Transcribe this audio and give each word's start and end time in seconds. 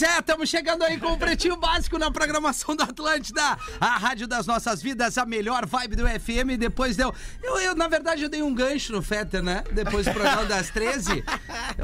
Pois 0.00 0.10
é, 0.10 0.18
estamos 0.18 0.48
chegando 0.48 0.82
aí 0.82 0.98
com 0.98 1.08
o 1.08 1.18
Pretinho 1.18 1.58
Básico 1.58 1.98
na 1.98 2.10
programação 2.10 2.74
da 2.74 2.84
Atlântida, 2.84 3.58
a 3.78 3.98
rádio 3.98 4.26
das 4.26 4.46
nossas 4.46 4.80
vidas, 4.80 5.18
a 5.18 5.26
melhor 5.26 5.66
vibe 5.66 5.96
do 5.96 6.08
FM. 6.08 6.56
Depois 6.58 6.96
deu. 6.96 7.14
Eu, 7.42 7.58
eu, 7.58 7.74
na 7.74 7.86
verdade, 7.86 8.22
eu 8.22 8.30
dei 8.30 8.40
um 8.40 8.54
gancho 8.54 8.94
no 8.94 9.02
Fetter, 9.02 9.42
né? 9.42 9.62
Depois 9.72 10.06
do 10.06 10.12
programa 10.12 10.46
das 10.46 10.70
13. 10.70 11.22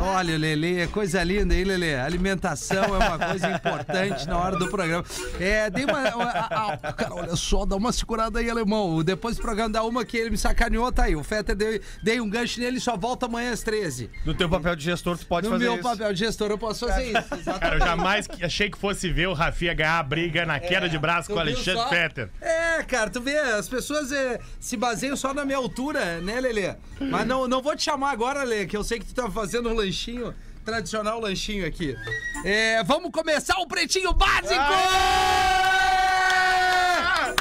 Olha, 0.08 0.38
Lele, 0.38 0.82
é 0.82 0.86
coisa 0.86 1.22
linda 1.24 1.52
aí, 1.52 1.64
Lele. 1.64 1.96
Alimentação 1.96 2.84
é 2.84 3.08
uma 3.08 3.18
coisa 3.18 3.50
importante 3.50 4.26
na 4.28 4.38
hora 4.38 4.56
do 4.56 4.68
programa. 4.68 5.04
É, 5.40 5.68
dei 5.68 5.84
uma. 5.84 5.98
A, 5.98 6.72
a, 6.74 6.92
cara, 6.92 7.12
olha 7.12 7.34
só, 7.34 7.66
dá 7.66 7.74
uma 7.74 7.92
segurada 7.92 8.38
aí, 8.38 8.48
alemão. 8.48 9.02
Depois 9.02 9.36
do 9.36 9.42
programa 9.42 9.68
da 9.68 9.82
uma 9.82 10.04
que 10.04 10.16
ele 10.16 10.30
me 10.30 10.38
sacaneou, 10.38 10.90
tá 10.92 11.04
aí. 11.04 11.16
O 11.16 11.24
Fetter 11.24 11.56
deu, 11.56 11.80
dei 12.02 12.20
um 12.20 12.30
gancho 12.30 12.60
nele 12.60 12.78
e 12.78 12.80
só 12.80 12.96
volta 12.96 13.26
amanhã 13.26 13.50
às 13.50 13.62
13. 13.62 14.08
No 14.24 14.32
teu 14.32 14.48
papel 14.48 14.76
de 14.76 14.84
gestor, 14.84 15.18
tu 15.18 15.26
pode 15.26 15.46
no 15.46 15.54
fazer 15.54 15.64
meu 15.64 15.74
isso. 15.74 15.82
papel 15.82 16.12
de 16.12 16.18
gestor, 16.20 16.50
eu 16.50 16.58
posso 16.58 16.86
fazer 16.86 17.06
isso. 17.06 17.34
Exatamente. 17.34 17.58
Cara, 17.66 17.74
eu 17.76 17.80
jamais 17.80 18.28
achei 18.42 18.70
que 18.70 18.78
fosse 18.78 19.10
ver 19.10 19.26
o 19.26 19.32
Rafinha 19.32 19.74
ganhar 19.74 19.98
a 19.98 20.02
briga 20.04 20.46
na 20.46 20.60
queda 20.60 20.88
de 20.88 20.98
braço 20.98 21.28
com 21.28 21.34
o 21.34 21.40
Alexandre 21.40 21.82
só? 21.82 21.88
Fetter. 21.88 22.30
É, 22.40 22.82
cara, 22.84 23.10
tu 23.10 23.20
vê, 23.20 23.36
as 23.38 23.68
pessoas 23.68 24.12
é, 24.12 24.38
se 24.60 24.76
baseiam 24.76 25.16
só 25.16 25.34
na 25.34 25.44
minha 25.44 25.58
altura, 25.58 26.20
né, 26.20 26.40
Lelê? 26.40 26.74
Mas 27.00 27.26
não, 27.26 27.48
não 27.48 27.60
vou 27.60 27.74
te 27.74 27.82
chamar 27.82 28.12
agora, 28.12 28.44
Lelê, 28.44 28.66
que 28.66 28.76
eu 28.76 28.84
sei 28.84 29.00
que 29.00 29.06
tu 29.06 29.14
tá 29.14 29.28
fazendo 29.30 29.68
um 29.68 29.74
lanchinho, 29.96 30.34
tradicional 30.64 31.18
lanchinho 31.18 31.66
aqui. 31.66 31.96
É, 32.44 32.84
vamos 32.84 33.10
começar 33.10 33.58
o 33.58 33.66
Pretinho 33.66 34.12
Básico! 34.12 34.60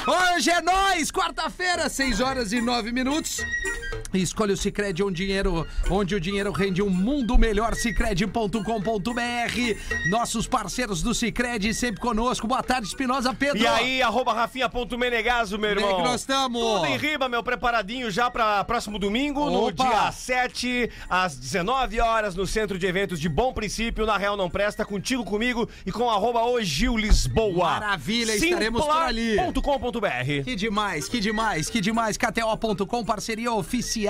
Hoje 0.08 0.50
é 0.50 0.62
nós, 0.62 1.10
quarta-feira, 1.10 1.88
6 1.88 2.20
horas 2.20 2.52
e 2.52 2.60
9 2.60 2.92
minutos. 2.92 3.44
Escolha 4.22 4.54
o 4.54 4.56
Cicred 4.56 5.02
onde, 5.02 5.24
dinheiro, 5.24 5.66
onde 5.90 6.14
o 6.14 6.20
dinheiro 6.20 6.50
rende 6.52 6.82
um 6.82 6.90
mundo 6.90 7.38
melhor, 7.38 7.74
cicred.com.br. 7.74 10.10
Nossos 10.10 10.46
parceiros 10.46 11.02
do 11.02 11.14
Cicred 11.14 11.72
sempre 11.74 12.00
conosco. 12.00 12.46
Boa 12.46 12.62
tarde, 12.62 12.88
Espinosa 12.88 13.34
Pedro. 13.34 13.58
E 13.58 13.66
aí, 13.66 14.02
arroba 14.02 14.32
rafinha.menegaso, 14.32 15.58
meu 15.58 15.74
Como 15.74 15.80
é 15.80 15.88
irmão. 15.88 16.02
que 16.02 16.08
nós 16.08 16.20
estamos? 16.20 16.62
Tudo 16.62 16.86
em 16.86 16.96
riba, 16.96 17.28
meu, 17.28 17.42
preparadinho 17.42 18.10
já 18.10 18.30
pra 18.30 18.64
próximo 18.64 18.98
domingo, 18.98 19.50
no 19.50 19.68
Opa! 19.68 19.84
dia 19.84 20.12
7, 20.12 20.90
às 21.08 21.36
19 21.36 22.00
horas, 22.00 22.34
no 22.34 22.46
Centro 22.46 22.78
de 22.78 22.86
Eventos 22.86 23.20
de 23.20 23.28
Bom 23.28 23.52
Princípio, 23.52 24.06
na 24.06 24.16
Real 24.16 24.36
Não 24.36 24.48
Presta, 24.48 24.84
contigo, 24.84 25.24
comigo 25.24 25.68
e 25.84 25.92
com 25.92 26.10
arroba 26.10 26.44
Ogil 26.44 26.96
Lisboa. 26.96 27.70
Maravilha, 27.70 28.36
estaremos 28.36 28.84
por 28.84 28.90
ali. 28.90 29.36
Simplar.com.br 29.36 30.44
Que 30.44 30.56
demais, 30.56 31.08
que 31.08 31.20
demais, 31.20 31.68
que 31.68 31.80
demais. 31.80 32.16
KTO.com, 32.16 33.04
parceria 33.04 33.52
oficial 33.52 34.05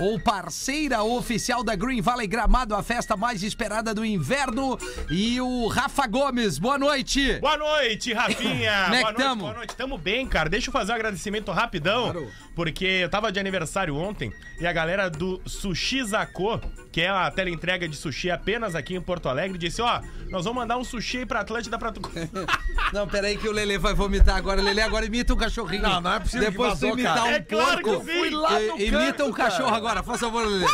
ou 0.00 0.18
parceira 0.20 1.02
oficial 1.02 1.62
da 1.62 1.74
Green 1.76 2.00
Valley 2.00 2.26
Gramado, 2.26 2.74
a 2.74 2.82
festa 2.82 3.16
mais 3.16 3.42
esperada 3.42 3.94
do 3.94 4.04
inverno. 4.04 4.78
E 5.10 5.40
o 5.40 5.66
Rafa 5.68 6.06
Gomes, 6.06 6.58
boa 6.58 6.78
noite. 6.78 7.38
Boa 7.40 7.56
noite, 7.56 8.12
Rafinha! 8.12 8.84
Como 8.90 8.94
é 8.94 8.98
que 8.98 9.02
boa 9.04 9.12
noite, 9.12 9.16
tamo? 9.16 9.40
boa 9.42 9.54
noite. 9.54 9.76
Tamo 9.76 9.98
bem, 9.98 10.26
cara. 10.26 10.48
Deixa 10.48 10.68
eu 10.68 10.72
fazer 10.72 10.92
um 10.92 10.94
agradecimento 10.96 11.50
rapidão, 11.52 12.10
Claro. 12.12 12.28
porque 12.54 12.84
eu 12.84 13.08
tava 13.08 13.30
de 13.30 13.38
aniversário 13.38 13.94
ontem 13.96 14.32
e 14.60 14.66
a 14.66 14.72
galera 14.72 15.08
do 15.10 15.40
Sushi 15.46 16.02
Zacô, 16.04 16.58
que 16.92 17.00
é 17.02 17.08
a 17.08 17.30
teleentrega 17.30 17.88
de 17.88 17.96
sushi 17.96 18.30
apenas 18.30 18.74
aqui 18.74 18.94
em 18.94 19.00
Porto 19.00 19.28
Alegre, 19.28 19.56
disse: 19.58 19.80
Ó, 19.80 20.00
nós 20.28 20.44
vamos 20.44 20.60
mandar 20.60 20.76
um 20.76 20.84
sushi 20.84 21.18
aí 21.18 21.26
pra 21.26 21.40
Atlântida 21.40 21.78
pra 21.78 21.92
tu. 21.92 22.00
Não, 22.92 23.06
peraí 23.06 23.36
que 23.36 23.48
o 23.48 23.52
Lelê 23.52 23.78
vai 23.78 23.94
vomitar 23.94 24.36
agora. 24.36 24.60
Lelê 24.60 24.82
agora 24.82 25.06
imita 25.06 25.32
um 25.32 25.36
cachorrinho. 25.36 25.82
Não, 25.82 26.00
não 26.00 26.12
é 26.14 26.20
possível 26.20 26.50
Depois 26.50 26.78
tu 26.78 26.86
imitar 26.86 27.14
cara. 27.14 27.28
um 27.28 27.32
É 27.34 27.40
claro 27.40 27.82
porco. 27.82 28.04
que 28.04 28.12
sim. 28.12 28.18
Fui 28.18 28.30
lá 28.30 28.58
no 28.58 28.80
imita 28.80 29.19
canto, 29.26 29.30
um 29.30 29.32
cachorro 29.32 29.74
agora, 29.74 30.02
faz 30.02 30.20
favor, 30.20 30.46
Lelê. 30.46 30.66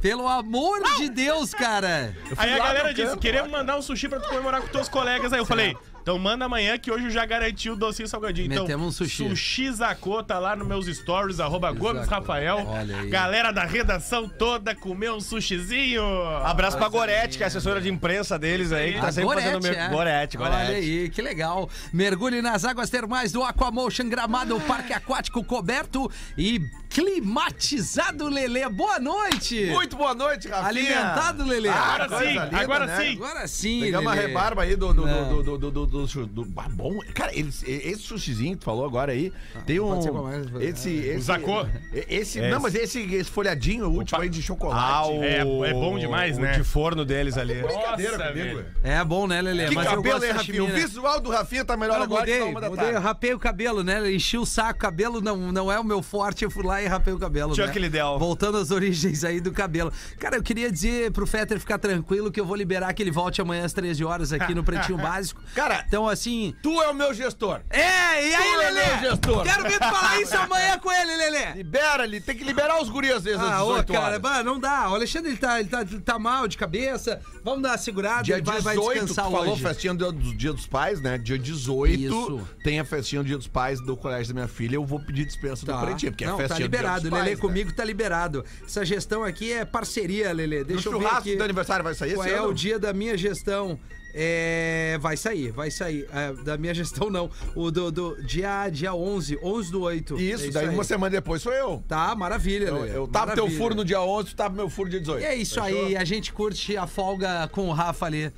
Pelo 0.00 0.28
amor 0.28 0.82
de 0.96 1.08
Deus, 1.08 1.52
cara. 1.52 2.14
Aí 2.36 2.52
a 2.52 2.58
galera 2.58 2.94
disse: 2.94 3.16
queremos 3.18 3.50
mandar 3.50 3.76
um 3.76 3.82
sushi 3.82 4.08
pra 4.08 4.20
tu 4.20 4.28
comemorar 4.28 4.60
com 4.60 4.68
teus 4.68 4.88
colegas. 4.88 5.32
Aí 5.32 5.38
eu 5.40 5.46
falei. 5.46 5.76
Então 6.02 6.18
manda 6.18 6.44
amanhã 6.44 6.76
que 6.76 6.90
hoje 6.92 7.06
eu 7.06 7.10
já 7.10 7.24
garanti 7.24 7.70
o 7.70 7.76
docinho 7.76 8.06
salgadinho. 8.06 8.52
Então, 8.52 8.64
Metemos 8.64 8.86
um 8.88 8.92
sushi. 8.92 9.26
Sushi 9.26 9.72
Zacô 9.72 10.22
tá 10.22 10.38
lá 10.38 10.54
nos 10.54 10.68
meus 10.68 10.84
stories, 10.84 11.40
arroba 11.40 11.72
Gomes 11.72 12.06
Rafael. 12.06 12.62
Olha 12.66 12.98
aí. 12.98 13.08
Galera 13.08 13.50
da 13.50 13.64
redação 13.64 14.28
toda 14.28 14.74
comeu 14.74 15.14
um 15.14 15.20
sushizinho. 15.20 16.04
Abraço 16.44 16.76
pra 16.76 16.88
Gorete, 16.90 17.38
que 17.38 17.42
é 17.42 17.46
a 17.46 17.48
assessora 17.48 17.80
de 17.80 17.88
imprensa 17.88 18.38
deles 18.38 18.70
aí, 18.70 18.92
que 18.92 19.00
tá 19.00 19.10
sempre 19.10 19.34
fazendo 19.34 19.52
Gorete, 19.60 19.70
meu. 19.76 19.82
é. 19.82 19.88
Gorete, 19.88 20.36
Gorete. 20.36 20.56
Olha 20.56 20.76
aí, 20.76 21.08
que 21.08 21.22
legal. 21.22 21.70
Mergulhe 21.90 22.42
nas 22.42 22.66
águas 22.66 22.90
termais 22.90 23.32
do 23.32 23.42
Aquamotion 23.42 24.06
Gramado, 24.10 24.60
parque 24.60 24.92
aquático 24.92 25.42
coberto 25.42 26.10
e 26.36 26.60
climatizado, 26.94 28.28
Lelê. 28.28 28.68
Boa 28.68 28.98
noite. 29.00 29.66
Muito 29.66 29.96
boa 29.96 30.14
noite, 30.14 30.46
Rafinha. 30.48 30.68
Alimentado, 30.68 31.44
Lelê. 31.44 31.68
Agora 31.68 32.08
coisa 32.08 32.24
sim, 32.24 32.38
linda, 32.38 32.56
agora 32.60 32.86
né? 32.86 32.96
sim. 33.04 33.16
Agora 33.16 33.48
sim, 33.48 33.80
Pegamos 33.80 34.12
a 34.12 34.14
Lelê. 34.14 34.26
rebarba 34.28 34.62
aí 34.62 34.76
do. 34.76 34.94
do, 34.94 35.02
do, 35.04 35.42
do, 35.42 35.42
do, 35.58 35.70
do, 35.70 35.86
do, 35.86 36.06
do, 36.06 36.26
do- 36.44 36.52
ah, 36.60 36.68
bom. 36.70 36.98
Cara, 37.12 37.36
eles, 37.36 37.62
esse 37.66 38.02
sushizinho 38.02 38.52
que 38.52 38.58
tu 38.60 38.64
falou 38.64 38.84
agora 38.86 39.12
aí, 39.12 39.32
tem 39.66 39.80
um. 39.80 39.88
pode 39.88 40.04
ser 40.04 40.10
qual 40.12 40.22
mais, 40.24 40.48
pode- 40.48 40.64
Esse. 40.64 40.90
esse 40.90 41.20
Zacô? 41.20 41.66
Esse. 42.08 42.40
Não, 42.40 42.60
mas 42.60 42.74
esse, 42.74 43.00
esse 43.14 43.30
folhadinho, 43.30 43.86
o 43.88 43.92
último 43.92 44.20
aí 44.20 44.28
de 44.28 44.40
chocolate. 44.40 44.80
Ah, 44.80 45.06
o, 45.08 45.24
É- 45.24 45.70
é 45.70 45.72
bom 45.72 45.98
demais, 45.98 46.38
o 46.38 46.40
né? 46.40 46.52
de 46.52 46.62
forno 46.64 47.04
deles 47.04 47.36
ali. 47.36 47.54
Brincadeira 47.62 48.18
Nossa, 48.18 48.30
comigo. 48.32 48.56
velho. 48.56 48.66
É 48.84 49.04
bom, 49.04 49.26
né, 49.26 49.42
Lelê? 49.42 49.68
Que 49.68 49.74
Mas 49.74 49.86
eu 49.86 49.96
cabelo, 49.96 50.24
hein, 50.24 50.32
Rafinha? 50.32 50.64
O 50.64 50.68
né? 50.68 50.74
visual 50.74 51.20
do 51.20 51.30
Rafinha 51.30 51.64
tá 51.64 51.76
melhor 51.76 51.96
Eu 51.98 52.02
agora 52.04 52.20
mudei, 52.20 52.34
que 52.38 52.44
na 52.44 52.50
uma 52.50 52.60
da 52.60 52.70
mudei, 52.70 52.84
eu 52.88 52.92
tarde. 52.92 53.06
rapei 53.06 53.34
o 53.34 53.38
cabelo, 53.38 53.82
né? 53.82 54.12
Enchi 54.12 54.38
o 54.38 54.46
saco, 54.46 54.78
cabelo 54.78 55.20
não, 55.20 55.36
não 55.52 55.72
é 55.72 55.78
o 55.78 55.84
meu 55.84 56.02
forte, 56.02 56.44
eu 56.44 56.50
fui 56.50 56.62
lá 56.64 56.80
e 56.82 56.83
rapei 56.86 57.12
o 57.14 57.18
cabelo. 57.18 57.54
Tinha 57.54 57.66
né? 57.66 57.70
aquele 57.70 57.86
ideal. 57.86 58.18
Voltando 58.18 58.58
às 58.58 58.70
origens 58.70 59.24
aí 59.24 59.40
do 59.40 59.52
cabelo. 59.52 59.92
Cara, 60.18 60.36
eu 60.36 60.42
queria 60.42 60.70
dizer 60.70 61.10
pro 61.12 61.26
Fetter 61.26 61.58
ficar 61.58 61.78
tranquilo 61.78 62.30
que 62.30 62.40
eu 62.40 62.44
vou 62.46 62.56
liberar 62.56 62.92
que 62.92 63.02
ele 63.02 63.10
volte 63.10 63.40
amanhã 63.40 63.64
às 63.64 63.72
13 63.72 64.04
horas 64.04 64.32
aqui 64.32 64.54
no 64.54 64.62
Pretinho 64.64 64.98
Básico. 65.02 65.40
Cara, 65.54 65.84
Então, 65.86 66.08
assim. 66.08 66.54
Tu 66.62 66.82
é 66.82 66.88
o 66.88 66.94
meu 66.94 67.12
gestor. 67.14 67.60
É, 67.70 68.28
e 68.28 68.34
aí, 68.34 68.52
Tu 68.54 68.60
é 68.60 68.70
Lelê? 68.70 68.86
meu 69.00 69.10
gestor. 69.10 69.42
Quero 69.44 69.62
ver 69.64 69.78
tu 69.78 69.84
falar 69.88 70.20
isso 70.20 70.36
amanhã 70.38 70.78
com 70.78 70.90
ele, 70.92 71.16
Lelê. 71.16 71.52
Libera 71.54 72.04
ele, 72.04 72.20
tem 72.20 72.36
que 72.36 72.44
liberar 72.44 72.80
os 72.82 72.88
gurias 72.88 73.22
desde 73.22 73.42
as 73.44 73.50
Ah, 73.50 73.62
ô, 73.64 73.68
18 73.82 73.92
cara, 73.92 74.20
horas. 74.22 74.44
não 74.44 74.58
dá. 74.58 74.90
O 74.90 74.94
Alexandre 74.94 75.30
ele 75.30 75.38
tá, 75.38 75.60
ele 75.60 75.68
tá, 75.68 75.82
ele 75.82 76.00
tá 76.00 76.18
mal 76.18 76.46
de 76.48 76.56
cabeça. 76.56 77.20
Vamos 77.44 77.62
dar 77.62 77.70
uma 77.70 77.78
segurada. 77.78 78.22
Dia 78.22 78.36
ele 78.36 78.42
vai, 78.44 78.60
vai 78.60 78.76
18, 78.76 78.98
tu 79.00 79.06
descansar 79.06 79.30
falou 79.30 79.52
hoje. 79.52 79.62
festinha 79.62 79.94
do, 79.94 80.12
do 80.12 80.34
Dia 80.36 80.52
dos 80.52 80.66
Pais, 80.66 81.00
né? 81.00 81.18
Dia 81.18 81.38
18 81.38 82.00
Isso. 82.00 82.48
tem 82.62 82.80
a 82.80 82.84
festinha 82.84 83.22
do 83.22 83.26
Dia 83.26 83.36
dos 83.36 83.46
Pais 83.48 83.80
do 83.80 83.96
colégio 83.96 84.28
da 84.34 84.40
minha 84.40 84.48
filha. 84.48 84.76
Eu 84.76 84.84
vou 84.84 85.00
pedir 85.00 85.24
dispensa 85.24 85.64
Tá. 85.66 85.80
do 85.80 85.86
Pretinho, 85.86 86.12
porque 86.12 86.26
não, 86.26 86.34
é 86.40 86.46
festinha 86.48 86.68
tá 86.68 86.73
liberado. 86.76 87.10
Pais, 87.10 87.24
né? 87.30 87.36
comigo 87.36 87.72
tá 87.72 87.84
liberado. 87.84 88.44
Essa 88.64 88.84
gestão 88.84 89.24
aqui 89.24 89.52
é 89.52 89.64
parceria, 89.64 90.32
Lelê. 90.32 90.60
No 90.60 90.64
Deixa 90.64 90.88
eu 90.88 90.98
ver 90.98 91.06
aqui. 91.06 91.36
do 91.36 91.44
aniversário 91.44 91.82
vai 91.84 91.94
sair 91.94 92.14
Qual 92.14 92.26
é 92.26 92.34
ano? 92.34 92.48
o 92.48 92.54
dia 92.54 92.78
da 92.78 92.92
minha 92.92 93.16
gestão? 93.16 93.78
É, 94.16 94.96
vai 95.00 95.16
sair, 95.16 95.50
vai 95.50 95.72
sair. 95.72 96.08
É, 96.12 96.32
da 96.44 96.56
minha 96.56 96.72
gestão, 96.72 97.10
não. 97.10 97.28
O 97.54 97.68
do, 97.72 97.90
do 97.90 98.22
dia, 98.22 98.68
dia 98.68 98.94
11, 98.94 99.40
11 99.42 99.72
do 99.72 99.80
8. 99.82 100.20
Isso, 100.20 100.44
É 100.46 100.50
daí 100.50 100.68
aí. 100.68 100.74
uma 100.74 100.84
semana 100.84 101.10
depois 101.10 101.42
sou 101.42 101.52
eu. 101.52 101.82
Tá, 101.88 102.14
maravilha, 102.14 102.68
Eu, 102.68 102.86
eu 102.86 103.08
tava 103.08 103.34
teu 103.34 103.50
furo 103.50 103.74
no 103.74 103.84
dia 103.84 104.00
11, 104.00 104.28
tu 104.30 104.36
tava 104.36 104.54
meu 104.54 104.70
furo 104.70 104.88
dia 104.88 105.00
18. 105.00 105.20
E 105.20 105.24
é 105.26 105.34
isso 105.34 105.60
Fechou? 105.60 105.86
aí, 105.86 105.96
a 105.96 106.04
gente 106.04 106.32
curte 106.32 106.76
a 106.76 106.86
folga 106.86 107.48
com 107.48 107.68
o 107.68 107.72
Rafa 107.72 108.06
ali. 108.06 108.32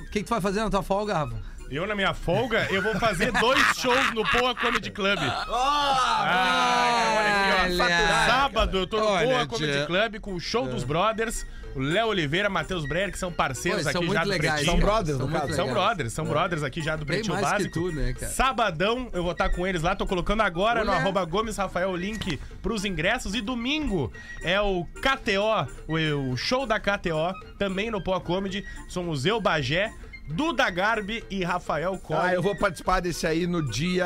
O 0.00 0.10
que, 0.10 0.18
que 0.18 0.24
tu 0.24 0.30
vai 0.30 0.40
fazer 0.40 0.58
na 0.60 0.68
tua 0.68 0.82
folga, 0.82 1.14
Rafa? 1.14 1.36
Eu, 1.72 1.86
na 1.86 1.94
minha 1.94 2.12
folga, 2.12 2.66
eu 2.70 2.82
vou 2.82 2.94
fazer 2.96 3.32
dois 3.32 3.58
shows 3.78 4.12
no 4.12 4.22
Poa 4.30 4.54
Comedy 4.54 4.90
Club. 4.90 5.18
Ah, 5.22 7.14
olha 7.16 7.64
aqui, 7.66 7.80
ó. 7.80 7.84
Olha. 7.84 8.26
Sábado 8.26 8.76
eu 8.78 8.86
tô 8.86 8.98
no 9.00 9.06
Olha, 9.06 9.26
Boa 9.26 9.46
Comedy 9.46 9.72
tia. 9.72 9.86
Club 9.86 10.20
com 10.20 10.34
o 10.34 10.40
show 10.40 10.68
dos 10.68 10.84
brothers, 10.84 11.46
o 11.74 11.80
Léo 11.80 12.08
Oliveira, 12.08 12.50
Matheus 12.50 12.84
Breyer, 12.86 13.10
que 13.10 13.18
são 13.18 13.32
parceiros 13.32 13.84
Pô, 13.84 13.90
são 13.90 14.00
aqui 14.02 14.06
muito 14.06 14.18
já 14.18 14.24
do 14.24 14.28
legais. 14.28 14.52
Pretinho. 14.54 14.70
São 14.70 14.80
brothers, 14.86 15.16
São 15.16 15.26
no 15.26 15.32
caso. 15.32 15.52
São 15.54 15.66
legais. 15.66 15.86
brothers, 15.86 16.12
são 16.12 16.24
brothers 16.26 16.62
aqui 16.62 16.82
já 16.82 16.94
do 16.94 17.06
Bem 17.06 17.16
Pretinho 17.22 17.34
mais 17.40 17.46
que 17.46 17.52
Básico. 17.52 17.72
tu, 17.80 17.92
né, 17.92 18.12
cara? 18.12 18.30
Sabadão 18.32 19.08
eu 19.14 19.22
vou 19.22 19.32
estar 19.32 19.48
com 19.48 19.66
eles 19.66 19.80
lá, 19.80 19.96
tô 19.96 20.06
colocando 20.06 20.42
agora 20.42 20.84
no 20.84 20.90
Olha. 20.90 21.00
arroba 21.00 21.24
Gomes 21.24 21.56
Rafael 21.56 21.88
o 21.90 21.96
link 21.96 22.38
pros 22.60 22.84
ingressos. 22.84 23.34
E 23.34 23.40
domingo 23.40 24.12
é 24.42 24.60
o 24.60 24.84
KTO, 25.00 25.66
o, 25.88 26.32
o 26.32 26.36
show 26.36 26.66
da 26.66 26.78
KTO, 26.78 27.32
também 27.58 27.90
no 27.90 28.02
Poa 28.02 28.20
Comedy. 28.20 28.62
Somos 28.88 29.24
eu, 29.24 29.40
Bagé, 29.40 29.90
Duda 30.34 30.68
Garbi 30.70 31.22
e 31.30 31.44
Rafael 31.44 31.98
Coll. 31.98 32.16
Ah, 32.18 32.32
eu 32.32 32.42
vou 32.42 32.56
participar 32.56 33.00
desse 33.00 33.26
aí 33.26 33.46
no 33.46 33.62
dia. 33.70 34.04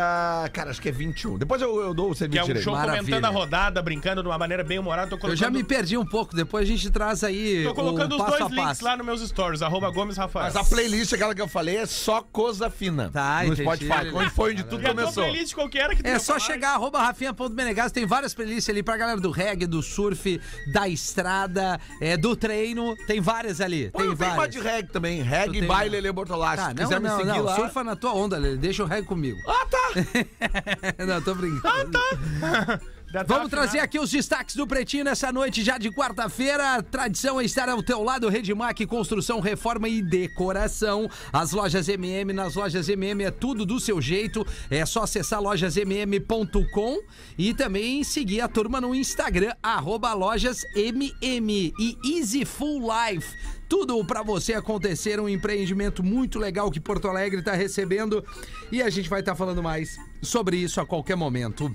Cara, 0.52 0.70
acho 0.70 0.80
que 0.82 0.88
é 0.88 0.92
21. 0.92 1.38
Depois 1.38 1.60
eu, 1.62 1.80
eu 1.80 1.94
dou 1.94 2.08
o 2.08 2.12
Que 2.12 2.18
serviço 2.18 2.40
é 2.40 2.42
um 2.42 2.46
direito. 2.46 2.64
show 2.64 2.72
Maravilha. 2.74 3.02
comentando 3.02 3.24
a 3.24 3.28
rodada, 3.28 3.82
brincando 3.82 4.22
de 4.22 4.28
uma 4.28 4.38
maneira 4.38 4.64
bem 4.64 4.78
humorada. 4.78 5.08
Tô 5.10 5.16
colocando, 5.16 5.32
Eu 5.32 5.36
já 5.36 5.50
me 5.50 5.62
perdi 5.62 5.96
um 5.96 6.04
pouco, 6.04 6.34
depois 6.34 6.64
a 6.64 6.66
gente 6.70 6.90
traz 6.90 7.22
aí 7.22 7.64
tô 7.64 7.74
colocando 7.74 8.12
o 8.12 8.16
os 8.16 8.22
passo 8.24 8.38
dois 8.38 8.50
links 8.50 8.64
passo. 8.66 8.84
lá 8.84 8.96
nos 8.96 9.06
meus 9.06 9.20
stories, 9.28 9.62
arroba 9.62 9.90
Gomes 9.90 10.16
Rafael. 10.16 10.46
Mas 10.46 10.56
a 10.56 10.64
playlist, 10.64 11.12
aquela 11.12 11.34
que 11.34 11.40
eu 11.42 11.48
falei, 11.48 11.76
é 11.76 11.86
só 11.86 12.20
coisa 12.22 12.68
fina. 12.70 13.10
Tá, 13.12 13.38
no 13.44 13.52
entendi. 13.52 13.62
Spotify, 13.62 14.08
onde 14.14 14.30
foi 14.30 14.52
onde 14.52 14.64
tudo 14.64 14.82
E 14.82 14.88
começou. 14.88 15.24
playlist 15.24 15.54
qualquer 15.54 15.90
que 15.94 16.02
tu 16.02 16.06
É 16.06 16.18
só 16.18 16.34
falar. 16.34 16.40
chegar, 16.40 16.70
arroba 16.74 16.98
rafinha.menegas, 17.02 17.92
tem 17.92 18.04
várias 18.06 18.34
playlists 18.34 18.68
ali 18.68 18.82
pra 18.82 18.96
galera 18.96 19.20
do 19.20 19.30
reggae, 19.30 19.66
do 19.66 19.82
surf, 19.82 20.40
da 20.72 20.88
estrada, 20.88 21.78
é, 22.00 22.16
do 22.16 22.34
treino, 22.36 22.96
tem 23.06 23.20
várias 23.20 23.60
ali, 23.60 23.90
Pô, 23.90 23.98
tem 23.98 24.06
eu 24.08 24.16
tenho 24.16 24.30
uma 24.30 24.36
várias. 24.36 24.54
de 24.54 24.60
reggae 24.60 24.88
também. 24.92 25.22
Reggae, 25.22 25.46
Tu 25.54 25.58
tem 25.60 25.68
baile, 25.68 26.10
uma? 26.10 26.15
Bortolassi. 26.16 26.62
Ah, 26.62 26.86
Se 26.86 26.98
não, 26.98 27.00
não, 27.00 27.24
não, 27.24 27.42
lá. 27.42 27.56
surfa 27.56 27.84
na 27.84 27.94
tua 27.94 28.14
onda, 28.14 28.38
Lelê, 28.38 28.56
deixa 28.56 28.82
o 28.82 28.86
reggae 28.86 29.06
comigo. 29.06 29.38
Ah, 29.46 29.66
tá. 29.70 31.04
não, 31.06 31.20
tô 31.20 31.34
brincando. 31.34 31.62
Já 31.62 31.84
tá 31.84 32.80
Vamos 33.26 33.48
trazer 33.48 33.78
aqui 33.78 34.00
os 34.00 34.10
destaques 34.10 34.56
do 34.56 34.66
Pretinho 34.66 35.04
nessa 35.04 35.30
noite 35.30 35.62
já 35.62 35.78
de 35.78 35.90
quarta-feira. 35.90 36.82
Tradição 36.82 37.40
é 37.40 37.44
estar 37.44 37.68
ao 37.68 37.80
teu 37.80 38.02
lado, 38.02 38.28
Redmac, 38.28 38.84
construção, 38.84 39.38
reforma 39.38 39.88
e 39.88 40.02
decoração. 40.02 41.08
As 41.32 41.52
lojas 41.52 41.88
MM, 41.88 42.32
nas 42.32 42.56
lojas 42.56 42.88
MM 42.88 43.22
é 43.22 43.30
tudo 43.30 43.64
do 43.64 43.78
seu 43.78 44.02
jeito. 44.02 44.44
É 44.68 44.84
só 44.84 45.04
acessar 45.04 45.40
lojasmm.com 45.40 46.98
e 47.38 47.54
também 47.54 48.02
seguir 48.02 48.40
a 48.40 48.48
turma 48.48 48.80
no 48.80 48.92
Instagram, 48.92 49.54
arroba 49.62 50.12
lojasmm 50.12 51.12
e 51.22 51.98
Easy 52.04 52.44
Full 52.44 52.82
Life. 52.82 53.28
Tudo 53.68 54.04
para 54.04 54.22
você 54.22 54.54
acontecer, 54.54 55.20
um 55.20 55.28
empreendimento 55.28 56.02
muito 56.02 56.40
legal 56.40 56.70
que 56.70 56.80
Porto 56.80 57.08
Alegre 57.08 57.38
está 57.38 57.52
recebendo 57.52 58.24
e 58.70 58.82
a 58.82 58.90
gente 58.90 59.08
vai 59.08 59.20
estar 59.20 59.36
falando 59.36 59.62
mais 59.62 59.96
sobre 60.20 60.56
isso 60.56 60.80
a 60.80 60.86
qualquer 60.86 61.16
momento. 61.16 61.74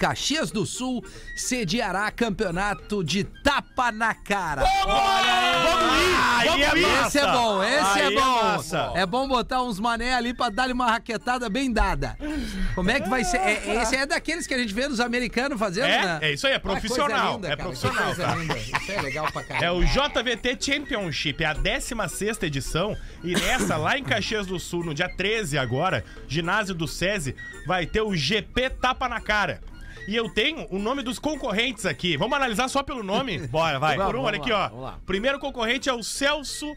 Caxias 0.00 0.50
do 0.50 0.64
Sul 0.64 1.04
sediará 1.36 2.10
campeonato 2.10 3.04
de 3.04 3.22
tapa 3.22 3.92
na 3.92 4.14
cara. 4.14 4.62
Aí 6.38 6.48
é 6.62 7.06
Esse 7.06 7.18
é 7.18 7.26
bom, 7.30 7.62
esse 7.62 7.98
Aí 8.00 8.00
é 8.00 8.06
é 8.06 8.10
bom. 8.18 8.42
massa. 8.42 8.92
É 8.94 9.04
bom 9.04 9.28
botar 9.28 9.62
uns 9.62 9.78
mané 9.78 10.14
ali 10.14 10.32
pra 10.32 10.48
dar-lhe 10.48 10.72
uma 10.72 10.90
raquetada 10.90 11.50
bem 11.50 11.70
dada. 11.70 12.16
Como 12.74 12.90
é 12.90 12.98
que 12.98 13.10
vai 13.10 13.24
ser? 13.24 13.36
É- 13.36 13.82
esse 13.82 13.94
é 13.94 14.06
daqueles 14.06 14.46
que 14.46 14.54
a 14.54 14.58
gente 14.58 14.72
vê 14.72 14.88
nos 14.88 15.00
americanos 15.00 15.58
fazendo, 15.58 15.88
né? 15.88 16.18
É, 16.22 16.30
é 16.30 16.32
isso 16.32 16.46
aí, 16.46 16.54
é 16.54 16.58
profissional. 16.58 17.34
linda, 17.34 17.48
é 17.48 17.50
cara, 17.50 17.62
profissional, 17.64 18.14
tá? 18.16 18.36
Isso 18.56 18.92
é 18.92 19.02
legal 19.02 19.30
pra 19.30 19.42
caralho. 19.42 19.64
É 19.66 19.70
o 19.70 19.84
JVT 19.84 20.56
Championship, 20.58 21.44
é 21.44 21.46
a 21.48 21.52
16 21.52 22.42
edição. 22.42 22.96
E 23.22 23.34
nessa, 23.34 23.76
lá 23.76 23.98
em 23.98 24.02
Caxias 24.02 24.46
do 24.46 24.58
Sul, 24.58 24.82
no 24.82 24.94
dia 24.94 25.10
13 25.14 25.58
agora, 25.58 26.02
ginásio 26.26 26.74
do 26.74 26.88
SESI, 26.88 27.36
vai 27.66 27.84
ter 27.84 28.00
o 28.00 28.16
GP 28.16 28.70
Tapa 28.70 29.06
na 29.06 29.20
Cara. 29.20 29.60
E 30.08 30.16
eu 30.16 30.28
tenho 30.28 30.66
o 30.70 30.78
nome 30.78 31.02
dos 31.02 31.18
concorrentes 31.18 31.86
aqui. 31.86 32.16
Vamos 32.16 32.36
analisar 32.36 32.68
só 32.68 32.82
pelo 32.82 33.02
nome? 33.02 33.38
Bora, 33.48 33.78
vai. 33.78 33.96
Um 33.98 34.06
por 34.06 34.16
um, 34.16 34.22
Vamos 34.22 34.26
olha 34.26 34.38
lá, 34.38 34.42
aqui, 34.44 34.52
ó. 34.52 34.68
vamos 34.68 34.84
lá. 34.84 34.98
Primeiro 35.06 35.38
concorrente 35.38 35.88
é 35.88 35.92
o 35.92 36.02
Celso 36.02 36.74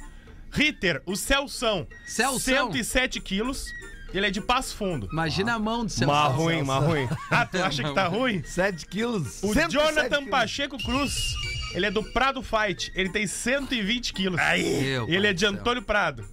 Ritter, 0.51 1.01
o 1.05 1.15
Celsão. 1.15 1.87
Celsão. 2.05 2.39
107 2.39 3.19
quilos. 3.19 3.65
Ele 4.13 4.27
é 4.27 4.29
de 4.29 4.39
Passo 4.39 4.75
Fundo. 4.75 5.09
Imagina 5.11 5.55
a 5.55 5.59
mão 5.59 5.85
do 5.85 5.91
seu 5.91 6.07
Má 6.07 6.27
ruim, 6.27 6.61
má 6.61 6.77
ruim. 6.77 7.09
Ah, 7.31 7.47
tu 7.47 7.57
acha 7.57 7.81
que 7.83 7.91
tá 7.95 8.05
ruim? 8.07 8.43
7 8.43 8.85
quilos. 8.85 9.41
O 9.41 9.53
107 9.53 9.71
Jonathan 9.71 10.17
quilos. 10.17 10.29
Pacheco 10.29 10.77
Cruz. 10.83 11.33
Ele 11.73 11.87
é 11.87 11.91
do 11.91 12.03
Prado 12.03 12.43
Fight. 12.43 12.91
Ele 12.93 13.09
tem 13.09 13.25
120 13.25 14.13
quilos. 14.13 14.39
Meu 14.39 15.09
Ele 15.09 15.25
é 15.25 15.33
de. 15.33 15.47
Antônio 15.47 15.81
Prado. 15.81 16.23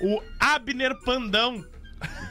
O 0.00 0.22
Abner 0.38 0.94
Pandão 1.02 1.66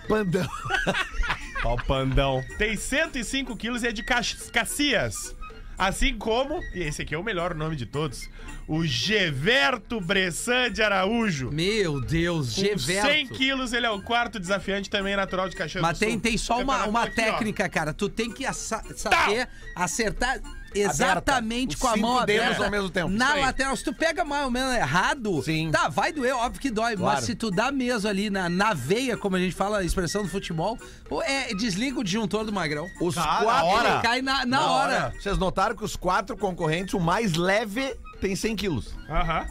Pandão. 0.08 0.48
Ó 1.64 1.74
o 1.76 1.84
pandão. 1.86 2.44
tem 2.58 2.76
105 2.76 3.56
quilos 3.58 3.84
e 3.84 3.88
é 3.88 3.92
de 3.92 4.04
Cacias. 4.04 5.36
Assim 5.78 6.18
como, 6.18 6.60
e 6.74 6.82
esse 6.82 7.04
aqui 7.04 7.14
é 7.14 7.18
o 7.20 7.24
melhor 7.24 7.54
nome 7.54 7.76
de 7.76 7.86
todos, 7.86 8.28
o 8.68 8.84
Geverto 8.84 10.02
Bressan 10.02 10.72
de 10.72 10.82
Araújo. 10.82 11.52
Meu 11.52 12.02
Deus, 12.02 12.56
Com 12.56 12.62
Geverto. 12.62 13.08
100 13.12 13.28
quilos, 13.28 13.74
ele 13.74 13.86
é 13.86 13.90
o 13.92 14.02
quarto 14.02 14.40
desafiante, 14.40 14.90
também 14.90 15.16
natural 15.16 15.48
de 15.48 15.56
Caxias 15.56 15.82
Mas 15.84 16.00
do 16.00 16.00
Sul. 16.00 16.08
tem, 16.08 16.20
tem 16.20 16.36
só 16.38 16.56
uma, 16.56 16.80
Campeonato 16.80 16.90
uma 16.90 17.04
aqui, 17.04 17.12
ó. 17.22 17.24
técnica, 17.26 17.70
cara. 17.70 17.94
Tu 17.94 18.10
tem 18.10 18.32
que 18.32 18.44
assa- 18.44 18.84
saber 18.96 19.48
acertar 19.76 20.40
exatamente 20.76 21.78
com 21.78 21.88
a 21.88 21.98
mão 21.98 22.26
dedos 22.26 22.46
aberta. 22.46 22.66
ao 22.66 22.72
mesmo 22.72 22.90
tempo. 22.90 23.10
Na 23.10 23.34
lateral. 23.36 23.76
Se 23.76 23.84
tu 23.84 23.94
pega 23.94 24.24
mais 24.26 24.46
ou 24.46 24.52
menos 24.52 24.74
errado, 24.76 25.42
Sim. 25.44 25.72
tá, 25.72 25.88
vai 25.90 26.12
doer, 26.12 26.36
óbvio 26.36 26.62
que 26.62 26.70
dói. 26.70 26.96
Claro. 26.96 27.16
Mas 27.16 27.26
se 27.26 27.36
tu 27.36 27.50
dá 27.52 27.72
mesmo 27.72 28.08
ali 28.10 28.30
na, 28.30 28.50
na 28.50 28.74
veia, 28.74 29.18
como 29.18 29.36
a 29.36 29.40
gente 29.40 29.56
fala, 29.56 29.80
a 29.80 29.84
expressão 29.84 30.24
do 30.24 30.30
futebol, 30.30 30.78
pô, 31.08 31.22
é, 31.22 31.54
desliga 31.56 32.00
o 32.00 32.04
disjuntor 32.04 32.44
do 32.46 32.52
magrão. 32.54 32.88
Os 33.02 33.16
Tá, 33.16 33.22
na 33.26 33.44
quatro. 33.44 33.68
hora. 33.68 34.00
Cai 34.02 34.22
na, 34.22 34.46
na 34.46 34.72
hora. 34.72 35.14
Vocês 35.20 35.38
notaram 35.38 35.76
que 35.76 35.84
os 35.84 35.96
quatro 35.96 36.38
concorrentes, 36.38 36.94
o 36.94 37.00
mais 37.00 37.34
leve 37.34 37.96
tem 38.22 38.36
100 38.36 38.56
quilos. 38.56 38.96
Aham. 39.10 39.46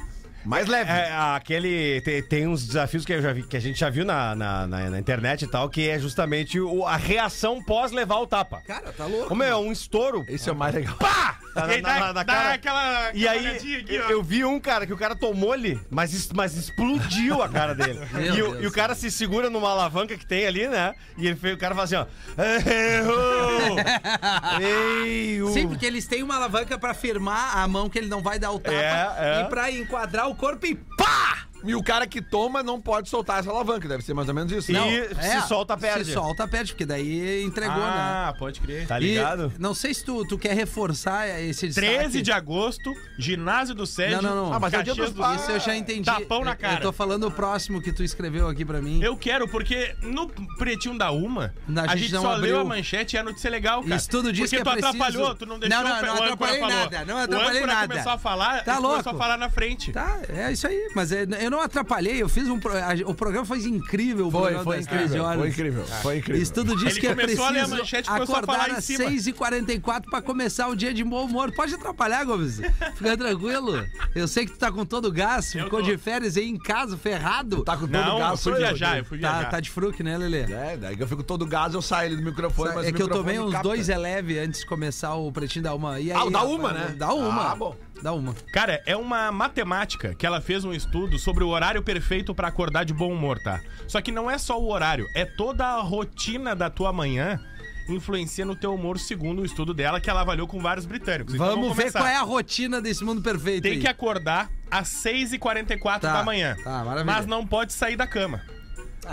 Mais 0.47 0.67
leve. 0.67 0.91
É, 0.91 1.13
aquele. 1.35 2.01
Tem, 2.03 2.23
tem 2.23 2.47
uns 2.47 2.67
desafios 2.67 3.05
que, 3.05 3.13
eu 3.13 3.21
já 3.21 3.33
vi, 3.33 3.43
que 3.43 3.57
a 3.57 3.61
gente 3.61 3.79
já 3.81 3.91
viu 3.91 4.05
na, 4.05 4.35
na, 4.35 4.67
na- 4.67 4.91
na 4.91 4.99
internet 4.99 5.43
e 5.43 5.47
tal, 5.49 5.69
que 5.69 5.89
é 5.89 5.99
justamente 5.99 6.61
o- 6.61 6.87
a 6.87 6.97
reação 6.97 7.63
pós 7.63 7.91
levar 7.93 8.17
o 8.17 8.27
tapa. 8.27 8.63
Cara, 8.67 8.93
tá 8.93 9.05
louco. 9.07 9.29
Como 9.29 9.43
é 9.43 9.55
um 9.57 9.73
estouro. 9.73 10.25
Esse 10.29 10.49
é 10.49 10.53
o 10.53 10.57
mais 10.57 10.75
legal. 10.75 10.95
Pá! 10.97 11.39
E 11.75 11.81
Na, 11.81 12.23
cara. 12.25 12.53
aquela, 12.53 13.11
E 13.15 13.27
aí, 13.27 13.47
aqui, 13.57 13.87
eu, 14.11 14.23
vi 14.23 14.45
um 14.45 14.61
cara 14.61 14.87
que 14.87 14.93
o 14.93 14.97
cara 14.97 15.17
tomou-lhe, 15.17 15.81
mas, 15.89 16.13
es- 16.13 16.31
mas 16.33 16.55
explodiu 16.55 17.43
a 17.43 17.49
cara 17.49 17.75
dele. 17.75 17.99
E, 18.37 18.43
o, 18.43 18.61
e 18.63 18.67
o 18.67 18.73
cara 18.73 18.95
se 18.95 19.11
segura 19.11 19.49
numa 19.49 19.71
alavanca 19.71 20.17
que 20.19 20.27
tem 20.27 20.47
ali, 20.47 20.69
né? 20.69 20.95
E 21.17 21.27
ele 21.27 21.37
fez, 21.37 21.55
o 21.55 21.59
cara 21.59 21.75
fala 21.75 21.85
assim, 21.85 21.95
ó. 21.97 22.07
Sim, 25.55 25.69
porque 25.69 25.87
eles 25.87 26.07
têm 26.07 26.23
uma 26.23 26.37
alavanca 26.37 26.79
pra 26.79 26.93
firmar 26.93 27.57
a 27.57 27.67
mão 27.67 27.89
que 27.89 27.99
ele 27.99 28.09
não 28.09 28.21
vai 28.23 28.39
dar 28.39 28.51
o 28.53 28.59
tapa 28.59 28.77
É, 28.77 29.15
é. 29.19 29.41
e 29.41 29.45
pra 29.49 29.71
enquadrar 29.71 30.29
o 30.29 30.35
corpo 30.37 30.67
e 30.67 30.75
pá! 30.97 31.46
E 31.67 31.75
o 31.75 31.83
cara 31.83 32.07
que 32.07 32.21
toma 32.23 32.63
não 32.63 32.81
pode 32.81 33.09
soltar 33.09 33.41
essa 33.41 33.51
alavanca. 33.51 33.89
Deve 33.89 34.03
ser 34.05 34.15
mais 34.15 34.29
ou 34.29 34.35
menos 34.35 34.53
isso. 34.53 34.71
E 34.71 34.75
Não. 34.75 34.87
se 34.89 35.49
solta, 35.49 35.77
perde. 35.77 36.01
é, 36.03 36.05
Se 36.05 36.13
solta, 36.13 36.47
perde, 36.49 36.73
porque 36.73 36.87
daí 36.87 37.43
entregou, 37.43 37.77
né? 37.77 37.83
Ah, 37.87 38.35
pode 38.39 38.61
crer. 38.61 38.87
Tá 38.87 38.99
E 39.01 39.05
ligado? 39.05 39.53
não 39.59 39.75
sei 39.75 39.93
se 39.95 40.05
tu, 40.05 40.25
tu 40.27 40.39
quer 40.39 40.55
reforçar 40.55 41.29
esse 41.41 41.67
destaque. 41.67 41.87
13 41.89 42.23
de 42.23 42.33
agosto, 42.33 42.93
ginásio 43.19 43.75
do 43.75 43.87
Sérgio. 43.87 44.23
Não, 44.23 44.35
não, 44.35 44.45
não. 44.47 44.53
Ah, 44.55 44.61
mas 44.61 44.73
é 44.73 44.79
o 44.79 44.83
dia 44.83 44.95
dos 44.95 45.13
do. 45.13 45.35
Isso 45.35 45.51
eu 45.51 45.61
já 45.61 45.75
entendi. 45.77 46.05
Tapão 46.05 46.45
na 46.45 46.53
Eu- 46.53 46.57
cara. 46.57 46.75
Eu 46.77 46.81
tô 46.83 46.93
falando 46.93 47.25
o 47.27 47.31
próximo 47.31 47.81
que 47.83 47.93
tu 47.93 48.03
escreveu 48.03 48.49
aqui 48.49 48.65
pra 48.65 48.81
mim. 48.81 49.03
Eu 49.03 49.17
quero, 49.17 49.49
porque 49.49 49.95
no 50.03 50.29
pretinho 50.59 50.97
da 50.97 51.11
Uma, 51.11 51.55
Não, 51.67 51.83
a, 51.85 51.97
gente, 51.97 52.13
não 52.13 52.23
só 52.23 52.33
abriu. 52.35 52.53
leu 52.57 52.61
a 52.61 52.65
manchete 52.65 53.17
e 53.17 53.19
a 53.19 53.23
notícia 53.23 53.49
é 53.49 53.51
legal, 53.51 53.83
cara. 53.83 53.97
Isso 53.97 54.09
tudo 54.11 54.33
diz 54.33 54.51
porque 54.51 54.57
que 54.57 54.63
é 54.63 54.65
tu 54.65 54.71
preciso. 54.71 54.89
atrapalhou, 54.89 55.35
tu 55.35 55.47
não 55.47 55.59
deixou 55.59 55.79
Não, 55.83 55.89
não, 55.89 55.97
o 55.99 56.03
não 56.03 56.13
âncora 56.13 56.25
atrapalhei 56.25 56.61
falou. 56.61 56.77
nada, 56.77 57.05
não 57.05 57.17
atrapalhei 57.19 57.63
o 57.63 57.67
nada. 57.67 57.89
começou 57.89 58.13
a 58.13 58.19
falar, 58.19 58.65
Tá 58.65 58.73
ele 58.73 58.81
começou 58.83 58.91
louco. 58.91 59.09
a 59.11 59.15
falar 59.15 59.37
na 59.39 59.49
frente. 59.51 59.93
Tá, 59.93 60.19
é 60.29 60.53
isso 60.53 60.67
aí. 60.67 60.91
Mas 60.95 61.11
é, 61.13 61.27
eu 61.41 61.51
não 61.51 61.56
atrapalhei, 61.61 62.23
eu 62.23 62.29
fiz 62.29 62.49
um. 62.49 62.59
pro- 62.59 62.73
a- 62.77 62.95
O 63.11 63.15
programa 63.15 63.45
foi 63.47 63.59
incrível. 63.65 64.29
o 64.29 64.31
Foi, 64.31 64.41
programa 64.41 64.65
foi 64.65 64.77
das 64.79 64.87
13 64.87 65.05
incrível. 65.05 65.25
horas. 65.25 65.39
Foi 65.41 65.49
incrível. 65.49 65.85
Foi 66.03 66.19
incrível. 66.19 66.43
Isso 66.43 66.53
tudo 66.53 66.77
diz 66.77 66.93
Ele 66.93 67.01
que 67.01 67.07
é 67.07 67.15
começou 67.15 67.45
a 67.45 67.51
ler 67.51 67.59
a 67.59 67.63
preciso 67.63 67.77
manchete 67.81 68.11
e 68.11 68.13
acordar 68.13 68.71
às 68.71 68.85
cima. 68.85 69.05
6h44 69.11 70.11
pra 70.11 70.23
começar 70.23 70.69
o 70.69 70.77
dia 70.77 70.93
de 70.93 71.03
bom 71.05 71.25
humor. 71.25 71.53
Pode 71.53 71.75
atrapalhar, 71.75 72.25
Gomes. 72.25 72.61
Fica 72.95 73.17
tranquilo. 73.17 73.85
Eu 74.15 74.27
sei 74.29 74.47
que 74.47 74.53
tu 74.53 74.59
tá 74.59 74.71
com 74.73 74.85
todo 74.85 75.07
o 75.07 75.13
gás, 75.13 75.55
Eu 75.55 75.65
ficou 75.65 75.81
tô. 75.81 75.87
de 75.87 75.97
férias 75.97 76.37
aí 76.37 76.49
em 76.49 76.59
casa, 76.59 76.97
ferrado. 76.97 77.63
Tá 77.65 77.75
com 77.77 77.87
todo 77.87 77.91
Não, 77.93 78.17
o 78.17 78.17
eu 78.17 78.19
gás. 78.19 78.43
fui 78.43 78.53
sou 78.53 78.61
viajar, 78.61 78.99
eu 78.99 79.05
fui 79.05 79.19
Tá, 79.19 79.33
viajar. 79.33 79.51
tá 79.51 79.61
de 79.61 79.71
fruque, 79.71 80.03
né, 80.03 80.17
Lelê? 80.17 80.43
É, 80.43 80.77
daí 80.77 80.97
que 80.97 81.03
eu 81.03 81.09
fico 81.09 81.23
todo 81.23 81.47
gás, 81.47 81.75
eu 81.75 81.83
saio 81.83 82.09
ali 82.13 82.17
do 82.17 82.23
microfone, 82.23 82.75
mas 82.75 82.87
é 82.87 82.91
o 82.91 82.95
que 82.95 83.03
eu 83.03 83.09
tomei 83.09 83.39
uns 83.39 83.53
capta. 83.53 83.69
dois 83.69 83.89
eleve 83.89 84.39
antes 84.39 84.61
de 84.61 84.67
começar 84.67 85.15
o 85.15 85.31
pretinho 85.33 85.63
da 85.65 85.75
uma. 85.75 85.99
E 86.01 86.11
aí, 86.11 86.17
Ah, 86.17 86.25
o 86.25 86.31
da 86.31 86.39
rapaz, 86.41 86.55
uma, 86.59 86.73
né? 86.73 86.95
Dá 86.97 87.13
uma. 87.15 87.53
Ah, 87.53 87.55
bom. 87.57 87.77
Dá 88.03 88.13
uma. 88.13 88.35
Cara, 88.53 88.83
é 88.87 88.97
uma 88.97 89.33
matemática 89.33 90.15
que 90.15 90.27
ela 90.27 90.41
fez 90.41 90.65
um 90.65 90.73
estudo 90.73 91.19
sobre 91.19 91.43
o 91.43 91.49
horário 91.49 91.83
perfeito 91.83 92.35
pra 92.35 92.49
acordar 92.49 92.85
de 92.85 92.93
bom 92.93 93.13
humor, 93.13 93.39
tá? 93.39 93.61
Só 93.89 94.01
que 94.01 94.13
não 94.13 94.31
é 94.31 94.39
só 94.39 94.61
o 94.61 94.71
horário, 94.71 95.07
é 95.15 95.25
toda 95.25 95.65
a 95.67 95.81
rotina 95.81 96.55
da 96.55 96.69
tua 96.71 96.93
manhã 96.93 97.41
influencia 97.89 98.45
no 98.45 98.57
teu 98.57 98.75
humor, 98.75 98.99
segundo 98.99 99.43
o 99.43 99.45
estudo 99.45 99.73
dela, 99.73 100.01
que 100.01 100.11
ela 100.11 100.21
avaliou 100.21 100.49
com 100.49 100.61
vários 100.61 100.85
britânicos. 100.87 101.35
Então, 101.35 101.47
Vamos 101.47 101.69
ver 101.77 101.83
começar. 101.85 102.01
qual 102.01 102.09
é 102.09 102.17
a 102.17 102.23
rotina 102.23 102.81
desse 102.83 103.05
mundo 103.05 103.23
perfeito. 103.23 103.63
Tem 103.63 103.73
aí. 103.75 103.81
que 103.81 103.87
acordar 103.87 104.51
às 104.69 104.89
6h44 104.89 106.01
Tá, 106.01 106.13
da 106.15 106.25
manhã. 106.25 106.57
tá, 106.65 106.85
maravilha. 106.85 107.05
Mas 107.05 107.27
não 107.27 107.47
pode 107.47 107.73
sair 107.73 107.95
da 107.97 108.07
cama. 108.07 108.43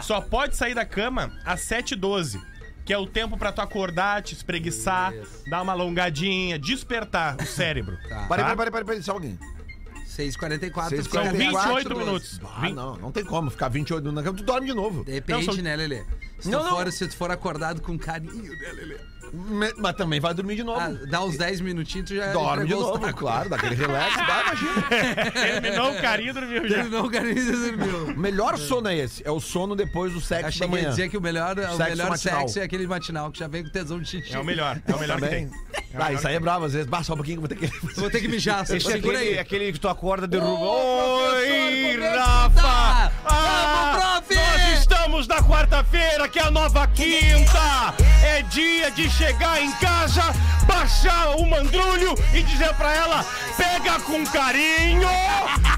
Só 0.02 0.20
pode 0.22 0.56
sair 0.56 0.74
da 0.74 0.84
cama 0.86 1.32
às 1.46 1.62
7h12. 1.62 2.42
Que 2.86 2.94
é 2.94 2.98
o 2.98 3.06
tempo 3.08 3.38
pra 3.38 3.52
tu 3.52 3.62
acordar, 3.62 4.22
te 4.22 4.34
espreguiçar, 4.34 5.14
dar 5.48 5.62
uma 5.62 5.72
alongadinha, 5.74 6.60
despertar 6.60 7.36
o 7.42 7.46
cérebro. 7.46 7.98
Tá. 8.10 8.22
Tá? 8.22 8.28
parei, 8.28 8.72
parei, 8.72 8.84
parei, 8.86 9.02
só 9.02 9.14
alguém. 9.14 9.38
6h44. 10.08 10.90
Seis 10.90 11.08
São 11.08 11.24
São 11.24 11.34
28 11.34 11.90
12. 11.90 12.06
minutos. 12.06 12.42
Ah, 12.44 12.70
não, 12.70 12.96
não 12.98 13.12
tem 13.12 13.26
como 13.26 13.50
ficar 13.50 13.70
28 13.70 14.04
minutos 14.04 14.16
na 14.16 14.24
cama, 14.24 14.38
tu 14.38 14.44
dorme 14.44 14.68
de 14.68 14.74
novo. 14.74 15.04
Depende, 15.04 15.46
Não, 15.48 15.54
são- 15.54 15.64
né, 15.64 15.76
Lelê? 15.76 16.04
Se, 16.40 16.50
Não, 16.50 16.60
tu 16.60 16.66
não. 16.66 16.76
For, 16.78 16.92
se 16.92 17.08
tu 17.08 17.16
for 17.16 17.32
acordado 17.32 17.82
com 17.82 17.98
carinho, 17.98 18.52
né, 18.60 18.72
Lelê? 18.74 18.98
Me- 19.36 19.74
Mas 19.78 19.96
também 19.96 20.20
vai 20.20 20.32
dormir 20.34 20.56
de 20.56 20.64
novo. 20.64 20.80
Ah, 20.80 20.92
dá 21.10 21.24
uns 21.24 21.36
10 21.38 21.60
minutinhos, 21.62 22.08
tu 22.08 22.16
já 22.16 22.32
dorme 22.32 22.66
de 22.68 22.74
entregou 22.74 22.84
os 22.84 22.90
novo, 22.92 23.00
tacos. 23.08 23.20
claro, 23.20 23.50
daquele 23.50 23.74
relax. 23.74 24.16
Vai, 24.16 24.42
imagina. 24.44 25.32
Terminou 25.62 25.92
o 25.92 26.02
carinho, 26.02 26.34
dormiu 26.36 26.68
já. 26.70 26.76
Terminou 26.76 27.06
o 27.06 27.10
carinho 27.12 27.38
e 27.40 27.72
dormiu. 27.72 28.06
O 28.14 28.20
melhor 28.20 28.58
sono 28.60 28.88
é 28.90 28.96
esse. 28.98 29.26
É 29.28 29.32
o 29.32 29.40
sono 29.40 29.76
depois 29.76 30.14
do 30.14 30.22
sexo 30.22 30.46
Achei 30.48 30.60
da 30.60 30.68
que 30.68 30.76
ia 30.76 30.82
manhã. 30.82 30.90
dizer 30.92 31.10
que 31.10 31.18
o 31.18 31.22
melhor, 31.22 31.58
o 31.58 31.62
Sexo 31.62 31.78
melhor 31.80 32.10
matinal. 32.12 32.42
sexo 32.42 32.60
é 32.60 32.64
aquele 32.64 32.86
matinal 32.86 33.32
que 33.32 33.40
já 33.40 33.48
vem 33.48 33.64
com 33.64 33.70
tesão 33.72 34.00
de 34.00 34.08
xixi. 34.08 34.36
É 34.36 34.40
o 34.40 34.44
melhor, 34.46 34.80
é 34.88 34.94
o 34.96 35.00
melhor 35.00 35.16
que 35.20 35.26
Também. 35.26 35.50
tem. 35.50 35.60
Ah, 35.96 36.14
isso 36.14 36.28
aí 36.28 36.36
é 36.36 36.40
bravo, 36.40 36.66
às 36.66 36.74
vezes. 36.74 36.88
Basta 36.88 37.06
só 37.06 37.14
um 37.14 37.18
pouquinho 37.18 37.40
que 37.42 37.46
eu 37.54 37.58
vou 37.58 37.70
ter 37.70 37.80
que. 37.80 37.94
Vou 38.00 38.10
ter 38.12 38.22
que 38.22 38.28
mijar, 38.28 38.64
Esse 38.64 38.76
é 38.78 38.80
segura 38.80 39.18
aquele, 39.18 39.34
aí. 39.34 39.40
aquele 39.40 39.72
que 39.74 39.80
tu 39.80 39.88
acorda, 39.88 40.28
derruba. 40.28 40.64
Oi, 40.64 41.46
professor, 41.46 41.54
é 41.56 41.92
que 41.94 41.98
Rafa! 42.18 42.62
tá? 42.62 43.12
Ah, 43.26 43.98
Vamos, 44.00 44.28
prof! 44.28 44.36
Nós 44.36 44.80
estamos 44.80 45.28
na 45.28 45.42
quarta-feira, 45.44 46.28
que 46.28 46.40
é 46.40 46.44
a 46.44 46.52
nova 46.52 46.86
quinta! 46.88 47.94
É 48.24 48.42
dia 48.44 48.90
de 48.92 49.10
chegar 49.24 49.62
em 49.62 49.72
casa, 49.74 50.22
baixar 50.68 51.38
o 51.38 51.46
mandrulho 51.46 52.14
e 52.34 52.44
dizer 52.44 52.74
pra 52.76 52.94
ela: 52.94 53.26
pega 53.56 54.00
com 54.02 54.26
carinho, 54.26 55.08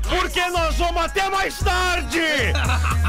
porque 0.10 0.44
nós 0.50 0.75
vamos 0.75 1.04
até 1.04 1.30
mais 1.30 1.60
tarde! 1.60 2.20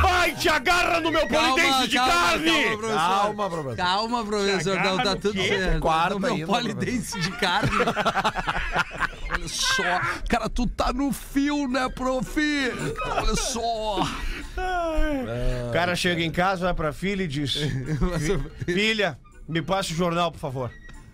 Vai, 0.03 0.33
te 0.33 0.49
agarra 0.49 1.01
no 1.01 1.11
meu 1.11 1.27
polidense 1.27 1.89
de 1.89 1.97
carne! 1.97 2.51
Calma, 2.51 2.77
professor. 2.77 2.97
Calma, 2.97 3.49
professor. 3.49 3.77
Calma, 3.77 4.25
professor. 4.25 4.77
Não, 4.77 4.97
tá 4.99 5.17
tudo 5.17 5.33
quê? 5.33 5.49
certo. 5.49 5.81
Quarta 5.81 6.15
no 6.15 6.21
meu 6.21 6.35
ainda, 6.35 6.47
polidense 6.47 7.19
de 7.19 7.31
carne. 7.33 7.71
Olha 9.33 9.49
só. 9.49 10.01
Cara, 10.29 10.49
tu 10.49 10.67
tá 10.67 10.93
no 10.93 11.13
fio, 11.13 11.67
né, 11.67 11.89
prof? 11.89 12.41
Olha 13.07 13.37
só. 13.37 14.03
O 15.69 15.73
cara 15.73 15.97
chega 15.97 16.23
em 16.23 16.31
casa, 16.31 16.67
vai 16.67 16.75
pra 16.75 16.93
filha 16.93 17.23
e 17.23 17.29
diz: 17.29 17.57
Filha, 18.65 19.19
me 19.49 19.63
passe 19.63 19.93
o 19.93 19.97
jornal, 19.97 20.31
por 20.33 20.39
favor. 20.39 20.71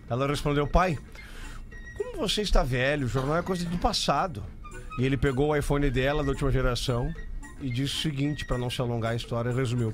Ela 0.09 0.27
respondeu: 0.27 0.67
Pai, 0.67 0.97
como 1.97 2.17
você 2.17 2.41
está 2.41 2.63
velho, 2.63 3.05
o 3.05 3.09
jornal 3.09 3.37
é 3.37 3.41
coisa 3.41 3.65
do 3.65 3.77
passado. 3.77 4.43
E 4.99 5.05
ele 5.05 5.17
pegou 5.17 5.49
o 5.49 5.55
iPhone 5.55 5.89
dela, 5.89 6.23
da 6.23 6.29
última 6.29 6.51
geração, 6.51 7.11
e 7.59 7.69
disse 7.69 7.95
o 7.95 8.01
seguinte, 8.01 8.45
pra 8.45 8.57
não 8.57 8.69
se 8.69 8.79
alongar 8.81 9.13
a 9.13 9.15
história, 9.15 9.51
resumiu: 9.51 9.93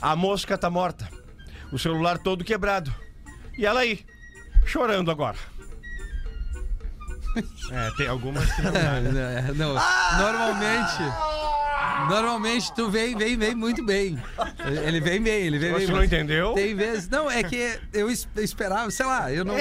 A 0.00 0.16
mosca 0.16 0.56
tá 0.56 0.70
morta, 0.70 1.08
o 1.72 1.78
celular 1.78 2.18
todo 2.18 2.44
quebrado. 2.44 2.92
E 3.58 3.66
ela 3.66 3.80
aí, 3.80 4.04
chorando 4.64 5.10
agora. 5.10 5.38
É, 7.72 7.90
tem 7.96 8.06
algumas 8.06 8.48
que 8.52 8.62
não 8.62 8.70
dá. 8.70 8.78
É, 9.02 9.52
não, 9.54 9.74
Normalmente. 9.74 11.02
Normalmente 12.08 12.72
tu 12.74 12.90
vem, 12.90 13.16
vem, 13.16 13.36
vem 13.36 13.54
muito 13.54 13.84
bem. 13.84 14.18
Ele 14.84 15.00
vem 15.00 15.20
bem, 15.22 15.46
ele 15.46 15.58
vem 15.58 15.72
bem. 15.72 15.86
Você 15.86 15.92
não 15.92 16.04
entendeu? 16.04 16.52
Tem 16.52 16.74
vezes. 16.74 17.08
Não, 17.08 17.30
é 17.30 17.42
que 17.42 17.78
eu 17.92 18.10
es- 18.10 18.28
esperava, 18.36 18.90
sei 18.90 19.06
lá, 19.06 19.32
eu 19.32 19.44
não. 19.44 19.54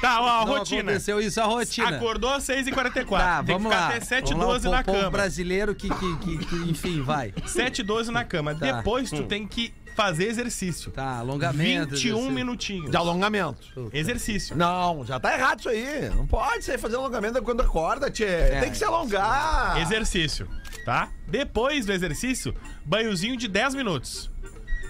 Tá, 0.00 0.20
ó, 0.20 0.42
a 0.42 0.46
não 0.46 0.52
rotina. 0.58 0.80
aconteceu 0.82 1.20
isso, 1.20 1.40
a 1.40 1.44
rotina. 1.44 1.96
Acordou 1.96 2.30
às 2.30 2.44
6h44. 2.44 3.06
Tá, 3.08 3.42
tem 3.44 3.54
vamos 3.54 3.70
que 3.70 3.74
ficar 3.76 3.88
lá. 3.88 3.96
até 3.96 4.00
7 4.00 4.30
Vamos 4.30 4.46
lá, 4.46 4.52
12 4.54 4.68
o 4.68 4.70
na 4.72 4.82
cama. 4.82 5.10
brasileiro 5.10 5.74
que, 5.74 5.88
que, 5.88 6.16
que, 6.18 6.38
que, 6.46 6.56
enfim, 6.70 7.02
vai. 7.02 7.32
7 7.46 7.78
e 7.78 7.82
12 7.84 8.10
na 8.10 8.24
cama. 8.24 8.54
Tá. 8.54 8.72
Depois 8.72 9.08
tu 9.10 9.22
tem 9.24 9.46
que 9.46 9.72
fazer 9.94 10.24
exercício. 10.28 10.90
Tá, 10.90 11.18
alongamento. 11.18 11.94
21 11.94 12.08
exercício. 12.10 12.30
minutinhos. 12.32 12.90
De 12.90 12.96
alongamento. 12.96 13.90
Exercício. 13.92 14.56
Não, 14.56 15.04
já 15.04 15.18
tá 15.20 15.34
errado 15.34 15.60
isso 15.60 15.68
aí. 15.68 16.08
Não 16.10 16.26
pode 16.26 16.64
sair 16.64 16.78
fazer 16.78 16.96
alongamento 16.96 17.42
quando 17.42 17.60
acorda, 17.60 18.10
tchê. 18.10 18.24
É. 18.24 18.60
Tem 18.60 18.70
que 18.70 18.76
se 18.76 18.84
alongar. 18.84 19.80
Exercício, 19.80 20.48
tá? 20.84 21.08
Depois 21.28 21.86
do 21.86 21.92
exercício, 21.92 22.54
banhozinho 22.84 23.36
de 23.36 23.48
10 23.48 23.74
minutos. 23.74 24.30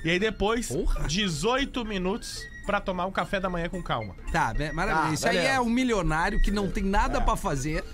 E 0.04 0.11
aí 0.11 0.18
depois, 0.18 0.68
Porra. 0.68 1.06
18 1.06 1.85
minutos 1.85 2.42
pra 2.66 2.80
tomar 2.80 3.06
um 3.06 3.12
café 3.12 3.40
da 3.40 3.49
manhã 3.49 3.68
com 3.68 3.82
calma. 3.82 4.14
Tá, 4.32 4.52
maravilha. 4.73 5.09
Tá, 5.09 5.14
Isso 5.14 5.28
aí 5.28 5.37
é 5.38 5.61
um 5.61 5.68
milionário 5.68 6.40
que 6.42 6.50
não 6.50 6.71
tem 6.71 6.82
nada 6.85 7.21
pra 7.21 7.37
fazer. 7.37 7.85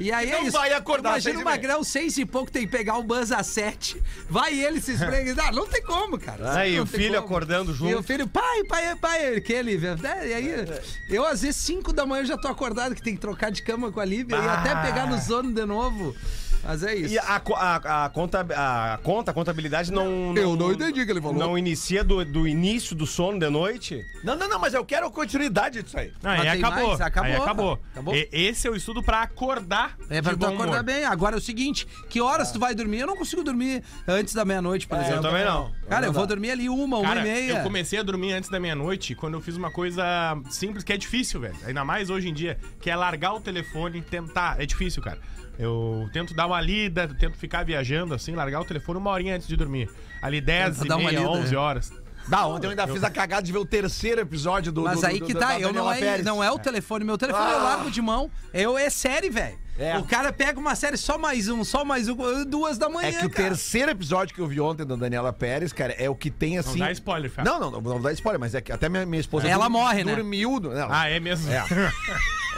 E 0.00 0.10
aí 0.10 0.30
é 0.30 0.38
não 0.38 0.44
isso. 0.44 0.52
vai 0.56 0.72
acordar 0.72 1.10
Imagina 1.10 1.40
o. 1.40 1.44
Magrão, 1.44 1.84
seis 1.84 2.16
e 2.16 2.24
pouco, 2.24 2.50
tem 2.50 2.62
que 2.66 2.72
pegar 2.72 2.96
o 2.96 3.02
bus 3.02 3.30
às 3.30 3.46
sete. 3.48 4.02
Vai 4.30 4.58
ele 4.58 4.80
se 4.80 4.92
esfrega. 4.92 5.34
Ah, 5.42 5.52
não 5.52 5.66
tem 5.66 5.82
como, 5.82 6.18
cara. 6.18 6.54
Aí, 6.58 6.76
Não 6.76 6.84
o 6.84 6.86
filho 6.86 7.14
como. 7.14 7.26
acordando 7.26 7.74
junto. 7.74 7.90
E 7.90 7.94
o 7.94 8.02
filho, 8.02 8.26
pai, 8.26 8.64
pai, 8.64 8.96
pai, 8.96 9.34
aquele. 9.36 9.76
né? 9.78 10.28
E 10.28 10.34
aí, 10.34 10.66
eu 11.08 11.24
às 11.26 11.42
vezes 11.42 11.56
cinco 11.56 11.92
da 11.92 12.06
manhã 12.06 12.24
já 12.24 12.38
tô 12.38 12.48
acordado, 12.48 12.94
que 12.94 13.02
tem 13.02 13.14
que 13.14 13.20
trocar 13.20 13.50
de 13.50 13.62
cama 13.62 13.92
com 13.92 14.00
a 14.00 14.04
Lívia 14.04 14.36
e 14.36 14.48
até 14.48 14.74
pegar 14.82 15.06
no 15.06 15.20
sono 15.20 15.52
de 15.52 15.66
novo. 15.66 16.16
Mas 16.62 16.82
é 16.82 16.94
isso. 16.94 17.14
E 17.14 17.18
a, 17.18 17.40
a, 17.56 18.04
a, 18.04 18.08
conta, 18.10 18.40
a 18.54 18.98
conta, 19.02 19.30
a 19.30 19.34
contabilidade 19.34 19.90
não, 19.92 20.34
Eu 20.36 20.56
não 20.56 20.72
entendi 20.72 21.02
o 21.02 21.06
que 21.06 21.10
ele 21.12 21.20
falou. 21.20 21.36
Não 21.38 21.56
inicia 21.56 22.04
do, 22.04 22.24
do 22.24 22.46
início 22.46 22.94
do 22.94 23.06
sono 23.06 23.38
de 23.38 23.48
noite? 23.48 24.04
Não, 24.22 24.36
não, 24.36 24.48
não, 24.48 24.58
mas 24.58 24.74
eu 24.74 24.84
quero 24.84 25.06
a 25.06 25.10
continuidade 25.10 25.82
disso 25.82 25.98
aí. 25.98 26.12
Não, 26.22 26.30
Mas 26.30 26.40
aí 26.40 26.50
tem 26.60 26.64
acabou. 26.64 26.88
mais? 26.88 27.00
Acabou. 27.00 27.30
Aí 27.30 27.36
acabou. 27.36 27.80
Acabou. 27.92 28.14
E- 28.14 28.28
esse 28.32 28.66
é 28.68 28.70
o 28.70 28.76
estudo 28.76 29.02
pra 29.02 29.22
acordar. 29.22 29.96
É 30.08 30.20
pra 30.20 30.32
de 30.32 30.38
tu 30.38 30.46
bom 30.46 30.54
acordar 30.54 30.72
humor. 30.72 30.82
bem. 30.82 31.04
Agora 31.04 31.36
é 31.36 31.38
o 31.38 31.40
seguinte: 31.40 31.86
que 32.08 32.20
horas 32.20 32.50
tu 32.52 32.58
vai 32.58 32.74
dormir? 32.74 33.00
Eu 33.00 33.06
não 33.06 33.16
consigo 33.16 33.42
dormir 33.42 33.82
antes 34.06 34.34
da 34.34 34.44
meia-noite, 34.44 34.86
por 34.86 34.98
exemplo. 34.98 35.16
eu 35.16 35.22
também 35.22 35.44
não. 35.44 35.72
Cara, 35.88 36.06
eu 36.06 36.12
Não 36.12 36.14
vou 36.18 36.26
dormir 36.26 36.50
ali 36.50 36.68
uma, 36.68 36.98
uma 36.98 37.08
Cara, 37.08 37.20
e 37.20 37.22
meia. 37.24 37.52
eu 37.58 37.62
comecei 37.62 37.98
a 37.98 38.02
dormir 38.02 38.32
antes 38.32 38.48
da 38.50 38.60
meia-noite 38.60 39.14
quando 39.14 39.34
eu 39.34 39.40
fiz 39.40 39.56
uma 39.56 39.70
coisa 39.70 40.04
simples 40.50 40.84
que 40.84 40.92
é 40.92 40.96
difícil, 40.96 41.40
velho. 41.40 41.56
Ainda 41.66 41.84
mais 41.84 42.10
hoje 42.10 42.28
em 42.28 42.34
dia, 42.34 42.58
que 42.80 42.90
é 42.90 42.94
largar 42.96 43.34
o 43.34 43.40
telefone 43.40 43.98
e 43.98 44.02
tentar. 44.02 44.60
É 44.60 44.66
difícil, 44.66 45.02
cara. 45.02 45.18
Eu 45.60 46.08
tento 46.12 46.32
dar 46.34 46.46
uma 46.46 46.60
lida, 46.60 47.06
tento 47.18 47.36
ficar 47.36 47.64
viajando 47.64 48.14
assim, 48.14 48.34
largar 48.34 48.60
o 48.60 48.64
telefone 48.64 48.98
uma 48.98 49.10
horinha 49.10 49.36
antes 49.36 49.46
de 49.46 49.56
dormir. 49.56 49.90
Ali 50.22 50.40
10 50.40 50.74
Tenta 50.74 50.84
e 50.84 50.88
dar 50.88 50.96
uma 50.96 51.08
meia, 51.10 51.18
lida, 51.20 51.30
11 51.30 51.52
né? 51.52 51.58
horas. 51.58 51.92
Dá, 52.28 52.46
ontem 52.46 52.66
eu 52.66 52.70
ainda 52.70 52.86
fiz 52.86 53.02
a 53.02 53.10
cagada 53.10 53.42
de 53.42 53.50
ver 53.50 53.58
o 53.58 53.64
terceiro 53.64 54.20
episódio 54.20 54.70
do. 54.70 54.82
Mas 54.82 55.00
do- 55.00 55.06
aí 55.06 55.18
do- 55.18 55.26
que 55.26 55.34
tá, 55.34 55.54
eu 55.58 55.72
não 55.72 55.84
Daniela 55.84 55.96
é, 55.96 56.00
Pérez. 56.00 56.24
não 56.24 56.44
é 56.44 56.50
o 56.50 56.58
telefone. 56.58 57.04
Meu 57.04 57.18
telefone 57.18 57.50
eu 57.50 57.58
Ah. 57.58 57.62
largo 57.62 57.90
de 57.90 58.00
mão. 58.00 58.30
Eu, 58.54 58.78
é 58.78 58.88
série, 58.90 59.28
velho. 59.30 59.58
É. 59.78 59.96
O 59.98 60.04
cara 60.04 60.30
pega 60.32 60.60
uma 60.60 60.74
série 60.76 60.96
só 60.98 61.16
mais 61.16 61.48
um, 61.48 61.64
só 61.64 61.84
mais 61.84 62.08
um, 62.08 62.44
duas 62.44 62.76
da 62.76 62.88
manhã. 62.90 63.08
É 63.08 63.20
que 63.20 63.26
o 63.26 63.30
cara. 63.30 63.48
terceiro 63.48 63.90
episódio 63.90 64.34
que 64.34 64.40
eu 64.40 64.46
vi 64.46 64.60
ontem 64.60 64.84
da 64.86 64.94
Daniela 64.94 65.32
Pérez, 65.32 65.72
cara, 65.72 65.92
é 65.94 66.08
o 66.10 66.14
que 66.14 66.30
tem 66.30 66.58
assim. 66.58 66.78
dá 66.78 66.92
spoiler, 66.92 67.30
Fábio. 67.30 67.50
Não, 67.50 67.58
não, 67.58 67.70
não, 67.70 67.80
não 67.80 68.00
dá 68.02 68.12
spoiler, 68.12 68.38
mas 68.38 68.54
é 68.54 68.60
que 68.60 68.70
até 68.70 68.88
minha, 68.90 69.06
minha 69.06 69.20
esposa. 69.20 69.48
Ela 69.48 69.64
dur- 69.64 69.72
morre, 69.72 70.04
né? 70.04 70.14
Dormiu. 70.14 70.60
Ah, 70.90 71.08
é 71.08 71.18
mesmo? 71.18 71.50
É. 71.50 71.64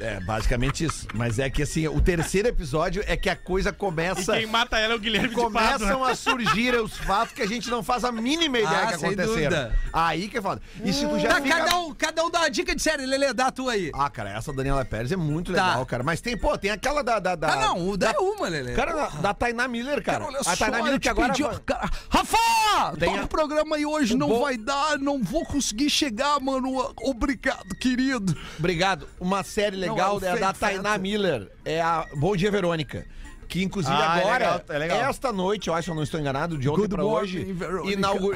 É, 0.00 0.20
basicamente 0.20 0.84
isso. 0.84 1.06
Mas 1.14 1.38
é 1.38 1.48
que 1.50 1.62
assim, 1.62 1.86
o 1.88 2.00
terceiro 2.00 2.48
episódio 2.48 3.02
é 3.06 3.16
que 3.16 3.28
a 3.28 3.36
coisa 3.36 3.70
E 3.70 3.72
começa. 3.72 4.32
quem 4.34 4.46
mata 4.46 4.78
ela 4.78 4.94
é 4.94 4.96
o 4.96 4.98
Guilherme 4.98 5.30
Começam 5.30 6.04
a 6.04 6.14
surgir 6.14 6.74
os 6.74 6.96
fatos 6.98 7.34
que 7.34 7.42
a 7.42 7.46
gente 7.46 7.68
não 7.70 7.82
faz 7.82 8.04
a 8.04 8.12
mínima 8.12 8.58
ideia 8.58 8.82
Ah, 8.82 8.86
que 8.88 8.94
aconteceram. 8.94 9.72
Aí 9.92 10.28
que 10.28 10.38
é 10.38 10.42
foda. 10.42 10.60
E 10.84 10.92
se 10.92 11.06
tu 11.06 11.18
já 11.18 11.28
Tá, 11.28 11.42
fica... 11.42 11.56
cada, 11.56 11.76
um, 11.78 11.94
cada 11.94 12.24
um 12.24 12.30
dá 12.30 12.38
uma 12.40 12.50
dica 12.50 12.74
de 12.74 12.82
série, 12.82 13.04
Lelê, 13.06 13.32
dá 13.32 13.46
a 13.48 13.50
tua 13.52 13.72
aí. 13.72 13.90
Ah, 13.94 14.08
cara, 14.10 14.30
essa 14.30 14.52
Daniela 14.52 14.84
Pérez 14.84 15.10
é 15.12 15.16
muito 15.16 15.52
Tá. 15.52 15.66
legal, 15.68 15.86
cara. 15.86 16.02
Mas 16.02 16.20
tem, 16.20 16.36
pô, 16.36 16.56
tem 16.56 16.70
aquela 16.70 17.02
da. 17.02 17.18
da, 17.18 17.34
da 17.34 17.52
Ah, 17.52 17.56
não, 17.56 17.96
dá 17.96 18.12
uma, 18.20 18.48
Lelê. 18.48 18.74
Cara, 18.74 18.92
da, 18.92 19.06
da 19.08 19.34
Tainá 19.34 19.66
Miller, 19.68 20.02
cara. 20.02 20.24
Olha 20.26 20.40
a 20.44 20.56
Tainá 20.56 20.78
Miller 20.82 20.98
te 20.98 21.02
que 21.02 21.08
agora. 21.08 21.32
pedi, 21.32 21.42
cara, 21.66 21.90
Rafa! 22.10 22.96
Tem 22.98 23.08
Toca 23.08 23.20
a- 23.22 23.24
o 23.24 23.28
programa 23.28 23.76
aí 23.76 23.84
hoje, 23.86 24.14
o 24.14 24.18
não 24.18 24.28
bom- 24.28 24.40
vai 24.42 24.56
dar, 24.56 24.98
não 24.98 25.22
vou 25.22 25.44
conseguir 25.44 25.90
chegar, 25.90 26.38
mano. 26.40 26.92
Obrigado, 26.98 27.74
querido. 27.80 28.36
Obrigado. 28.58 29.08
Uma 29.20 29.42
série 29.42 29.76
legal 29.76 29.87
Não, 29.88 29.98
é 29.98 30.10
o 30.12 30.24
é, 30.24 30.38
da 30.38 30.52
Tainá. 30.52 30.98
Miller. 30.98 31.50
É 31.64 31.80
a 31.80 32.06
Bom 32.16 32.36
Dia 32.36 32.50
Verônica. 32.50 33.04
Que 33.48 33.62
inclusive 33.64 33.96
Ah, 33.96 34.18
é 34.18 34.20
agora, 34.20 34.38
legal, 34.38 34.62
é 34.68 34.78
legal. 34.78 34.98
esta 35.10 35.32
noite, 35.32 35.68
eu 35.68 35.74
acho, 35.74 35.90
eu 35.90 35.94
não 35.94 36.02
estou 36.02 36.20
enganado, 36.20 36.58
de 36.58 36.68
ontem 36.68 36.80
Good 36.82 36.94
pra 36.96 37.04
hoje, 37.04 37.46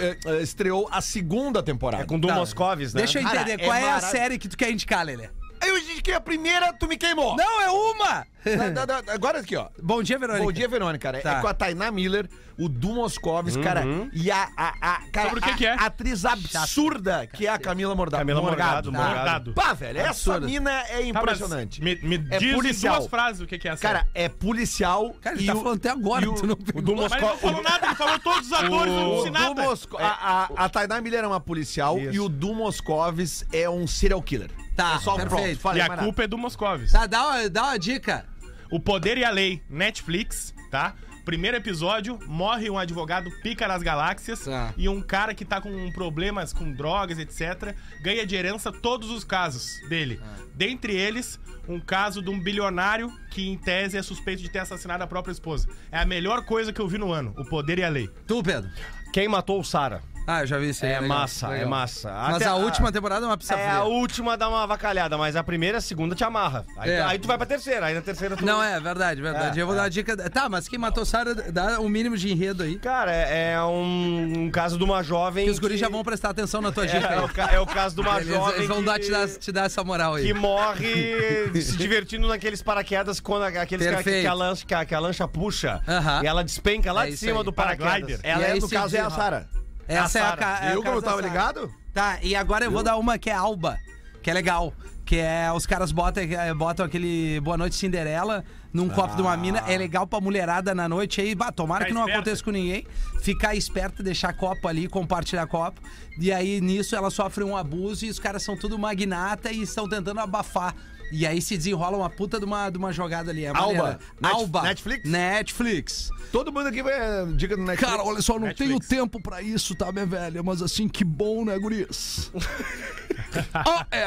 eh, 0.00 0.16
eh, 0.24 0.40
estreou 0.42 0.88
a 0.90 1.02
segunda 1.02 1.62
temporada. 1.62 2.02
É 2.02 2.06
com 2.06 2.18
Du 2.18 2.28
Tá. 2.28 2.34
Moscovis, 2.36 2.94
né? 2.94 3.02
Deixa 3.02 3.18
eu 3.20 3.22
Cara, 3.22 3.42
entender, 3.42 3.62
é 3.62 3.66
qual 3.66 3.76
é 3.76 3.82
a 3.82 3.94
marav- 3.96 4.10
série 4.10 4.38
que 4.38 4.48
tu 4.48 4.56
quer 4.56 4.70
indicar, 4.70 5.04
Lelê? 5.04 5.28
Aí 5.62 5.68
eu 5.68 6.02
que 6.02 6.10
a 6.12 6.20
primeira 6.20 6.72
tu 6.72 6.88
me 6.88 6.96
queimou. 6.96 7.36
Não, 7.36 7.60
é 7.60 7.70
uma! 7.70 8.26
Da- 8.44 8.84
da- 8.84 9.00
da- 9.00 9.12
agora 9.14 9.38
aqui, 9.38 9.54
ó. 9.54 9.68
Bom 9.80 10.02
dia, 10.02 10.18
Verônica. 10.18 10.44
Bom 10.44 10.50
dia, 10.50 10.66
Verônica, 10.66 10.98
cara. 10.98 11.20
Tá. 11.22 11.38
É 11.38 11.40
com 11.40 11.46
a 11.46 11.54
Tainá 11.54 11.92
Miller, 11.92 12.28
o 12.58 12.68
Du 12.68 12.88
Moscovis, 12.92 13.56
cara. 13.56 13.84
E 14.12 14.32
a, 14.32 14.48
a, 14.56 14.68
a, 14.94 15.00
cara, 15.12 15.28
Sobre 15.28 15.38
o 15.38 15.42
que 15.44 15.50
a- 15.50 15.54
que 15.54 15.66
é? 15.66 15.72
a 15.74 15.86
atriz 15.86 16.24
absurda 16.24 17.24
que 17.28 17.46
é 17.46 17.50
a 17.50 17.58
Camila 17.58 17.94
Morgado. 17.94 18.20
Camila 18.20 18.42
Morgado, 18.42 18.90
Tá. 18.90 18.98
Morgado. 18.98 19.52
Pá, 19.54 19.72
velho, 19.74 19.98
essa 20.00 20.10
Absurda. 20.10 20.46
mina 20.48 20.72
é 20.88 20.98
Tá, 20.98 21.02
impressionante. 21.02 21.80
Me, 21.80 21.94
me 22.02 22.16
É 22.30 22.38
diz 22.38 22.54
policial. 22.54 22.96
duas 22.96 23.08
frases 23.08 23.40
o 23.42 23.46
que 23.46 23.56
que 23.58 23.68
é 23.68 23.72
essa. 23.72 23.80
Cara, 23.82 24.08
é 24.12 24.28
policial. 24.28 25.14
Cara, 25.20 25.36
ele 25.36 25.44
e 25.44 25.46
tá 25.46 25.54
o- 25.54 25.62
falando 25.62 25.76
até 25.78 25.90
agora, 25.90 26.28
o- 26.28 26.34
tu 26.34 26.44
não 26.46 26.54
O. 26.54 26.56
Du 26.56 26.72
ele 26.78 26.84
não 27.00 27.02
Moscovis. 27.08 27.40
falou 27.40 27.62
nada, 27.62 27.86
ele 27.86 27.94
falou 27.94 28.18
todos 28.18 28.46
os 28.48 28.52
atores, 28.52 28.92
eu 28.92 29.00
não 29.00 29.12
O 29.12 29.16
disse 29.18 29.26
Du 29.30 29.32
nada. 29.32 29.62
Mosco... 29.62 29.96
a, 29.98 30.48
a, 30.56 30.64
a 30.64 30.68
Tainá 30.68 31.00
Miller 31.00 31.22
é 31.22 31.26
uma 31.28 31.40
policial 31.40 31.96
Isso. 31.96 32.10
e 32.12 32.18
o 32.18 32.28
Du 32.28 32.52
Moscovis 32.54 33.44
é 33.52 33.70
um 33.70 33.86
serial 33.86 34.20
killer. 34.20 34.50
Tá, 34.76 34.94
é 34.94 34.98
só 35.00 35.16
perfeito. 35.16 35.28
pronto. 35.36 35.48
E 35.48 35.54
Falei, 35.56 35.82
a 35.82 35.88
mais 35.88 36.00
culpa 36.00 36.24
é 36.24 36.26
do 36.26 36.38
Moscovis. 36.38 36.92
Tá, 36.92 37.06
dá 37.06 37.26
uma, 37.26 37.48
dá 37.50 37.62
uma 37.64 37.78
dica. 37.78 38.26
O 38.70 38.80
Poder 38.80 39.18
e 39.18 39.24
a 39.24 39.30
Lei, 39.30 39.62
Netflix, 39.68 40.54
tá? 40.70 40.94
Primeiro 41.24 41.56
episódio, 41.56 42.18
morre 42.26 42.68
um 42.68 42.76
advogado 42.76 43.30
pica 43.42 43.68
nas 43.68 43.80
galáxias 43.80 44.40
Tá. 44.40 44.74
e 44.76 44.88
um 44.88 45.00
cara 45.00 45.32
que 45.34 45.44
tá 45.44 45.60
com 45.60 45.92
problemas 45.92 46.52
com 46.52 46.72
drogas, 46.72 47.16
etc., 47.18 47.76
ganha 48.02 48.26
de 48.26 48.34
herança 48.34 48.72
todos 48.72 49.08
os 49.08 49.22
casos 49.22 49.68
dele. 49.88 50.20
Dentre 50.54 50.96
eles, 50.96 51.38
um 51.68 51.78
caso 51.78 52.20
de 52.20 52.28
um 52.28 52.40
bilionário 52.40 53.08
que, 53.30 53.48
em 53.48 53.56
tese, 53.56 53.96
é 53.96 54.02
suspeito 54.02 54.42
de 54.42 54.48
ter 54.48 54.58
assassinado 54.60 55.04
a 55.04 55.06
própria 55.06 55.30
esposa. 55.32 55.68
É 55.92 55.98
a 56.00 56.04
melhor 56.04 56.44
coisa 56.44 56.72
que 56.72 56.80
eu 56.80 56.88
vi 56.88 56.98
no 56.98 57.12
ano, 57.12 57.32
O 57.38 57.44
Poder 57.44 57.78
e 57.78 57.84
a 57.84 57.88
Lei. 57.88 58.08
Tu, 58.26 58.42
Pedro. 58.42 58.68
Quem 59.12 59.28
matou 59.28 59.60
o 59.60 59.64
Sara? 59.64 60.02
Ah, 60.26 60.40
eu 60.42 60.46
já 60.46 60.58
vi 60.58 60.68
isso 60.70 60.84
aí. 60.84 60.92
É 60.92 61.00
legal, 61.00 61.18
massa, 61.18 61.48
legal. 61.48 61.66
é 61.66 61.68
massa. 61.68 62.12
Mas 62.12 62.36
Até 62.36 62.44
a 62.46 62.54
última 62.54 62.92
temporada 62.92 63.24
é 63.26 63.28
uma 63.28 63.36
pizza 63.36 63.54
É, 63.54 63.66
a 63.66 63.70
fria. 63.80 63.84
última 63.84 64.36
dá 64.36 64.48
uma 64.48 64.62
avacalhada, 64.62 65.18
mas 65.18 65.34
a 65.34 65.42
primeira 65.42 65.76
e 65.76 65.80
a 65.80 65.80
segunda 65.80 66.14
te 66.14 66.22
amarra. 66.24 66.64
Aí, 66.76 66.90
É. 66.90 67.02
aí 67.02 67.18
tu 67.18 67.26
vai 67.26 67.36
pra 67.36 67.46
terceira, 67.46 67.86
aí 67.86 67.94
na 67.94 68.00
terceira 68.00 68.36
tu... 68.36 68.44
Não, 68.44 68.62
é 68.62 68.78
verdade, 68.78 69.20
verdade. 69.20 69.58
É, 69.58 69.62
eu 69.62 69.66
vou 69.66 69.74
dar 69.74 69.84
a 69.84 69.88
dica. 69.88 70.16
Tá, 70.30 70.48
mas 70.48 70.68
quem 70.68 70.78
matou 70.78 71.04
Sarah 71.04 71.34
dá 71.34 71.80
o 71.80 71.88
mínimo 71.88 72.16
de 72.16 72.30
enredo 72.30 72.62
aí. 72.62 72.78
Cara, 72.78 73.12
é, 73.12 73.52
é 73.54 73.62
um, 73.62 74.44
um 74.44 74.50
caso 74.50 74.78
de 74.78 74.84
uma 74.84 75.02
jovem. 75.02 75.44
Que 75.46 75.50
os 75.50 75.58
guris 75.58 75.80
já 75.80 75.88
vão 75.88 76.02
prestar 76.04 76.30
atenção 76.30 76.60
na 76.60 76.70
tua 76.70 76.86
dica 76.86 76.98
É, 77.08 77.14
é 77.14 77.18
aí. 77.18 77.24
o, 77.24 77.28
ca- 77.28 77.50
é 77.52 77.60
o 77.60 77.66
caso 77.66 77.94
de 77.96 78.00
uma 78.02 78.16
Eles, 78.20 78.28
jovem. 78.28 78.54
eles 78.56 78.68
vão 78.68 78.78
que, 78.78 78.84
dar, 78.84 78.98
te, 79.00 79.10
dar, 79.10 79.28
te 79.28 79.52
dar 79.52 79.64
essa 79.66 79.82
moral 79.82 80.14
aí. 80.14 80.24
que 80.26 80.34
morre 80.34 81.50
se 81.60 81.76
divertindo 81.76 82.28
naqueles 82.28 82.62
paraquedas 82.62 83.18
quando 83.20 83.42
a- 83.44 83.62
aqueles 83.62 83.86
que, 83.86 83.94
a- 83.94 84.02
que, 84.02 84.26
a 84.26 84.32
lancha, 84.34 84.64
que, 84.66 84.74
a, 84.74 84.84
que 84.84 84.94
a 84.94 85.00
lancha 85.00 85.26
puxa 85.26 85.80
Aham. 85.88 86.20
e 86.22 86.26
ela 86.26 86.44
despenca 86.44 86.92
lá 86.92 87.06
É 87.06 87.10
de 87.10 87.16
cima 87.16 87.40
aí. 87.40 87.44
do 87.44 87.52
paraquedas. 87.52 87.86
Paraglider. 87.92 88.20
Ela 88.22 88.44
é, 88.44 88.54
no 88.54 88.68
caso, 88.68 88.96
é 88.96 89.00
a 89.00 89.08
desenrola. 89.08 89.46
Sara. 89.88 90.04
Essa 90.04 90.18
é 90.18 90.22
a, 90.22 90.36
ca- 90.36 90.58
é 90.62 90.68
a 90.68 90.70
Viu 90.72 90.82
como 90.82 90.96
eu 90.98 91.02
casa 91.02 91.06
tava 91.16 91.22
da 91.22 91.28
Sarah. 91.28 91.48
ligado? 91.52 91.74
Tá, 91.92 92.18
e 92.22 92.34
agora 92.34 92.64
eu 92.64 92.70
vou 92.70 92.82
dar 92.82 92.96
uma 92.96 93.18
que 93.18 93.28
é 93.30 93.34
Alba, 93.34 93.78
que 94.22 94.30
é 94.30 94.34
legal. 94.34 94.72
Que 95.04 95.16
é 95.18 95.52
os 95.52 95.66
caras 95.66 95.90
botam, 95.92 96.22
eh, 96.22 96.54
botam 96.54 96.86
aquele 96.86 97.38
Boa 97.40 97.58
Noite 97.58 97.74
Cinderela 97.74 98.44
num 98.72 98.88
copo 98.88 99.14
de 99.16 99.20
uma 99.20 99.36
mina. 99.36 99.58
É 99.66 99.76
legal 99.76 100.06
pra 100.06 100.20
mulherada 100.20 100.74
na 100.74 100.88
noite 100.88 101.20
aí. 101.20 101.34
Bah, 101.34 101.50
tomara 101.52 101.80
Ficar 101.84 101.88
que 101.88 101.94
não 101.94 102.02
esperta. 102.02 102.20
aconteça 102.20 102.44
com 102.44 102.50
ninguém. 102.52 102.86
Ficar 103.20 103.54
esperto, 103.54 104.02
deixar 104.02 104.32
copo 104.32 104.66
ali, 104.68 104.86
compartilhar 104.88 105.46
copo. 105.48 105.82
E 106.18 106.32
aí 106.32 106.60
nisso 106.60 106.94
ela 106.96 107.10
sofre 107.10 107.42
um 107.44 107.54
abuso 107.56 108.06
e 108.06 108.10
os 108.10 108.18
caras 108.20 108.42
são 108.44 108.56
tudo 108.56 108.78
magnata 108.78 109.50
e 109.52 109.60
estão 109.62 109.88
tentando 109.88 110.20
abafar. 110.20 110.74
E 111.12 111.26
aí 111.26 111.40
se 111.42 111.56
desenrola 111.56 111.96
uma 111.98 112.08
puta 112.10 112.38
de 112.38 112.44
uma, 112.46 112.70
de 112.70 112.78
uma 112.78 112.92
jogada 112.92 113.30
ali. 113.30 113.44
É 113.44 113.48
Alba. 113.54 113.98
Net- 114.20 114.34
Alba. 114.34 114.62
Netflix? 114.62 115.08
Netflix. 115.08 116.10
Todo 116.32 116.50
mundo 116.52 116.68
aqui 116.68 116.82
vai 116.82 116.92
dica 117.36 117.56
do 117.56 117.62
Netflix. 117.62 117.92
Cara, 117.92 118.02
olha 118.02 118.22
só, 118.22 118.34
não 118.38 118.46
Netflix. 118.48 118.88
tenho 118.88 119.00
tempo 119.02 119.20
pra 119.22 119.42
isso, 119.42 119.74
tá, 119.74 119.92
minha 119.92 120.06
velha? 120.06 120.42
Mas 120.42 120.62
assim, 120.62 120.88
que 120.88 121.04
bom, 121.04 121.44
né, 121.44 121.58
guris? 121.58 122.30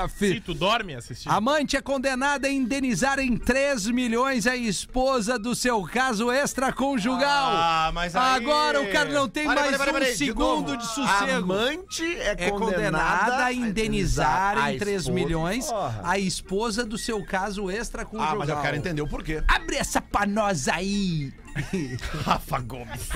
OF. 0.03 0.27
Se 0.33 0.39
tu 0.39 0.53
dorme 0.53 0.95
assistindo. 0.95 1.31
Amante 1.31 1.75
é 1.77 1.81
condenada 1.81 2.47
a 2.47 2.51
indenizar 2.51 3.19
em 3.19 3.37
3 3.37 3.87
milhões 3.87 4.45
a 4.47 4.55
esposa 4.55 5.37
do 5.37 5.55
seu 5.55 5.81
caso 5.83 6.31
extraconjugal. 6.31 7.19
Ah, 7.53 7.91
mas 7.93 8.15
aí- 8.15 8.35
Agora 8.35 8.81
o 8.81 8.91
cara 8.91 9.11
não 9.11 9.27
tem 9.27 9.45
mais 9.47 9.79
um 9.79 9.99
de 9.99 10.15
segundo 10.15 10.71
novo. 10.73 10.77
de 10.77 10.85
sossego. 10.87 11.31
Amante 11.53 12.03
é, 12.17 12.35
É 12.47 12.51
condenada 12.51 13.45
a 13.45 13.53
indenizar 13.53 14.57
a 14.57 14.73
em 14.73 14.77
3 14.79 15.01
esposa. 15.03 15.13
milhões 15.15 15.65
Porra. 15.67 16.01
a 16.03 16.19
esposa 16.19 16.85
do 16.85 16.94
seu 16.97 17.23
caso 17.23 17.69
extraconjugal. 17.69 18.33
Ah, 18.33 18.35
mas 18.35 18.49
eu 18.49 18.61
quero 18.61 18.77
entender 18.77 19.01
o 19.01 19.07
porquê. 19.07 19.43
Abre 19.47 19.75
essa 19.77 20.01
pra 20.01 20.25
nós 20.25 20.67
aí. 20.67 21.33
Rafa 22.23 22.59
Gomes. 22.59 23.09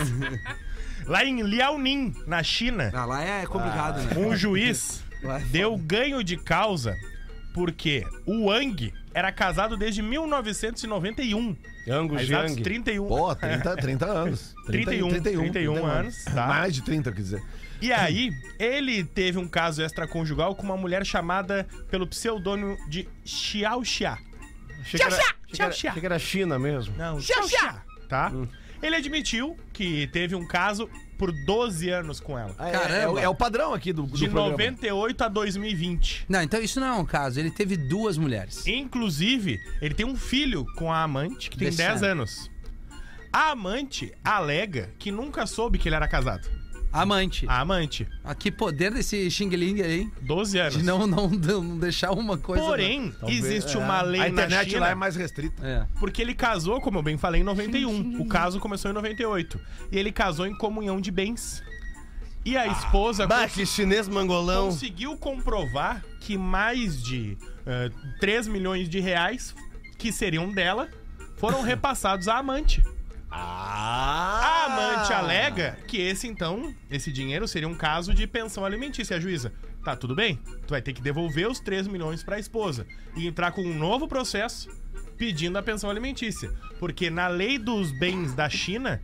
Lá 1.06 1.26
em 1.26 1.42
Liaoning, 1.42 2.14
na 2.28 2.44
China, 2.44 2.92
Ah, 2.94 3.06
lá 3.06 3.24
é 3.24 3.46
complicado, 3.46 4.00
né? 4.04 4.12
um 4.18 4.36
juiz 4.36 5.04
é 5.24 5.40
deu 5.46 5.76
ganho 5.76 6.24
de 6.24 6.38
causa 6.38 6.96
porque 7.54 8.06
o 8.28 8.46
Wang 8.46 8.94
era 9.14 9.32
casado 9.32 9.76
desde 9.76 10.02
1991. 10.04 11.58
Angus 11.90 12.30
Yang. 12.30 12.62
31. 12.62 13.08
Pô, 13.08 13.34
30, 13.36 13.76
30 13.76 14.06
anos. 14.06 14.56
31, 14.68 15.22
31 15.22 15.86
anos, 15.86 16.24
tá. 16.26 16.46
Mais 16.48 16.76
de 16.76 16.84
30, 16.84 17.12
quer 17.12 17.22
dizer. 17.22 17.44
E 17.82 17.92
aí, 17.94 18.32
ele 18.60 19.04
teve 19.04 19.38
um 19.38 19.48
caso 19.48 19.82
extraconjugal 19.82 20.54
com 20.56 20.64
uma 20.64 20.76
mulher 20.78 21.06
chamada 21.06 21.68
pelo 21.90 22.06
pseudônimo 22.08 22.78
de 22.90 23.08
Xiao 23.26 23.84
Xia. 23.86 24.18
Achei 24.82 25.00
que 25.00 25.06
era- 25.06 25.16
achei 25.16 25.26
que 25.52 25.62
era- 25.62 25.72
tchau. 25.72 25.90
achei 25.90 26.00
que 26.02 26.06
era 26.06 26.20
China 26.20 26.60
mesmo. 26.60 26.96
Não, 26.98 27.20
Xiao 27.20 27.48
Xia. 27.48 27.82
Tá? 28.08 28.32
Ele 28.82 28.96
admitiu 28.96 29.58
que 29.74 30.08
teve 30.08 30.36
um 30.36 30.46
caso 30.48 30.90
por 31.18 31.32
12 31.46 31.90
anos 31.90 32.20
com 32.22 32.40
ela. 32.40 32.56
É, 32.60 32.72
Caramba. 32.72 32.94
É, 32.96 33.08
o- 33.10 33.20
é 33.20 33.30
o 33.30 33.36
padrão 33.36 33.74
aqui 33.74 33.92
do, 33.92 34.04
do 34.04 34.18
De 34.18 34.26
programa. 34.30 34.52
98 34.52 35.22
a 35.24 35.28
2020. 35.28 36.26
Não, 36.30 36.42
então 36.42 36.62
isso 36.62 36.80
não 36.80 36.88
é 36.88 36.94
um 36.94 37.06
caso. 37.06 37.40
Ele 37.40 37.52
teve 37.52 37.76
duas 37.76 38.18
mulheres. 38.18 38.66
Inclusive, 38.66 39.60
ele 39.82 39.94
tem 39.94 40.06
um 40.06 40.16
filho 40.16 40.66
com 40.78 40.92
a 40.92 41.04
amante 41.04 41.50
que 41.50 41.58
tem 41.58 41.68
Desse 41.68 41.78
10 41.78 42.04
ano. 42.04 42.12
anos. 42.22 42.50
A 43.32 43.52
amante 43.52 44.14
alega 44.24 44.92
que 44.98 45.12
nunca 45.12 45.46
soube 45.46 45.78
que 45.78 45.88
ele 45.90 45.96
era 45.96 46.08
casado. 46.08 46.50
Amante. 46.92 47.46
A 47.48 47.60
amante, 47.62 48.08
Ah, 48.24 48.34
que 48.34 48.52
poder 48.52 48.92
desse 48.92 49.30
Xing 49.30 49.50
Ling 49.50 49.82
aí, 49.82 50.00
hein? 50.02 50.12
12 50.22 50.58
anos. 50.58 50.78
De 50.78 50.84
não, 50.84 51.06
não, 51.06 51.30
não 51.30 51.78
deixar 51.78 52.12
uma 52.12 52.38
coisa. 52.38 52.64
Porém, 52.64 53.14
existe 53.28 53.78
uma 53.78 54.02
lei 54.02 54.22
A 54.22 54.24
na 54.24 54.30
internet 54.30 54.70
China 54.72 54.82
lá 54.82 54.90
é 54.90 54.96
mais 54.96 55.16
restrita. 55.16 55.66
É. 55.66 55.86
porque 56.00 56.22
ele 56.22 56.34
casou, 56.34 56.82
como 56.82 56.98
eu 56.98 57.04
bem 57.04 57.18
falei, 57.18 57.42
em 57.42 57.44
91. 57.44 58.20
O 58.22 58.26
caso 58.28 58.60
começou 58.60 58.90
em 58.90 58.94
98. 58.94 59.60
E 59.92 59.98
ele 60.00 60.12
casou 60.12 60.48
em 60.48 60.56
comunhão 60.56 61.00
de 61.00 61.12
bens. 61.12 61.62
E 62.46 62.58
a 62.58 62.66
esposa 62.68 63.28
Bah, 63.28 63.44
cons- 63.44 63.54
que 63.54 63.66
chinês 63.66 64.08
mangolão. 64.08 64.66
conseguiu 64.68 65.16
comprovar 65.18 66.04
que 66.22 66.38
mais 66.38 67.04
de 67.04 67.38
eh, 67.68 67.92
3 68.20 68.48
milhões 68.48 68.90
de 68.90 69.00
reais 69.00 69.54
que 69.98 70.12
seriam 70.12 70.50
dela 70.52 70.90
foram 71.38 71.62
repassados 71.64 72.28
à 72.28 72.38
amante. 72.38 72.82
Ah! 73.32 74.40
A 74.42 74.66
amante 74.66 75.14
alega 75.14 75.78
que 75.88 75.98
esse, 75.98 76.28
então, 76.28 76.74
esse 76.90 77.12
dinheiro 77.12 77.48
seria 77.48 77.68
um 77.68 77.76
caso 77.76 78.14
de 78.14 78.26
pensão 78.26 78.66
alimentícia. 78.66 79.18
A 79.18 79.20
juíza, 79.20 79.54
tá, 79.84 79.96
tudo 79.96 80.16
bem, 80.16 80.40
tu 80.66 80.72
vai 80.72 80.82
ter 80.82 80.94
que 80.94 81.02
devolver 81.02 81.48
os 81.48 81.60
3 81.60 81.88
milhões 81.88 82.24
pra 82.24 82.40
esposa 82.40 82.86
e 83.16 83.28
entrar 83.28 83.52
com 83.52 83.62
um 83.62 83.78
novo 83.78 84.08
processo 84.08 84.70
pedindo 85.18 85.58
a 85.58 85.64
pensão 85.64 85.90
alimentícia. 85.90 86.52
Porque 86.80 87.10
na 87.10 87.28
lei 87.28 87.58
dos 87.58 87.92
bens 87.92 88.34
da 88.34 88.50
China, 88.50 89.02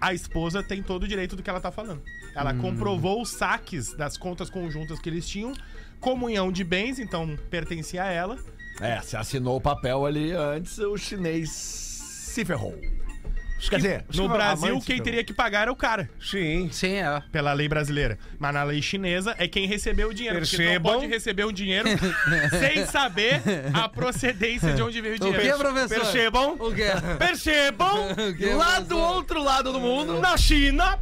a 0.00 0.12
esposa 0.12 0.62
tem 0.62 0.82
todo 0.82 1.04
o 1.04 1.08
direito 1.08 1.36
do 1.36 1.42
que 1.42 1.48
ela 1.48 1.60
tá 1.60 1.70
falando. 1.70 2.02
Ela 2.34 2.52
comprovou 2.52 3.22
os 3.22 3.30
saques 3.30 3.94
das 3.94 4.16
contas 4.16 4.50
conjuntas 4.50 4.98
que 4.98 5.08
eles 5.08 5.26
tinham, 5.26 5.52
comunhão 6.00 6.50
de 6.50 6.64
bens, 6.64 6.98
então 6.98 7.38
pertencia 7.48 8.02
a 8.02 8.10
ela. 8.10 8.38
É, 8.80 9.00
você 9.00 9.16
assinou 9.16 9.56
o 9.56 9.60
papel 9.60 10.04
ali 10.04 10.32
antes, 10.32 10.78
o 10.78 10.96
chinês 10.98 11.50
se 11.50 12.44
ferrou. 12.44 12.74
Quer 13.70 13.76
dizer, 13.76 14.04
No 14.14 14.28
Brasil, 14.28 14.78
quem 14.84 14.96
então. 14.96 15.04
teria 15.04 15.24
que 15.24 15.32
pagar 15.32 15.62
era 15.62 15.72
o 15.72 15.76
cara. 15.76 16.08
Sim. 16.20 16.68
Sim, 16.70 16.94
é. 16.96 17.22
pela 17.32 17.52
lei 17.52 17.66
brasileira. 17.68 18.18
Mas 18.38 18.52
na 18.52 18.62
lei 18.62 18.82
chinesa 18.82 19.34
é 19.38 19.48
quem 19.48 19.66
recebeu 19.66 20.08
o 20.10 20.14
dinheiro. 20.14 20.38
Porque 20.38 20.50
tu 20.56 20.58
não 20.60 20.64
Percebam. 20.66 20.92
pode 20.94 21.06
receber 21.06 21.44
o 21.44 21.52
dinheiro 21.52 21.88
sem 22.60 22.84
saber 22.86 23.40
a 23.72 23.88
procedência 23.88 24.72
de 24.74 24.82
onde 24.82 25.00
veio 25.00 25.14
o 25.14 25.16
O 25.16 25.20
dinheiro. 25.20 25.56
que, 25.56 25.58
professor? 25.64 26.00
Percebam. 26.00 26.56
O 26.58 26.74
quê? 26.74 26.88
Percebam, 27.18 28.08
O 28.30 28.34
que, 28.36 28.46
lá 28.52 28.80
do 28.80 28.98
outro 28.98 29.42
lado 29.42 29.72
do 29.72 29.80
mundo, 29.80 30.20
na 30.20 30.36
China, 30.36 30.98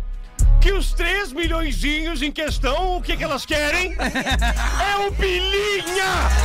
que 0.62 0.72
os 0.72 0.92
3 0.92 1.32
milhõezinhos 1.32 2.22
em 2.22 2.30
questão, 2.30 2.96
o 2.96 3.02
que, 3.02 3.16
que 3.16 3.24
elas 3.24 3.44
querem? 3.44 3.96
É 3.98 4.96
o 4.96 5.12
Pilinha! 5.12 6.04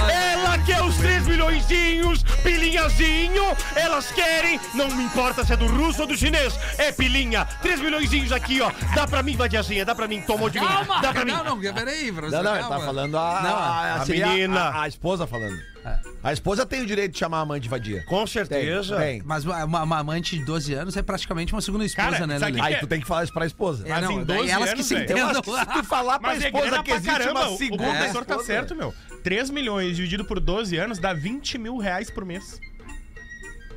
Ela 0.10 0.58
quer 0.60 0.82
os 0.82 0.98
3 0.98 1.28
milhõezinhos, 1.28 2.24
Pilinhazinho! 2.42 3.44
Elas 3.76 4.12
querem, 4.12 4.60
não 4.74 4.90
me 4.90 5.04
importa 5.04 5.46
se 5.46 5.54
é 5.54 5.58
do 5.58 5.68
russo 5.68 6.02
ou 6.02 6.08
do 6.08 6.18
chinês, 6.18 6.58
é 6.80 6.92
Pilinha! 6.92 7.46
3 7.62 7.80
milhõezinhos 7.80 8.32
aqui, 8.32 8.60
ó. 8.60 8.72
Dá 8.96 9.06
pra 9.06 9.22
mim, 9.22 9.36
vadiazinha, 9.36 9.86
dá 9.86 9.94
pra 9.94 10.08
mim, 10.08 10.22
tomou 10.22 10.50
de 10.50 10.60
mim. 10.60 10.66
Calma! 10.66 11.00
Dá 11.00 11.14
pra 11.14 11.24
mim. 11.24 11.32
Não, 11.32 11.44
não, 11.44 11.60
peraí. 11.60 12.12
Não, 12.12 12.44
não, 12.44 12.56
ele 12.56 12.68
tá 12.68 12.80
falando 12.80 13.18
a, 13.18 13.42
Não, 13.42 13.56
a, 13.56 13.94
a 13.96 14.06
seria 14.06 14.28
menina. 14.28 14.62
A, 14.62 14.82
a 14.84 14.88
esposa 14.88 15.28
falando. 15.28 15.77
A 16.24 16.34
esposa 16.34 16.66
tem 16.66 16.82
o 16.82 16.86
direito 16.86 17.14
de 17.14 17.20
chamar 17.20 17.38
a 17.38 17.42
amante 17.42 17.64
de 17.64 17.70
vadia. 17.70 18.04
Com 18.06 18.26
certeza. 18.28 18.98
tem. 18.98 19.22
Mas 19.24 19.46
uma, 19.46 19.64
uma- 19.84 19.98
amante 20.00 20.38
de 20.38 20.44
12 20.46 20.74
anos 20.74 20.98
é 20.98 21.02
praticamente 21.02 21.54
uma 21.54 21.62
segunda 21.62 21.86
esposa, 21.86 22.12
Cara, 22.12 22.28
né, 22.28 22.40
sabe 22.40 22.54
Lelê? 22.54 22.62
que 22.62 22.68
Aí 22.68 22.74
é? 22.74 22.80
tu 22.80 22.88
tem 22.88 23.00
que 23.00 23.08
falar 23.08 23.24
isso 23.24 23.34
pra 23.34 23.46
esposa. 23.46 23.86
É, 23.88 23.90
Mas 23.92 24.04
não, 24.04 24.12
em 24.12 24.24
daí 24.26 24.38
12 24.38 24.52
elas 24.52 24.66
que 24.70 24.74
anos, 24.76 24.86
se 24.86 24.94
velho. 24.96 25.06
Eu 25.10 25.18
entendam. 25.18 25.30
acho 25.32 25.42
que 25.42 25.52
se 25.60 25.66
tu 25.80 25.84
falar 25.86 26.20
pra 26.20 26.30
Mas 26.30 26.44
é 26.44 26.46
esposa 26.48 26.66
grana 26.68 26.84
que 26.84 26.90
pra 26.90 26.98
existe 27.00 27.18
caramba. 27.18 27.40
uma 27.42 27.50
O 27.50 27.58
segunda 27.58 27.84
professor 27.84 28.26
tá 28.26 28.34
esposa. 28.34 28.48
certo, 28.48 28.76
meu. 28.76 28.94
3 29.24 29.50
milhões 29.50 29.96
dividido 29.96 30.26
por 30.26 30.40
12 30.40 30.78
anos 30.78 31.00
dá 31.00 31.14
20 31.14 31.58
mil 31.58 31.78
reais 31.78 32.10
por 32.10 32.24
mês. 32.26 32.60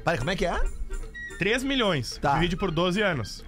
Peraí, 0.05 0.19
como 0.19 0.31
é 0.31 0.37
que 0.37 0.47
é? 0.47 0.61
3 1.39 1.63
milhões 1.63 2.19
Tá. 2.21 2.35
divide 2.35 2.57
por 2.57 2.71
12 2.71 3.01
anos. 3.03 3.45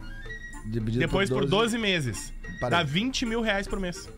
Dividido 0.66 0.98
Depois 1.00 1.28
por 1.28 1.44
12 1.44 1.76
meses. 1.78 2.32
Dá 2.70 2.82
20 2.82 3.26
mil 3.26 3.40
reais 3.40 3.66
por 3.66 3.80
mês. 3.80 4.08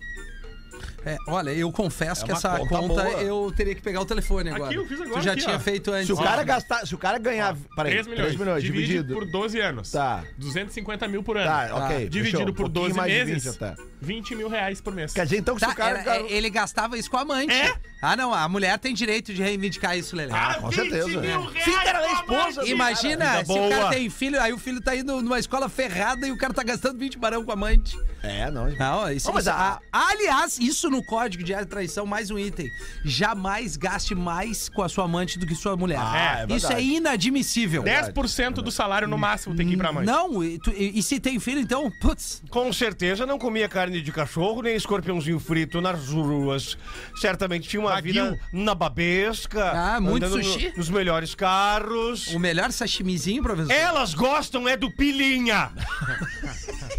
É, 1.04 1.16
olha, 1.28 1.50
eu 1.50 1.70
confesso 1.70 2.24
que 2.24 2.30
uma 2.32 2.38
essa 2.38 2.58
conta 2.58 2.68
conta, 2.78 3.02
eu 3.22 3.52
teria 3.56 3.74
que 3.74 3.82
pegar 3.82 4.00
o 4.00 4.06
telefone 4.06 4.50
agora. 4.50 4.66
Aqui, 4.70 4.74
eu 4.76 4.86
fiz 4.86 5.00
agora 5.00 5.20
Tu 5.20 5.24
já 5.24 5.32
aqui, 5.32 5.42
tinha 5.44 5.56
ó. 5.56 5.60
feito 5.60 5.90
antes. 5.92 6.06
Se 6.06 6.12
o 6.12 6.16
ó. 6.16 6.22
cara 6.22 6.42
gastar, 6.42 6.86
se 6.86 6.94
o 6.94 6.98
cara 6.98 7.18
ganhar. 7.18 7.56
Peraí, 7.76 7.92
3 7.92 8.06
milhões. 8.06 8.26
3 8.28 8.38
milhões 8.40 8.62
Divide 8.62 8.86
dividido. 8.86 9.14
por 9.14 9.24
12 9.26 9.60
anos. 9.60 9.90
Tá. 9.90 10.24
250 10.38 11.08
mil 11.08 11.22
por 11.22 11.36
ano. 11.36 11.46
Tá, 11.46 11.84
ok. 11.86 12.08
Dividido 12.08 12.38
fechou. 12.38 12.54
por 12.54 12.66
Um 12.66 12.70
pouquinho 12.70 12.84
12 12.88 12.96
mais 12.96 13.12
de 13.12 13.24
meses, 13.24 13.44
20 13.44 13.56
até. 13.64 13.82
20 14.00 14.34
mil 14.34 14.48
reais 14.48 14.80
por 14.80 14.94
mês. 14.94 15.12
Quer 15.12 15.24
dizer, 15.24 15.38
então, 15.38 15.54
que 15.54 15.60
se 15.60 15.66
Tá, 15.66 15.72
o 15.72 15.76
cara. 15.76 15.98
era- 16.00 16.16
é, 16.18 16.32
ele 16.32 16.50
gastava 16.50 16.96
isso 16.98 17.10
com 17.10 17.16
a 17.16 17.20
amante. 17.22 17.52
É? 17.52 17.74
Ah, 18.02 18.16
não, 18.16 18.32
a 18.34 18.48
mulher 18.48 18.78
tem 18.78 18.92
direito 18.94 19.32
de 19.32 19.42
reivindicar 19.42 19.96
isso, 19.96 20.14
Lelê. 20.14 20.32
Ah, 20.32 20.56
com 20.60 20.68
20 20.68 20.76
certeza. 20.76 21.08
mil 21.08 21.20
reais 21.20 21.64
Sim, 21.64 21.72
cara, 21.72 21.98
ela 21.98 22.06
é 22.06 22.22
por 22.22 22.34
esposa. 22.38 22.66
Imagina 22.68 23.44
se 23.44 23.52
o 23.52 23.68
cara 23.68 23.88
tem 23.90 24.10
filho, 24.10 24.40
aí 24.40 24.52
o 24.52 24.58
filho 24.58 24.80
tá 24.80 24.94
indo 24.94 25.20
numa 25.22 25.38
escola 25.38 25.68
ferrada 25.68 26.26
e 26.26 26.30
o 26.32 26.36
cara 26.36 26.52
tá 26.52 26.62
gastando 26.62 26.98
20 26.98 27.18
barão 27.18 27.44
com 27.44 27.50
a 27.50 27.54
amante. 27.54 27.96
É, 28.24 28.50
não. 28.50 28.70
Não, 28.70 29.12
isso, 29.12 29.26
Não, 29.28 29.34
mas 29.34 29.44
isso- 29.46 29.54
a- 29.54 29.80
a- 29.92 30.08
aliás, 30.10 30.58
isso 30.58 30.88
no 30.90 31.02
código 31.04 31.42
de 31.44 31.52
área 31.52 31.64
de 31.64 31.70
traição, 31.70 32.06
mais 32.06 32.30
um 32.30 32.38
item. 32.38 32.70
Jamais 33.04 33.76
gaste 33.76 34.14
mais 34.14 34.68
com 34.68 34.82
a 34.82 34.88
sua 34.88 35.04
amante 35.04 35.38
do 35.38 35.46
que 35.46 35.54
sua 35.54 35.76
mulher. 35.76 35.98
Ah, 36.00 36.46
é 36.48 36.54
isso 36.54 36.66
é 36.66 36.68
verdade. 36.76 36.94
inadmissível. 36.94 37.82
10% 37.82 38.62
do 38.62 38.70
salário 38.70 39.06
no 39.06 39.18
máximo 39.18 39.54
tem 39.54 39.66
que 39.66 39.74
ir 39.74 39.76
pra 39.76 39.92
mãe. 39.92 40.04
Não, 40.06 40.42
e, 40.42 40.58
tu- 40.58 40.70
e- 40.72 40.98
e 40.98 41.02
se 41.02 41.20
tem 41.20 41.38
filho, 41.38 41.60
então, 41.60 41.90
putz, 42.00 42.42
Com 42.50 42.72
certeza 42.72 43.26
não 43.26 43.38
comia 43.38 43.68
carne 43.68 44.00
de 44.00 44.10
cachorro, 44.12 44.62
nem 44.62 44.74
escorpiãozinho 44.76 45.38
frito 45.38 45.80
nas 45.80 46.08
ruas. 46.08 46.76
Certamente 47.20 47.68
tinha 47.68 47.80
uma 47.80 47.90
Wagyu. 47.90 48.12
vida 48.12 48.40
nababesca. 48.52 49.70
Ah, 49.70 50.00
muito 50.00 50.24
andando 50.24 50.38
no- 50.38 50.44
sushi. 50.44 50.72
nos 50.76 50.88
melhores 50.88 51.34
carros. 51.34 52.28
o 52.34 52.38
melhor 52.38 52.70
sashimizinho, 52.72 53.42
professor. 53.42 53.72
Elas 53.72 54.14
gostam 54.14 54.68
é 54.68 54.76
do 54.76 54.90
pilinha. 54.90 55.70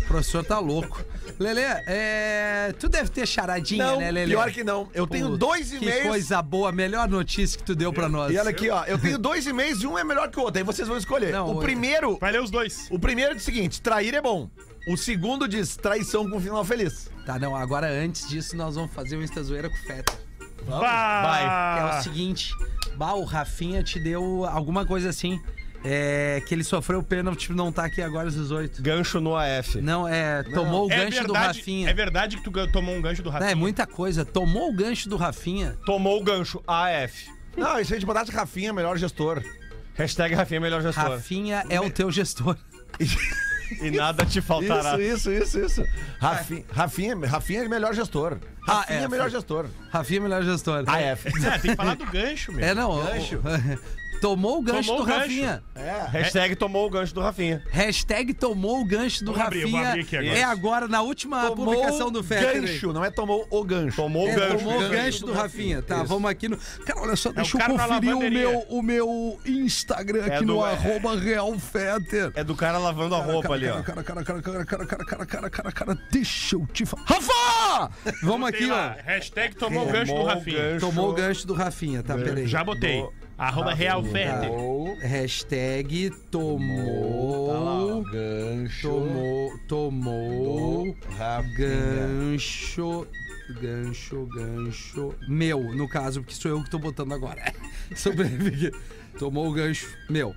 O 0.01 0.05
professor 0.07 0.43
tá 0.43 0.59
louco. 0.59 1.03
Lelê, 1.39 1.61
é... 1.87 2.73
tu 2.79 2.87
deve 2.87 3.09
ter 3.09 3.27
charadinha, 3.27 3.85
Não, 3.85 3.99
né, 3.99 4.11
Lelê? 4.11 4.31
pior 4.33 4.51
que 4.51 4.63
não. 4.63 4.89
Eu 4.93 5.05
tenho 5.05 5.37
dois 5.37 5.69
Que 5.71 5.77
e-mails. 5.77 6.07
coisa 6.07 6.41
boa, 6.41 6.71
melhor 6.71 7.07
notícia 7.09 7.57
que 7.57 7.63
tu 7.63 7.75
deu 7.75 7.91
pra 7.91 8.07
nós. 8.07 8.33
E 8.33 8.37
olha 8.37 8.49
aqui, 8.49 8.69
ó. 8.69 8.83
Eu 8.85 8.97
tenho 8.97 9.17
dois 9.17 9.45
e-mails 9.45 9.81
e 9.81 9.87
um 9.87 9.97
é 9.97 10.03
melhor 10.03 10.29
que 10.29 10.39
o 10.39 10.43
outro. 10.43 10.57
Aí 10.59 10.63
vocês 10.63 10.87
vão 10.87 10.97
escolher. 10.97 11.31
Não, 11.31 11.51
o 11.51 11.59
primeiro. 11.59 12.17
Vai 12.19 12.31
ler 12.31 12.41
os 12.41 12.49
dois. 12.51 12.87
O 12.89 12.99
primeiro 12.99 13.33
diz 13.33 13.43
o 13.43 13.45
seguinte: 13.45 13.81
trair 13.81 14.13
é 14.13 14.21
bom. 14.21 14.49
O 14.87 14.95
segundo 14.95 15.47
diz 15.47 15.75
traição 15.75 16.29
com 16.29 16.39
final 16.39 16.63
feliz. 16.63 17.09
Tá, 17.25 17.39
não, 17.39 17.55
agora 17.55 17.87
antes 17.87 18.27
disso 18.27 18.55
nós 18.55 18.75
vamos 18.75 18.93
fazer 18.93 19.17
um 19.17 19.23
Insta 19.23 19.41
Zoeira 19.41 19.67
com 19.69 19.75
o 19.75 19.79
Feta. 19.79 20.13
Vai. 20.67 21.43
Que 21.43 21.79
é 21.79 21.99
o 21.99 22.03
seguinte, 22.03 22.53
bah, 22.95 23.13
o 23.13 23.23
Rafinha 23.23 23.83
te 23.83 23.99
deu 23.99 24.45
alguma 24.45 24.85
coisa 24.85 25.09
assim, 25.09 25.39
é, 25.87 26.41
que 26.47 26.53
ele 26.55 26.63
sofreu 26.63 26.99
o 26.99 27.03
pênalti 27.03 27.51
não 27.53 27.71
tá 27.71 27.85
aqui 27.85 28.01
agora 28.01 28.27
às 28.27 28.33
18. 28.33 28.81
Gancho 28.81 29.19
no 29.21 29.35
AF. 29.35 29.79
Não, 29.81 30.07
é, 30.07 30.41
tomou 30.43 30.87
o 30.87 30.91
É 30.91 30.97
gancho 31.05 31.21
do 31.27 31.33
verdade, 31.33 31.59
Rafinha. 31.59 31.89
é 31.89 31.93
verdade 31.93 32.37
que 32.37 32.43
tu 32.43 32.67
tomou 32.71 32.95
um 32.95 33.01
gancho 33.01 33.21
do 33.21 33.25
Não, 33.27 33.33
Rafinha. 33.33 33.51
é 33.51 33.55
muita 33.55 33.85
coisa, 33.85 34.25
tomou 34.25 34.69
o 34.69 34.73
gancho 34.73 35.07
do 35.07 35.15
Rafinha. 35.15 35.77
Tomou 35.85 36.19
o 36.19 36.23
gancho 36.23 36.63
AF. 36.67 37.27
Não, 37.55 37.79
isso 37.79 37.93
a 37.93 37.95
gente 37.95 38.05
botasse 38.05 38.31
Rafinha, 38.31 38.73
melhor 38.73 38.97
gestor. 38.97 39.43
Hashtag 39.93 40.33
Rafinha 40.33 40.59
melhor 40.59 40.81
gestor. 40.81 41.09
Rafinha 41.11 41.63
é 41.69 41.79
o 41.79 41.89
teu 41.89 42.11
gestor. 42.11 42.57
E 43.81 43.89
nada 43.91 44.25
te 44.25 44.41
faltará. 44.41 44.99
Isso, 44.99 45.31
isso, 45.31 45.59
isso, 45.59 45.59
isso. 45.59 45.83
Rafinha, 46.19 46.63
Rafinha, 46.71 47.15
Rafinha 47.27 47.63
é 47.63 47.67
melhor 47.67 47.93
gestor. 47.95 48.37
Ah, 48.67 48.79
Rafinha 48.79 48.99
é, 48.99 49.03
é 49.03 49.07
melhor 49.07 49.29
gestor. 49.29 49.65
Rafinha 49.89 50.19
é 50.19 50.23
melhor 50.23 50.43
gestor. 50.43 50.83
AF. 50.87 51.27
É, 51.45 51.57
tem 51.59 51.71
que 51.71 51.75
falar 51.75 51.95
do 51.95 52.05
gancho, 52.05 52.51
meu. 52.51 52.63
É, 52.65 52.73
não. 52.75 53.03
Gancho. 53.05 53.37
o- 53.37 53.41
Tomou 54.25 54.57
o 54.57 54.61
gancho 54.63 54.81
Tomou 54.89 54.97
do 54.97 55.03
o 55.03 55.05
gancho. 55.05 55.19
Rafinha. 55.21 55.63
É. 55.75 56.05
Hashtag 56.09 56.55
tomou 56.55 56.87
o 56.87 56.89
gancho 56.89 57.13
do 57.13 57.21
Rafinha. 57.21 57.63
Hashtag 57.69 58.33
tomou 58.33 58.81
o 58.81 58.85
gancho 58.85 59.23
do 59.23 59.31
Vamos 59.33 59.45
abrir, 59.47 59.59
Rafinha. 59.61 59.81
vou 59.81 59.89
abrir 59.89 60.01
aqui 60.01 60.17
agora. 60.17 60.37
É 60.39 60.43
agora, 60.43 60.87
na 60.87 61.01
última 61.03 61.51
publicação 61.51 62.11
do 62.11 62.23
Fetter. 62.23 62.61
gancho, 62.61 62.91
não 62.91 63.05
é 63.05 63.11
tomou 63.11 63.45
o 63.51 63.63
gancho. 63.63 63.95
Tomou 63.95 64.25
o 64.25 64.29
É, 64.29 64.35
gancho. 64.35 64.57
tomou 64.57 64.81
o 64.83 64.89
gancho 64.89 65.25
do 65.27 65.31
Rafinha. 65.33 65.81
Tá, 65.83 66.01
vamos 66.01 66.29
aqui 66.29 66.49
no. 66.49 66.57
Cara, 66.57 67.01
olha 67.01 67.15
só, 67.15 67.31
deixa 67.31 67.55
eu 67.55 67.59
cara 67.61 67.73
na 67.73 67.87
conferir 67.87 68.09
o 68.09 68.13
lavanderia. 68.19 68.49
meu, 68.49 68.59
o 68.69 68.81
meu 68.81 69.39
Instagram 69.45 70.23
É 70.25 70.35
aqui 70.37 70.45
do- 70.45 70.53
no 70.55 70.65
é- 70.65 70.71
arroba 70.71 71.15
Real 71.19 71.59
Fetter. 71.59 72.31
É 72.35 72.43
do 72.43 72.55
cara 72.55 72.77
lavando 72.79 73.13
a 73.13 73.19
roupa 73.19 73.53
ali, 73.53 73.67
ó. 73.69 73.83
Cara, 73.83 74.03
cara, 74.03 74.23
cara, 74.23 74.41
cara, 74.41 74.65
cara, 74.65 74.85
cara, 74.85 75.05
cara, 75.05 75.25
cara, 75.25 75.49
cara, 75.51 75.71
cara, 75.71 75.97
deixa 76.11 76.55
eu 76.55 76.65
te 76.73 76.83
falar. 76.85 77.03
Rafa! 77.05 77.91
Vamos 78.23 78.49
aqui, 78.49 78.65
lá, 78.65 78.95
ó. 78.99 79.03
Hashtag 79.05 79.55
tomou 79.55 79.87
o 79.87 79.91
gancho 79.91 80.05
do 80.11 80.17
Tomou 80.17 80.23
o 80.23 80.27
Rafinha. 80.27 80.57
gancho. 80.57 80.79
Tomou 80.85 81.09
o 81.09 81.13
gancho 81.13 81.47
do 81.47 81.53
Rafinha, 81.53 82.01
tá? 82.01 82.15
Peraí. 82.15 82.47
Já 82.47 82.63
botei. 82.63 83.05
Arroba 83.37 83.73
Real 83.73 84.03
Fete. 84.03 84.47
Hashtag 85.01 86.09
tomou. 86.31 88.03
Gancho. 88.03 88.89
Tomou. 88.89 89.59
Tomou. 89.67 90.97
Gancho. 91.57 93.07
Gancho, 93.61 94.25
gancho. 94.27 95.15
Meu, 95.27 95.61
no 95.75 95.87
caso, 95.87 96.21
porque 96.21 96.33
sou 96.33 96.51
eu 96.51 96.63
que 96.63 96.69
tô 96.69 96.79
botando 96.79 97.13
agora. 97.13 97.53
Sobrevive. 97.95 98.71
Tomou 99.19 99.49
o 99.49 99.53
gancho. 99.53 99.95
Meu. 100.09 100.33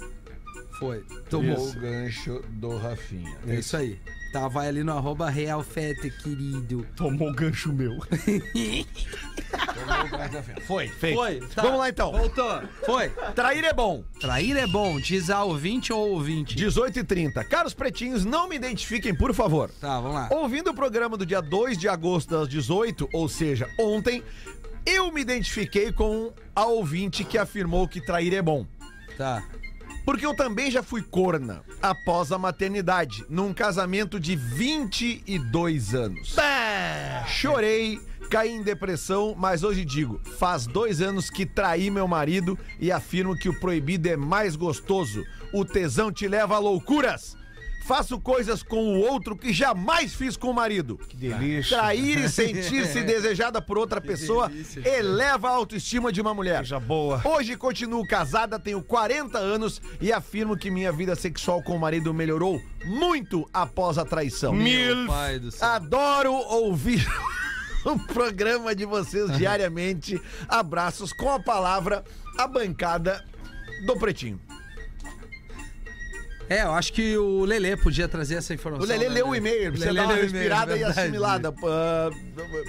Foi. 0.79 1.05
Tomou. 1.31 1.57
o 1.57 1.73
gancho 1.75 2.43
do 2.49 2.77
Rafinha. 2.77 3.37
É 3.47 3.57
isso 3.57 3.77
aí. 3.77 3.99
Tá, 4.33 4.47
vai 4.47 4.69
ali 4.69 4.85
no 4.85 4.93
arroba 4.93 5.31
Real 5.31 5.63
Fete, 5.63 6.11
querido. 6.11 6.87
Tomou 6.95 7.31
o 7.31 7.35
gancho 7.35 7.73
meu. 7.73 7.97
Foi, 10.67 10.89
feito. 10.89 11.17
Foi. 11.17 11.41
tá. 11.55 11.63
Vamos 11.63 11.79
lá 11.79 11.89
então. 11.89 12.13
Voltou. 12.13 12.63
Foi. 12.85 13.09
Trair 13.35 13.65
é 13.65 13.73
bom. 13.73 14.05
Trair 14.21 14.57
é 14.57 14.67
bom, 14.67 15.01
diz 15.01 15.31
a 15.31 15.45
ouvinte 15.45 15.93
ou 15.93 16.11
ouvinte. 16.11 16.55
18 16.55 16.99
e 16.99 17.05
30. 17.05 17.45
Caros 17.45 17.73
pretinhos, 17.73 18.25
não 18.25 18.49
me 18.49 18.57
identifiquem, 18.57 19.15
por 19.15 19.33
favor. 19.33 19.71
Tá, 19.81 19.99
vamos 19.99 20.17
lá. 20.17 20.29
Ouvindo 20.31 20.71
o 20.71 20.75
programa 20.75 21.17
do 21.17 21.25
dia 21.25 21.41
2 21.41 21.79
de 21.79 21.89
agosto 21.89 22.31
das 22.31 22.49
18, 22.49 23.09
ou 23.13 23.29
seja, 23.29 23.69
ontem, 23.79 24.23
eu 24.85 25.11
me 25.11 25.23
identifiquei 25.23 25.91
com 25.91 26.33
a 26.55 26.67
ouvinte 26.67 27.25
que 27.25 27.39
afirmou 27.39 27.89
que 27.89 28.01
trair 28.01 28.35
é 28.35 28.43
bom. 28.43 28.67
Tá. 29.17 29.43
Porque 30.09 30.25
eu 30.25 30.33
também 30.33 30.71
já 30.71 30.83
fui 30.83 31.03
corna 31.03 31.63
após 31.83 32.33
a 32.33 32.39
maternidade, 32.39 33.27
num 33.29 33.53
casamento 33.53 34.19
de 34.19 34.35
22 34.37 35.95
anos. 35.95 36.35
Chorei, 37.27 38.01
caí 38.31 38.53
em 38.53 38.63
depressão, 38.63 39.35
mas 39.37 39.63
hoje 39.63 39.85
digo: 39.85 40.19
faz 40.39 40.67
dois 40.67 41.03
anos 41.03 41.29
que 41.29 41.45
traí 41.45 41.91
meu 41.91 42.09
marido 42.09 42.59
e 42.81 42.91
afirmo 42.91 43.37
que 43.37 43.51
o 43.51 43.61
proibido 43.61 44.09
é 44.09 44.17
mais 44.17 44.57
gostoso. 44.57 45.23
O 45.53 45.63
tesão 45.63 46.11
te 46.11 46.27
leva 46.27 46.55
a 46.55 46.59
loucuras. 46.59 47.37
Faço 47.87 48.21
coisas 48.21 48.63
com 48.63 48.77
o 48.77 49.01
outro 49.01 49.35
que 49.35 49.53
jamais 49.53 50.15
fiz 50.15 50.37
com 50.37 50.51
o 50.51 50.55
marido. 50.55 50.99
Que 50.99 51.17
delícia. 51.17 51.79
Trair 51.79 52.19
e 52.19 52.29
sentir-se 52.29 53.03
desejada 53.03 53.63
por 53.63 53.79
outra 53.79 54.01
pessoa 54.01 54.51
eleva 54.85 55.49
a 55.49 55.53
autoestima 55.53 56.13
de 56.13 56.21
uma 56.21 56.35
mulher. 56.35 56.59
Coisa 56.59 56.79
boa. 56.79 57.23
Hoje 57.25 57.57
continuo 57.57 58.07
casada, 58.07 58.59
tenho 58.59 58.83
40 58.83 59.39
anos 59.39 59.81
e 60.01 60.13
afirmo 60.13 60.57
que 60.57 60.71
minha 60.71 60.93
vida 60.93 61.17
sexual 61.17 61.63
com 61.63 61.77
o 61.77 61.81
marido 61.81 62.13
melhorou 62.13 62.61
muito 62.85 63.49
após 63.53 63.97
a 63.97 64.05
traição. 64.05 64.53
Mil. 64.53 65.07
Pai 65.07 65.39
do 65.39 65.51
céu. 65.51 65.69
Adoro 65.69 66.33
ouvir 66.33 67.07
o 67.85 67.99
programa 68.13 68.75
de 68.75 68.85
vocês 68.85 69.37
diariamente. 69.37 70.21
Abraços 70.49 71.13
com 71.13 71.31
a 71.31 71.41
palavra, 71.41 72.05
a 72.37 72.47
bancada 72.47 73.25
do 73.87 73.97
Pretinho. 73.97 74.48
É, 76.49 76.63
eu 76.63 76.73
acho 76.73 76.93
que 76.93 77.17
o 77.17 77.45
Lelê 77.45 77.77
podia 77.77 78.09
trazer 78.09 78.37
essa 78.37 78.55
informação. 78.55 78.85
O 78.85 78.89
Lelê 78.89 79.09
né, 79.09 79.15
leu 79.17 79.29
o 79.29 79.33
né? 79.33 79.39
e-mail, 79.39 79.57
ele 79.63 79.71
precisa 79.71 79.93
Lelê 79.93 80.01
dar 80.01 80.07
uma 80.07 80.15
leu 80.15 80.25
o 80.25 80.29
e-mail, 80.29 80.43
respirada 80.43 80.73
e 80.73 80.79
verdade. 80.79 81.01
assimilada. 81.01 81.55
Ah, 81.65 82.11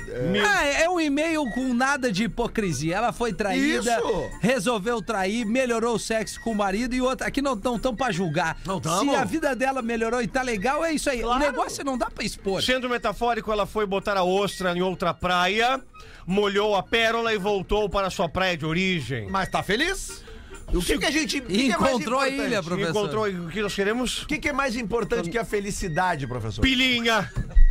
é, 0.10 0.44
Ah, 0.46 0.82
é 0.84 0.90
um 0.90 1.00
e-mail 1.00 1.46
com 1.52 1.74
nada 1.74 2.12
de 2.12 2.26
hipocrisia. 2.26 2.98
Ela 2.98 3.14
foi 3.14 3.32
traída, 3.34 3.98
Isso! 4.00 4.30
resolveu 4.42 5.02
trair, 5.02 5.46
melhorou 5.46 5.96
o 5.96 6.00
sexo 6.00 6.40
com 6.42 6.52
o 6.52 6.56
marido 6.56 6.94
e 6.94 7.02
outra. 7.02 7.28
Aqui 7.28 7.42
não 7.42 7.54
estão 7.54 7.96
pra 7.96 8.12
julgar. 8.12 8.58
Não 8.66 8.80
tamo. 8.82 9.12
Se 9.12 9.16
a 9.18 9.24
vida 9.24 9.56
dela 9.56 9.82
melhorou 9.82 10.22
e 10.22 10.28
tá 10.28 10.42
legal, 10.42 10.84
é 10.84 10.92
isso 10.94 11.10
aí. 11.10 11.24
O 11.24 11.38
negócio 11.38 11.84
não 11.84 11.98
dá 11.98 12.10
pra 12.10 12.24
expor. 12.24 12.62
Sendo 12.62 12.90
metafórico, 12.90 13.52
ela 13.52 13.66
foi 13.66 13.86
botar 13.86 14.18
a 14.18 14.24
ostra 14.24 14.76
em 14.76 14.82
outra 14.82 15.14
praia, 15.14 15.80
molhou 16.26 16.76
a 16.76 16.84
pérola 16.84 17.34
e 17.34 17.38
voltou 17.38 17.90
para 17.90 18.10
sua 18.10 18.28
praia 18.28 18.58
de 18.58 18.66
origem. 18.66 19.28
Mas 19.30 19.50
tá 19.50 19.64
feliz? 19.64 20.24
O 20.74 20.82
que, 20.82 20.98
que 20.98 21.06
a 21.06 21.12
gente. 21.12 21.42
que 21.42 21.48
que 21.68 21.72
é 21.74 21.78
mais 21.78 21.94
Encontrou 21.96 22.20
a 22.20 22.28
importante? 22.30 22.48
ilha, 22.50 22.64
professor. 22.64 22.90
Encontrou 22.90 23.26
o 23.28 23.50
que 23.50 23.62
nós 23.62 23.74
queremos? 23.74 24.22
O 24.24 24.28
que, 24.28 24.38
que 24.38 24.50
é 24.50 24.54
mais 24.54 24.76
importante 24.76 25.30
que 25.30 25.38
a 25.38 25.46
felicidade, 25.46 26.28
professor? 26.28 26.62
Pilinha! 26.62 27.30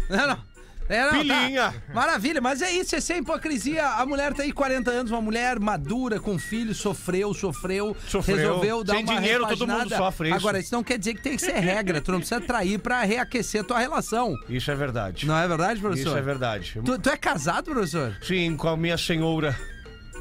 Não, 0.08 0.26
não. 0.26 0.48
É, 0.90 1.02
não, 1.04 1.18
Pilinha. 1.20 1.70
tá. 1.87 1.92
Maravilha, 1.92 2.40
mas 2.40 2.62
é 2.62 2.70
isso, 2.70 2.96
é 2.96 3.00
sem 3.00 3.18
hipocrisia. 3.18 3.87
A 3.87 4.06
mulher 4.06 4.32
tem 4.32 4.50
40 4.50 4.90
anos, 4.90 5.12
uma 5.12 5.20
mulher 5.20 5.61
madura, 5.61 6.18
com 6.18 6.38
filho, 6.38 6.74
sofreu, 6.74 7.34
sofreu, 7.34 7.94
Sofreu. 8.08 8.37
resolveu 8.37 8.82
dar 8.82 8.94
Sem 8.94 9.04
uma 9.04 9.14
dinheiro, 9.20 9.46
todo 9.46 9.66
mundo 9.68 9.94
sofre 9.94 10.28
isso. 10.30 10.38
Agora, 10.38 10.58
isso 10.58 10.74
não 10.74 10.82
quer 10.82 10.98
dizer 10.98 11.12
que 11.12 11.20
tem 11.22 11.37
que 11.37 11.42
ser 11.42 11.58
regra. 11.58 12.00
Tu 12.00 12.11
não 12.11 12.20
precisa 12.20 12.40
trair 12.40 12.78
pra 12.78 13.02
reaquecer 13.02 13.62
tua 13.64 13.78
relação. 13.78 14.34
Isso 14.48 14.70
é 14.70 14.74
verdade. 14.74 15.26
Não 15.26 15.37
é 15.37 15.46
verdade, 15.46 15.78
professor? 15.78 16.08
Isso 16.08 16.16
é 16.16 16.22
verdade. 16.22 16.80
Tu, 16.82 16.98
tu 16.98 17.11
é 17.11 17.18
casado, 17.18 17.66
professor? 17.70 18.16
Sim, 18.22 18.56
com 18.56 18.68
a 18.68 18.76
minha 18.76 18.96
senhora. 18.96 19.54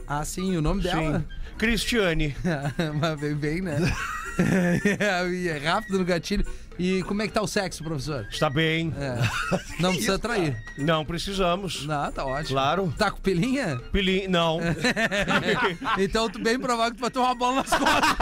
Ah, 0.08 0.24
sim, 0.24 0.56
o 0.56 0.62
nome 0.62 0.82
dela? 0.82 1.20
Sim. 1.20 1.26
Cristiane. 1.58 2.36
Mas 3.00 3.20
bem, 3.20 3.36
bem, 3.36 3.62
né? 3.62 3.78
É, 4.39 5.28
e 5.28 5.50
rápido 5.58 5.98
no 5.98 6.06
gatilho. 6.06 6.46
E 6.78 7.02
como 7.08 7.24
é 7.24 7.28
que 7.28 7.34
tá 7.34 7.41
o 7.41 7.48
sexo, 7.48 7.84
professor? 7.84 8.28
Está 8.30 8.52
bem. 8.52 8.93
É. 8.96 9.17
Não 9.82 9.89
precisa 9.93 10.20
trair. 10.20 10.56
Não 10.78 11.04
precisamos. 11.04 11.88
Não, 11.88 12.12
tá 12.12 12.24
ótimo. 12.24 12.50
Claro. 12.50 12.93
Tá 12.96 13.10
com 13.10 13.20
pilinha? 13.20 13.82
Pilim, 13.91 14.28
não. 14.28 14.60
Então, 15.98 16.30
bem 16.39 16.60
provável 16.60 16.91
que 16.91 16.98
tu 16.98 17.02
vai 17.02 17.10
tomar 17.10 17.30
uma 17.30 17.36
bola 17.36 17.56
nas 17.56 17.70
costas. 17.70 18.15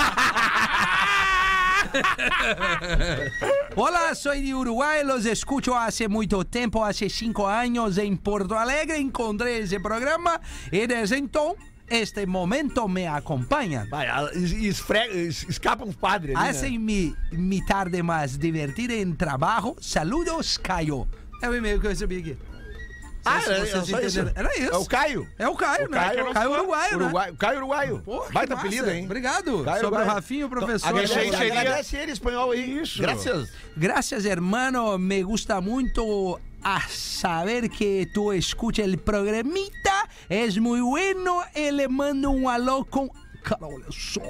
Hola, 3.75 4.15
soy 4.15 4.41
de 4.41 4.53
Uruguay, 4.53 5.03
los 5.03 5.25
escucho 5.25 5.75
hace 5.77 6.07
mucho 6.07 6.45
tiempo, 6.45 6.85
hace 6.85 7.09
cinco 7.09 7.47
años 7.47 7.97
en 7.97 8.17
Porto 8.17 8.57
Alegre, 8.57 8.97
encontré 8.97 9.59
ese 9.59 9.81
programa 9.81 10.39
y 10.71 10.87
desde 10.87 11.17
entonces 11.17 11.74
este 11.89 12.25
momento 12.25 12.87
me 12.87 13.07
acompaña. 13.07 13.85
Vai, 13.89 14.07
esfrega, 14.35 15.13
es- 15.13 15.43
escapa 15.49 15.83
uns 15.85 15.95
padres 15.95 16.35
ali, 16.35 16.77
né? 16.77 17.13
Mi 17.31 17.61
tarde 17.65 18.01
más 18.03 18.37
divertida 18.39 18.93
en 18.95 19.15
trabajo. 19.15 19.75
Saludos, 19.79 20.57
Caio. 20.57 21.07
É 21.41 21.49
o 21.49 21.55
e-mail 21.55 21.79
que 21.79 21.85
eu 21.87 21.91
recebi 21.91 22.19
aqui. 22.19 22.37
Ah, 23.27 23.41
se 23.41 23.49
era, 23.49 23.59
vocês 23.65 23.73
era 23.73 23.85
só 23.85 23.99
isso. 24.01 24.31
Era 24.35 24.53
isso. 24.59 24.71
É 24.71 24.77
o 24.77 24.85
Caio. 24.85 25.27
É 25.39 25.47
o 25.47 25.55
Caio, 25.55 25.87
O 25.87 25.89
né? 25.91 25.97
Caio, 25.97 26.31
Caio, 26.33 26.51
Uruguaio, 26.51 26.97
né? 26.97 27.03
Uruguai, 27.05 27.33
Caio 27.39 27.57
Uruguaio. 27.57 27.99
Porra, 28.05 28.29
Baita 28.31 28.55
massa. 28.55 28.67
apelido, 28.67 28.89
hein? 28.91 29.05
Obrigado. 29.05 29.63
Caio 29.63 29.81
Sobre 29.81 29.85
Uruguaio. 29.97 30.05
o 30.05 30.13
Rafinho, 30.13 30.45
o 30.45 30.49
professor. 30.49 30.87
Agradece, 30.89 31.19
Agradece- 31.51 31.97
ele, 31.97 32.11
espanhol 32.11 32.51
aí. 32.51 32.81
Isso. 32.81 33.01
Graças. 33.01 33.49
Gracias, 33.75 34.25
hermano. 34.25 34.99
Me 34.99 35.23
gusta 35.23 35.59
mucho 35.59 36.39
a 36.63 36.81
saber 36.87 37.67
que 37.69 38.07
tú 38.13 38.31
escuchas 38.31 38.85
el 38.85 38.99
programita. 38.99 39.94
Es 40.29 40.57
muy 40.57 40.81
bueno. 40.81 41.41
Y 41.55 41.71
le 41.71 41.87
mando 41.87 42.31
un 42.31 42.47
alô 42.47 42.85
com... 42.85 43.09
Cara, 43.43 43.67
olha 43.67 43.85
só. 43.91 44.21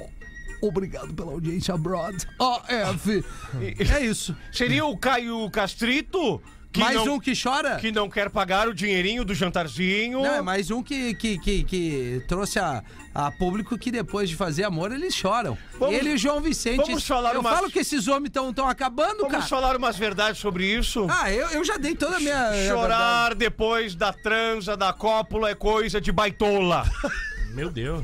Obrigado 0.61 1.13
pela 1.13 1.31
audiência, 1.31 1.77
Brad. 1.77 2.15
AF. 2.39 3.23
É 3.61 4.05
isso. 4.05 4.35
Seria 4.51 4.85
o 4.85 4.97
Caio 4.97 5.49
Castrito? 5.51 6.41
Que 6.75 6.79
mais 6.81 6.95
não, 6.95 7.15
um 7.15 7.19
que 7.19 7.33
chora? 7.41 7.77
Que 7.77 7.91
não 7.91 8.09
quer 8.09 8.29
pagar 8.29 8.67
o 8.67 8.73
dinheirinho 8.73 9.23
do 9.23 9.33
jantarzinho. 9.33 10.21
Não, 10.21 10.35
é 10.35 10.41
mais 10.41 10.69
um 10.69 10.83
que, 10.83 11.13
que, 11.15 11.37
que, 11.39 11.63
que 11.63 12.23
trouxe 12.27 12.59
a, 12.59 12.83
a 13.13 13.31
público 13.31 13.77
que 13.77 13.89
depois 13.91 14.29
de 14.29 14.35
fazer 14.35 14.63
amor 14.65 14.91
eles 14.91 15.15
choram. 15.15 15.57
Vamos- 15.79 15.95
Ele 15.95 16.09
e 16.09 16.13
o 16.15 16.17
João 16.17 16.41
Vicente. 16.41 16.77
vamos 16.77 17.05
falar 17.07 17.33
Eu 17.33 17.39
umas- 17.39 17.53
falo 17.55 17.71
que 17.71 17.79
esses 17.79 18.07
homens 18.07 18.27
estão 18.27 18.51
tão 18.53 18.67
acabando, 18.67 19.17
Vamos 19.17 19.31
cara. 19.31 19.43
falar 19.43 19.75
umas 19.77 19.95
verdades 19.97 20.39
sobre 20.39 20.65
isso? 20.65 21.07
Ah, 21.09 21.31
eu, 21.31 21.47
eu 21.49 21.63
já 21.63 21.77
dei 21.77 21.95
toda 21.95 22.17
a 22.17 22.19
minha. 22.19 22.51
minha. 22.51 22.69
Chorar 22.69 23.33
depois 23.35 23.95
da 23.95 24.11
transa, 24.11 24.75
da 24.75 24.91
cópula, 24.91 25.49
é 25.49 25.55
coisa 25.55 26.01
de 26.01 26.11
baitola. 26.11 26.85
Meu 27.55 27.69
Deus. 27.71 28.03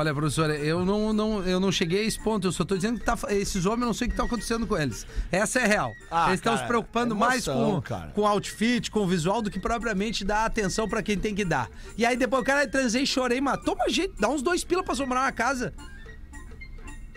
Olha, 0.00 0.14
professora, 0.14 0.56
eu 0.56 0.82
não, 0.82 1.12
não, 1.12 1.42
eu 1.46 1.60
não 1.60 1.70
cheguei 1.70 2.00
a 2.00 2.04
esse 2.04 2.18
ponto. 2.18 2.46
Eu 2.48 2.52
só 2.52 2.64
tô 2.64 2.74
dizendo 2.74 2.98
que 2.98 3.04
tá, 3.04 3.18
esses 3.28 3.66
homens, 3.66 3.82
eu 3.82 3.86
não 3.88 3.92
sei 3.92 4.06
o 4.08 4.10
que 4.10 4.16
tá 4.16 4.24
acontecendo 4.24 4.66
com 4.66 4.74
eles. 4.78 5.06
Essa 5.30 5.60
é 5.60 5.66
real. 5.66 5.92
Ah, 6.10 6.28
eles 6.28 6.40
estão 6.40 6.56
se 6.56 6.64
preocupando 6.64 7.14
é 7.14 7.18
mais 7.18 7.46
emoção, 7.46 7.74
com, 7.74 7.82
cara. 7.82 8.10
com 8.12 8.22
o 8.22 8.26
outfit, 8.26 8.90
com 8.90 9.00
o 9.00 9.06
visual, 9.06 9.42
do 9.42 9.50
que 9.50 9.60
propriamente 9.60 10.24
dar 10.24 10.46
atenção 10.46 10.88
pra 10.88 11.02
quem 11.02 11.18
tem 11.18 11.34
que 11.34 11.44
dar. 11.44 11.68
E 11.98 12.06
aí 12.06 12.16
depois 12.16 12.40
o 12.40 12.46
cara 12.46 12.66
transei, 12.66 13.04
chorei, 13.04 13.42
matou 13.42 13.74
uma 13.74 13.90
gente, 13.90 14.14
dá 14.18 14.30
uns 14.30 14.40
dois 14.40 14.64
pila 14.64 14.82
pra 14.82 14.94
sombrar 14.94 15.24
uma 15.24 15.32
casa. 15.32 15.74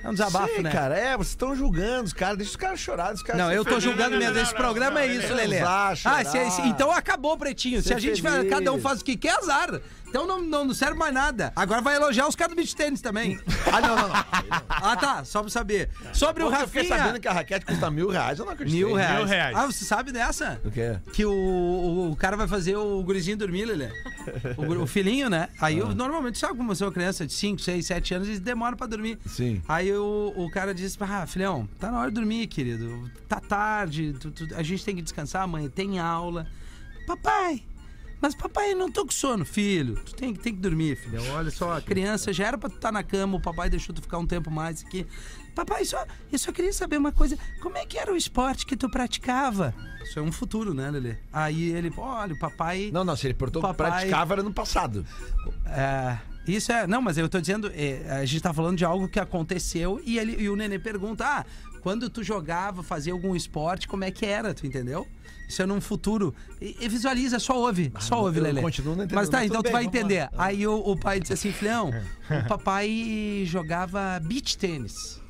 É 0.04 0.10
um 0.10 0.12
desabafo, 0.12 0.54
Sim, 0.58 0.64
né? 0.64 0.70
cara, 0.70 0.98
é, 0.98 1.12
vocês 1.16 1.30
estão 1.30 1.56
julgando 1.56 2.04
os 2.04 2.12
caras, 2.12 2.36
deixa 2.38 2.50
os 2.52 2.58
caras 2.58 2.78
chorar, 2.78 3.14
os 3.14 3.24
caras 3.24 3.42
Não, 3.42 3.50
eu 3.50 3.64
tô 3.64 3.80
julgando 3.80 4.18
mesmo. 4.18 4.38
Esse 4.38 4.54
programa 4.54 5.00
é 5.00 5.08
isso, 5.08 5.34
Lelê. 5.34 5.62
Ah, 5.62 5.94
se- 5.96 6.52
se- 6.52 6.62
então 6.64 6.92
acabou, 6.92 7.38
Pretinho. 7.38 7.82
Se 7.82 7.88
Ser 7.88 7.94
a 7.94 8.00
gente 8.00 8.22
feliz. 8.22 8.50
cada 8.50 8.74
um 8.74 8.82
faz 8.82 9.00
o 9.00 9.06
que 9.06 9.16
quer, 9.16 9.38
azar. 9.38 9.80
Então 10.14 10.28
não, 10.28 10.40
não, 10.44 10.64
não 10.66 10.74
serve 10.76 10.96
mais 10.96 11.12
nada. 11.12 11.52
Agora 11.56 11.82
vai 11.82 11.96
elogiar 11.96 12.28
os 12.28 12.36
caras 12.36 12.54
do 12.54 12.56
beat 12.56 12.72
tênis 12.76 13.02
também. 13.02 13.40
Ah, 13.74 13.82
não, 13.82 13.96
não, 13.96 14.08
não. 14.08 14.16
Ah, 14.70 14.96
tá. 14.96 15.24
Só 15.26 15.42
pra 15.42 15.50
saber. 15.50 15.90
Sobre 16.14 16.44
o 16.44 16.48
Ontem 16.48 16.62
eu 16.62 16.68
fiquei 16.68 16.82
Rafinha. 16.84 17.00
sabendo 17.00 17.20
que 17.20 17.28
a 17.28 17.34
raquete 17.34 17.66
custa 17.66 17.90
mil 17.90 18.08
reais, 18.10 18.38
eu 18.38 18.46
não 18.46 18.52
acreditei. 18.54 18.86
Mil 18.86 18.94
reais. 18.96 19.18
Mil 19.18 19.26
reais. 19.26 19.58
Ah, 19.58 19.66
você 19.66 19.84
sabe 19.84 20.12
dessa? 20.12 20.62
O 20.64 20.70
quê? 20.70 20.96
Que 21.12 21.26
o, 21.26 21.32
o, 21.32 22.12
o 22.12 22.16
cara 22.16 22.38
vai 22.38 22.48
fazer 22.48 22.76
o 22.76 23.02
gurizinho 23.02 23.36
dormir, 23.36 23.66
Lelê. 23.66 23.90
O, 24.58 24.84
o 24.84 24.86
filhinho, 24.86 25.28
né? 25.28 25.50
Aí 25.60 25.80
eu, 25.80 25.96
normalmente, 25.96 26.38
sabe 26.38 26.56
como 26.56 26.72
eu 26.72 26.76
sou 26.76 26.86
uma 26.88 26.94
criança 26.94 27.26
de 27.26 27.34
5, 27.34 27.60
6, 27.62 27.84
7 27.88 28.14
anos, 28.14 28.28
eles 28.28 28.40
demoram 28.40 28.78
pra 28.78 28.86
dormir. 28.86 29.18
Sim. 29.26 29.60
Aí 29.68 29.92
o, 29.92 30.32
o 30.36 30.52
cara 30.52 30.72
disse, 30.72 30.98
ah, 31.02 31.26
filhão, 31.26 31.68
tá 31.80 31.90
na 31.90 32.00
hora 32.00 32.10
de 32.12 32.16
dormir, 32.16 32.46
querido. 32.46 33.10
Tá 33.28 33.40
tarde, 33.40 34.14
tu- 34.20 34.30
tu- 34.30 34.50
a 34.56 34.62
gente 34.62 34.86
tem 34.86 34.96
que 34.96 35.02
descansar, 35.02 35.42
amanhã 35.42 35.68
tem 35.68 35.98
aula. 35.98 36.46
Papai, 37.08 37.64
mas 38.24 38.34
papai, 38.34 38.74
não 38.74 38.90
tô 38.92 39.06
com 39.06 39.12
sono. 39.12 39.44
Filho, 39.46 39.96
tu 40.04 40.16
tem, 40.16 40.34
que- 40.34 40.40
tem 40.40 40.56
que 40.56 40.60
dormir, 40.62 40.96
filhão. 40.96 41.24
Olha 41.36 41.52
só, 41.52 41.78
a 41.78 41.82
criança 41.82 42.32
já 42.34 42.48
era 42.48 42.58
pra 42.58 42.70
tu 42.70 42.76
estar 42.78 42.92
na 42.92 43.04
cama, 43.04 43.36
o 43.36 43.42
papai 43.42 43.70
deixou 43.70 43.94
tu 43.94 44.02
ficar 44.02 44.18
um 44.18 44.26
tempo 44.26 44.50
mais 44.50 44.82
aqui. 44.84 45.06
Papai, 45.54 45.86
só, 45.86 46.04
eu 46.32 46.40
só 46.40 46.52
queria 46.52 46.74
saber 46.74 46.98
uma 46.98 47.12
coisa. 47.12 47.38
Como 47.62 47.78
é 47.78 47.86
que 47.86 47.98
era 48.00 48.12
o 48.12 48.16
esporte 48.16 48.66
que 48.66 48.76
tu 48.76 48.90
praticava? 48.90 49.76
Isso 50.02 50.18
é 50.18 50.22
um 50.22 50.32
futuro, 50.32 50.74
né, 50.74 50.90
Lelê? 50.90 51.18
Aí 51.32 51.70
ele, 51.72 51.92
olha, 51.96 52.34
o 52.34 52.40
papai... 52.40 52.90
Não, 52.92 53.04
não, 53.04 53.16
se 53.16 53.28
ele 53.28 53.34
perguntou 53.36 53.62
que 53.62 53.68
Papai- 53.68 53.92
praticava 53.92 54.34
era 54.34 54.42
no 54.44 54.52
passado. 54.54 55.06
É, 55.68 56.18
isso 56.48 56.72
é. 56.72 56.86
Não, 56.86 57.02
mas 57.02 57.18
eu 57.18 57.30
tô 57.30 57.40
dizendo, 57.40 57.72
é, 57.74 58.06
a 58.10 58.26
gente 58.26 58.42
tá 58.42 58.54
falando 58.54 58.78
de 58.78 58.86
algo 58.86 59.08
que 59.08 59.20
aconteceu 59.20 60.02
e, 60.04 60.18
ele, 60.18 60.36
e 60.42 60.50
o 60.50 60.56
nenê 60.56 60.78
pergunta: 60.78 61.26
ah, 61.26 61.46
quando 61.82 62.10
tu 62.10 62.24
jogava, 62.24 62.84
fazia 62.84 63.14
algum 63.14 63.36
esporte, 63.36 63.88
como 63.88 64.04
é 64.04 64.12
que 64.12 64.26
era? 64.26 64.54
Tu 64.54 64.68
entendeu? 64.68 65.08
Isso 65.48 65.62
é 65.62 65.66
num 65.66 65.80
futuro. 65.80 66.34
E, 66.62 66.78
e 66.82 66.90
visualiza, 66.90 67.40
só 67.40 67.58
ouve. 67.58 67.92
Só 68.00 68.22
ouve, 68.22 68.40
continuo 68.62 68.96
não 68.96 69.04
entendendo, 69.04 69.16
Mas 69.16 69.30
tá, 69.30 69.38
mas 69.38 69.48
então 69.48 69.62
tudo 69.62 69.72
tu 69.72 69.74
bem, 69.74 69.74
vai 69.74 69.84
entender. 69.86 70.30
Aí 70.38 70.68
o, 70.68 70.76
o 70.76 70.98
pai 70.98 71.20
disse 71.20 71.34
assim: 71.34 71.52
filhão, 71.52 71.92
o 72.46 72.48
papai 72.48 73.44
jogava 73.46 74.20
beach 74.22 74.58
tênis. 74.58 75.22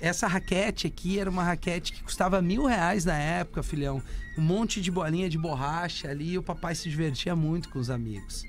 Essa 0.00 0.28
raquete 0.28 0.86
aqui 0.86 1.18
era 1.18 1.28
uma 1.28 1.42
raquete 1.42 1.92
que 1.92 2.02
custava 2.02 2.40
mil 2.40 2.64
reais 2.64 3.04
na 3.04 3.16
época, 3.16 3.62
filhão. 3.62 4.00
Um 4.36 4.42
monte 4.42 4.80
de 4.80 4.92
bolinha 4.92 5.28
de 5.28 5.36
borracha 5.36 6.08
ali 6.08 6.32
e 6.32 6.38
o 6.38 6.42
papai 6.42 6.76
se 6.76 6.88
divertia 6.88 7.34
muito 7.34 7.68
com 7.68 7.80
os 7.80 7.90
amigos. 7.90 8.44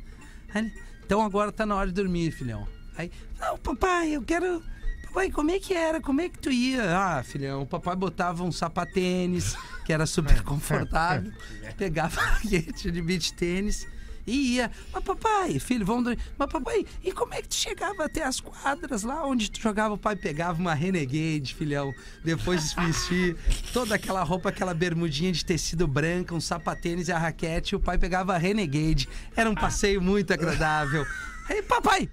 Aí 0.54 0.72
então 1.10 1.24
agora 1.24 1.52
tá 1.52 1.66
na 1.66 1.76
hora 1.76 1.88
de 1.88 1.94
dormir, 1.94 2.30
filhão. 2.30 2.68
Aí, 2.96 3.12
não, 3.40 3.58
papai, 3.58 4.16
eu 4.16 4.22
quero. 4.22 4.62
Papai, 5.08 5.32
como 5.32 5.50
é 5.50 5.58
que 5.58 5.74
era? 5.74 6.00
Como 6.00 6.22
é 6.22 6.30
que 6.30 6.38
tu 6.38 6.52
ia? 6.52 6.84
Ah, 6.96 7.24
filhão, 7.24 7.64
o 7.64 7.66
papai 7.66 7.96
botava 7.96 8.44
um 8.44 8.52
sapatênis, 8.52 9.58
que 9.84 9.92
era 9.92 10.06
super 10.06 10.40
confortável, 10.46 11.34
pegava 11.76 12.22
a 12.22 12.40
de 12.44 13.02
beach 13.02 13.34
tênis 13.34 13.88
e 14.30 14.56
ia. 14.56 14.72
Mas 14.94 15.04
papai, 15.04 15.60
filho, 15.60 15.86
vamos 15.86 16.06
dormir. 16.06 16.22
Mas 16.38 16.52
papai, 16.52 16.86
e 17.04 17.12
como 17.12 17.34
é 17.34 17.42
que 17.42 17.50
tu 17.50 17.56
chegava 17.56 18.06
até 18.06 18.24
as 18.24 18.40
quadras 18.40 19.04
lá 19.04 19.26
onde 19.26 19.50
tu 19.50 19.60
jogava? 19.60 19.94
O 19.94 19.98
pai 19.98 20.16
pegava 20.16 20.60
uma 20.60 20.74
Renegade, 20.74 21.56
filhão, 21.56 21.94
depois 22.24 22.62
de 22.62 22.70
se 22.70 22.80
vestir, 22.80 23.38
toda 23.74 23.96
aquela 23.96 24.24
roupa, 24.24 24.50
aquela 24.50 24.74
bermudinha 24.74 25.32
de 25.32 25.44
tecido 25.44 25.88
branco, 25.88 26.36
um 26.36 26.42
sapatênis 26.42 27.08
e 27.08 27.12
a 27.12 27.18
raquete, 27.18 27.76
o 27.76 27.80
pai 27.80 27.98
pegava 27.98 28.34
a 28.36 28.38
Renegade. 28.38 29.10
Era 29.36 29.50
um 29.50 29.56
passeio 29.56 30.02
muito 30.02 30.32
agradável. 30.32 31.06
Aí, 31.50 31.64
papai, 31.64 32.10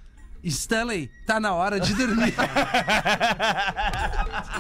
Stanley, 0.49 1.11
tá 1.27 1.39
na 1.41 1.53
hora 1.55 1.79
de 1.81 1.95
dormir. 1.95 2.35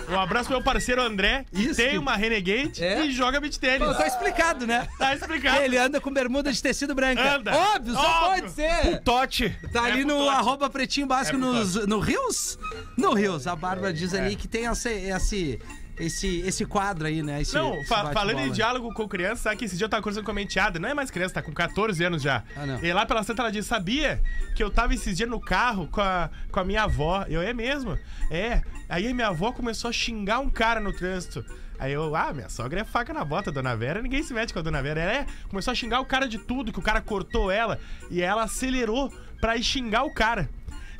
Um 0.08 0.18
abraço 0.18 0.46
pro 0.48 0.56
meu 0.56 0.64
parceiro 0.64 1.02
André, 1.02 1.44
que 1.52 1.62
Isso. 1.62 1.76
tem 1.76 1.98
uma 1.98 2.16
Renegade 2.16 2.82
É? 2.82 3.04
e 3.04 3.10
joga 3.12 3.40
beat 3.40 3.56
tênis. 3.58 3.86
Pô, 3.86 3.94
tá 3.94 4.06
explicado, 4.06 4.66
né? 4.66 4.86
Tá 4.98 5.14
explicado. 5.14 5.60
Ele 5.62 5.76
anda 5.76 6.00
com 6.00 6.12
bermuda 6.12 6.52
de 6.52 6.62
tecido 6.62 6.94
branca. 6.94 7.36
Anda. 7.36 7.54
Óbvio, 7.54 7.94
só 7.94 8.00
Óbvio. 8.00 8.42
pode 8.42 8.52
ser. 8.52 9.00
Tote. 9.02 9.56
Tá 9.72 9.88
É 9.88 9.92
ali 9.92 10.04
no 10.04 10.16
Totti. 10.18 10.28
arroba 10.36 10.70
pretinho 10.70 11.06
básico 11.06 11.36
É 11.36 11.40
nos, 11.40 11.86
no 11.86 11.98
Rios? 11.98 12.58
No 12.96 13.12
Rios. 13.14 13.46
A 13.46 13.56
Bárbara 13.56 13.92
diz 13.92 14.14
É. 14.14 14.20
ali 14.20 14.36
que 14.36 14.46
tem 14.48 14.64
esse, 14.66 14.90
esse, 14.92 15.60
esse, 15.98 16.40
esse 16.40 16.64
quadro 16.64 17.06
aí, 17.06 17.22
né? 17.22 17.40
Esse, 17.42 17.54
Não, 17.54 17.74
esse 17.76 17.86
fa- 17.88 18.12
falando 18.12 18.40
em 18.40 18.50
diálogo 18.50 18.92
com 18.94 19.08
criança, 19.08 19.42
sabe 19.42 19.56
que 19.56 19.64
esse 19.64 19.76
dia 19.76 19.84
eu 19.84 19.88
tava 19.88 20.02
conversando 20.02 20.24
com 20.24 20.30
a 20.30 20.34
minha 20.34 20.44
enteada, 20.44 20.78
não 20.78 20.88
é 20.88 20.94
mais 20.94 21.10
criança, 21.10 21.34
tá 21.34 21.42
com 21.42 21.52
14 21.52 22.02
anos 22.04 22.22
já. 22.22 22.42
Ah, 22.56 22.66
não. 22.66 22.82
E 22.84 22.92
lá 22.92 23.06
pela 23.06 23.22
Santa 23.22 23.42
ela 23.42 23.50
disse, 23.52 23.68
sabia 23.68 24.22
que 24.54 24.62
eu 24.62 24.70
tava 24.70 24.94
esses 24.94 25.16
dias 25.16 25.28
no 25.28 25.40
carro 25.40 25.86
com 25.88 26.00
a, 26.00 26.30
com 26.50 26.60
a 26.60 26.64
minha 26.64 26.82
avó? 26.82 27.24
Eu, 27.28 27.40
é 27.42 27.52
mesmo? 27.52 27.98
É. 28.30 28.62
Aí 28.88 29.08
a 29.08 29.14
minha 29.14 29.28
avó 29.28 29.52
começou 29.52 29.88
a 29.88 29.92
xingar 29.92 30.38
um 30.40 30.48
cara 30.50 30.80
no 30.80 30.92
trânsito. 30.92 31.44
Aí 31.78 31.92
eu, 31.92 32.14
ah, 32.16 32.32
minha 32.32 32.48
sogra 32.48 32.80
é 32.80 32.84
faca 32.84 33.12
na 33.12 33.22
bota, 33.24 33.52
dona 33.52 33.74
Vera, 33.76 34.00
ninguém 34.00 34.22
se 34.22 34.32
mete 34.32 34.52
com 34.52 34.58
a 34.58 34.62
dona 34.62 34.82
Vera. 34.82 35.00
Ela 35.00 35.12
é, 35.12 35.26
começou 35.48 35.72
a 35.72 35.74
xingar 35.74 36.00
o 36.00 36.06
cara 36.06 36.26
de 36.26 36.38
tudo, 36.38 36.72
que 36.72 36.78
o 36.78 36.82
cara 36.82 37.02
cortou 37.02 37.50
ela, 37.50 37.78
e 38.10 38.22
ela 38.22 38.44
acelerou 38.44 39.12
pra 39.40 39.56
ir 39.56 39.62
xingar 39.62 40.02
o 40.04 40.10
cara. 40.14 40.48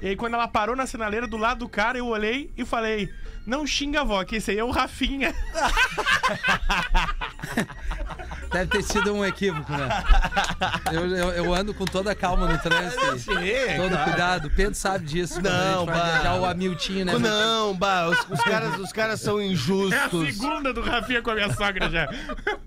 E 0.01 0.09
aí, 0.09 0.17
quando 0.17 0.35
ela 0.35 0.47
parou 0.47 0.77
na 0.77 0.87
sinaleira 0.87 1.27
do 1.27 1.37
lado 1.37 1.61
do 1.61 1.69
cara, 1.69 1.99
eu 1.99 2.07
olhei 2.07 2.53
e 2.57 2.65
falei: 2.65 3.09
Não 3.47 3.67
xinga, 3.67 4.03
avó, 4.03 4.23
que 4.25 4.37
esse 4.37 4.51
aí 4.51 4.59
é 4.59 4.65
o 4.65 4.71
Rafinha. 4.71 5.35
Deve 8.57 8.71
ter 8.71 8.83
sido 8.83 9.13
um 9.13 9.23
equívoco, 9.25 9.71
né? 9.71 9.89
Eu, 10.91 11.07
eu, 11.15 11.31
eu 11.33 11.55
ando 11.55 11.75
com 11.75 11.85
toda 11.85 12.13
a 12.13 12.15
calma 12.15 12.47
no 12.49 12.59
trânsito. 12.59 13.37
aí. 13.37 13.77
todo 13.77 13.97
cuidado. 14.05 14.51
Pedro 14.51 14.75
sabe 14.75 15.05
disso. 15.05 15.43
Não, 15.43 15.85
bah. 15.85 15.93
viajar 15.93 16.41
o 16.41 16.45
Hamilton, 16.47 16.93
né? 17.05 17.19
Não, 17.19 17.75
bah, 17.77 18.09
os, 18.09 18.19
os 18.31 18.41
caras, 18.41 18.79
os 18.81 18.93
caras 18.93 19.21
são 19.21 19.39
É 19.39 19.43
a 19.43 19.47
injustos. 19.47 20.35
segunda 20.35 20.73
do 20.73 20.81
Rafinha 20.81 21.21
com 21.21 21.31
a 21.31 21.35
minha 21.35 21.53
sogra 21.53 21.91
já. 21.91 22.09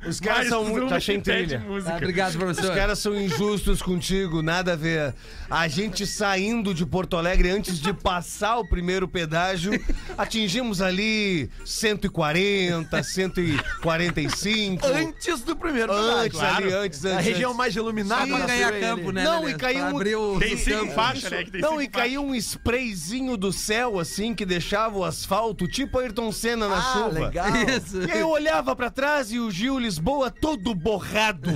Os 0.07 0.19
caras 0.19 0.37
Mais 0.39 0.49
são 0.49 0.63
muito. 0.65 0.83
uma 0.83 0.89
Tá 0.89 0.99
sem 1.01 1.19
trilha. 1.19 1.59
música. 1.59 1.93
Ah, 1.93 1.97
obrigado, 1.97 2.29
Os 2.29 2.35
professor. 2.35 2.75
caras 2.75 2.99
são 2.99 3.15
injustos 3.15 3.81
contigo, 3.81 4.41
nada 4.43 4.73
a 4.73 4.75
ver. 4.75 5.15
A 5.49 5.67
gente 5.67 6.05
saindo 6.05 6.71
de 6.73 6.85
Porto 6.85 7.17
Alegre 7.17 7.49
antes 7.49 7.79
de 7.79 7.93
passar 7.93 8.57
o 8.59 8.67
primeiro 8.67 9.07
pedágio, 9.07 9.71
atingimos 10.17 10.81
ali 10.81 11.49
140, 11.65 13.01
145. 13.01 14.85
Antes 14.87 15.41
do 15.41 15.55
primeiro 15.55 15.78
Antes 15.83 16.39
pedágio. 16.39 16.65
ali, 16.65 16.73
antes, 16.73 17.05
antes. 17.05 17.17
A 17.17 17.21
região 17.21 17.53
mais 17.53 17.75
iluminada 17.75 18.25
da 18.37 18.45
ganhar 18.45 18.71
campo, 18.79 19.03
ali. 19.09 19.13
né? 19.13 19.23
Não, 19.23 19.39
Lelê? 19.41 19.51
e 19.51 19.55
caiu 19.57 19.79
Pra 19.79 19.87
um- 19.87 19.95
abrir 19.95 20.15
o 20.15 20.39
Tem 20.39 20.57
cinco 20.57 20.91
faixas, 20.93 21.31
né? 21.31 21.43
Que 21.43 21.51
tem 21.51 21.61
Não, 21.61 21.69
cinco 21.71 21.81
e 21.83 21.87
caiu 21.87 22.23
um 22.23 22.35
sprayzinho 22.35 23.37
do 23.37 23.51
céu, 23.53 23.99
assim, 23.99 24.33
que 24.35 24.45
deixava 24.45 24.97
o 24.97 25.03
asfalto, 25.05 25.67
tipo 25.67 25.99
Ayrton 25.99 26.31
Senna 26.31 26.67
na 26.67 26.77
Ah, 26.77 26.93
chuva. 26.93 27.19
legal. 27.25 27.47
Isso. 27.55 28.01
E 28.03 28.11
aí 28.11 28.19
eu 28.19 28.29
olhava 28.29 28.75
pra 28.75 28.89
trás 28.89 29.31
e 29.31 29.39
o 29.39 29.49
Gil 29.51 29.77
Lisboa 29.79 30.29
todo 30.31 30.73
borrado. 30.75 31.49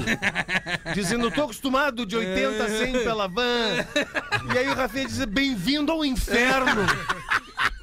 dizendo, 0.94 1.30
tô 1.32 1.44
acostumado 1.44 2.06
de 2.06 2.16
80 2.16 2.64
a 2.64 2.68
100 2.70 2.94
pela 3.04 3.28
van. 3.28 3.44
E 4.54 4.58
aí 4.58 4.68
o 4.68 4.74
Rafinha 4.76 5.06
dizia, 5.06 5.26
bem-vindo 5.26 5.92
ao 5.92 6.04
inferno. 6.06 6.82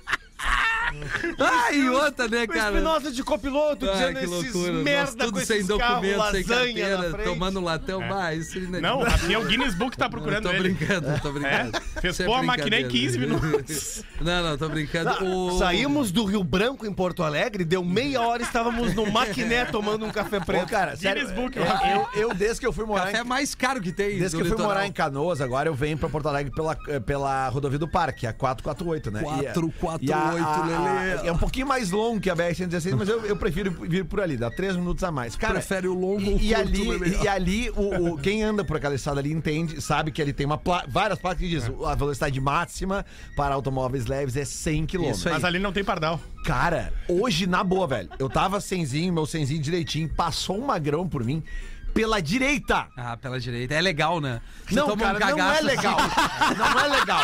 Ah, 1.38 1.72
e 1.72 1.88
outra, 1.88 2.28
né, 2.28 2.44
O 2.44 2.48
cara? 2.48 2.70
Espinosa 2.70 3.12
de 3.12 3.22
copiloto, 3.22 3.88
Ah, 3.88 3.92
dizendo 3.92 4.12
que 4.18 4.24
esses 4.24 4.30
loucura. 4.54 4.72
Nós 4.72 4.82
merda 4.84 5.24
tudo 5.24 5.38
com 5.40 5.46
sem 5.46 5.56
esses 5.56 5.68
documento, 5.68 6.02
sem 6.02 6.16
lasanha 6.16 6.96
na 6.96 7.02
carteira, 7.04 7.24
tomando 7.30 7.60
latão. 7.60 8.00
Ah, 8.12 8.34
isso 8.34 8.58
ainda- 8.58 8.80
Não, 8.80 9.00
o 9.00 9.04
Rafinha, 9.04 9.38
o 9.40 9.44
Guinness 9.44 9.74
Book 9.74 9.96
tá 9.96 10.08
procurando 10.08 10.42
tô 10.44 10.50
ele. 10.50 10.70
brincando, 10.74 11.20
tô 11.20 11.32
brincando. 11.32 11.76
É? 11.76 12.00
Fez 12.00 12.20
é 12.20 12.24
pô 12.24 12.34
a 12.34 12.42
máquina 12.42 12.66
em 12.76 12.86
brincadeira. 12.86 12.88
15 12.88 13.18
minutos. 13.18 14.04
Não, 14.20 14.42
não, 14.44 14.58
tô 14.58 14.68
brincando. 14.68 15.24
O- 15.24 15.58
Saímos 15.58 16.10
do 16.12 16.24
Rio 16.26 16.44
Branco 16.44 16.86
em 16.86 16.92
Porto 16.92 17.22
Alegre, 17.22 17.64
deu 17.64 17.82
meia 17.82 18.20
hora 18.20 18.42
estávamos 18.42 18.94
no 18.94 19.10
maquiné 19.10 19.64
tomando 19.72 20.04
um 20.04 20.10
café 20.10 20.36
Ô, 20.38 20.40
preto. 20.44 20.68
cara, 20.68 20.94
sério, 20.96 21.22
Guinness 21.26 21.40
Book, 21.40 21.56
eu, 21.56 21.64
eu, 21.64 22.08
eu, 22.28 22.34
desde 22.34 22.60
que 22.60 22.66
eu 22.66 22.72
fui 22.72 22.84
morar 22.84 23.06
café 23.06 23.20
em 23.22 23.24
mais 23.24 23.54
caro 23.54 23.80
que 23.80 23.92
tem. 23.92 24.18
Desde 24.18 24.36
que 24.36 24.42
eu 24.42 24.46
fui 24.46 24.50
litoral. 24.50 24.68
morar 24.68 24.86
em 24.86 24.92
Canoas, 24.92 25.40
agora 25.40 25.68
eu 25.70 25.74
venho 25.74 25.96
pra 25.96 26.08
Porto 26.08 26.28
Alegre 26.28 26.52
pela, 26.54 26.76
eh, 26.88 27.00
pela 27.00 27.48
rodovia 27.48 27.78
do 27.78 27.88
Parque, 27.88 28.26
a 28.26 28.32
448, 28.32 29.10
né? 29.10 29.22
E 29.22 29.46
a- 29.46 29.52
448, 29.54 30.08
e 30.08 30.12
a- 30.12 30.76
a- 30.76 30.79
Lelê. 30.80 31.28
É 31.28 31.32
um 31.32 31.38
pouquinho 31.38 31.66
mais 31.66 31.90
longo 31.90 32.20
que 32.20 32.30
a 32.30 32.36
BR-116, 32.36 32.96
mas 32.96 33.08
eu, 33.08 33.24
eu 33.24 33.36
prefiro 33.36 33.70
vir 33.88 34.04
por 34.04 34.20
ali, 34.20 34.36
dá 34.36 34.50
três 34.50 34.76
minutos 34.76 35.02
a 35.04 35.10
mais. 35.10 35.36
Cara, 35.36 35.54
Prefere 35.54 35.88
o 35.88 35.94
longo 35.94 36.30
ou 36.30 36.38
e, 36.38 36.52
e 36.52 36.54
curto, 36.54 36.60
ali, 36.60 36.88
Lelê? 36.88 37.16
e 37.22 37.28
ali 37.28 37.70
o, 37.70 38.12
o- 38.14 38.18
quem 38.18 38.42
anda 38.42 38.64
por 38.64 38.76
aquela 38.76 38.94
estrada 38.94 39.20
ali 39.20 39.32
entende, 39.32 39.80
sabe 39.80 40.10
que 40.10 40.20
ele 40.20 40.32
tem 40.32 40.46
uma 40.46 40.58
pla- 40.58 40.84
várias 40.88 41.18
placas 41.18 41.40
que 41.40 41.48
diz 41.48 41.64
a 41.86 41.94
velocidade 41.94 42.40
máxima 42.40 43.04
para 43.36 43.54
automóveis 43.54 44.06
leves 44.06 44.36
é 44.36 44.44
100 44.44 44.86
km. 44.86 45.10
Isso 45.10 45.28
aí. 45.28 45.34
Mas 45.34 45.44
ali 45.44 45.58
não 45.58 45.72
tem 45.72 45.84
pardal. 45.84 46.20
Cara, 46.44 46.92
hoje, 47.08 47.46
na 47.46 47.62
boa, 47.62 47.86
velho, 47.86 48.08
eu 48.18 48.28
tava 48.28 48.60
senzinho, 48.60 49.12
meu 49.12 49.26
senzinho 49.26 49.60
direitinho, 49.60 50.08
passou 50.08 50.56
um 50.58 50.66
magrão 50.66 51.06
por 51.08 51.22
mim 51.22 51.42
pela 51.92 52.20
direita. 52.22 52.86
Ah, 52.96 53.16
pela 53.16 53.38
direita. 53.40 53.74
É 53.74 53.80
legal, 53.80 54.20
né? 54.20 54.40
Você 54.66 54.74
Não, 54.74 54.86
toma 54.88 55.02
cara, 55.04 55.18
não 55.18 55.26
é 55.26 55.30
cagaço, 55.30 55.64
legal. 55.64 55.96
assim. 55.98 56.54
Não 56.58 56.80
é 56.80 56.88
legal. 56.88 57.22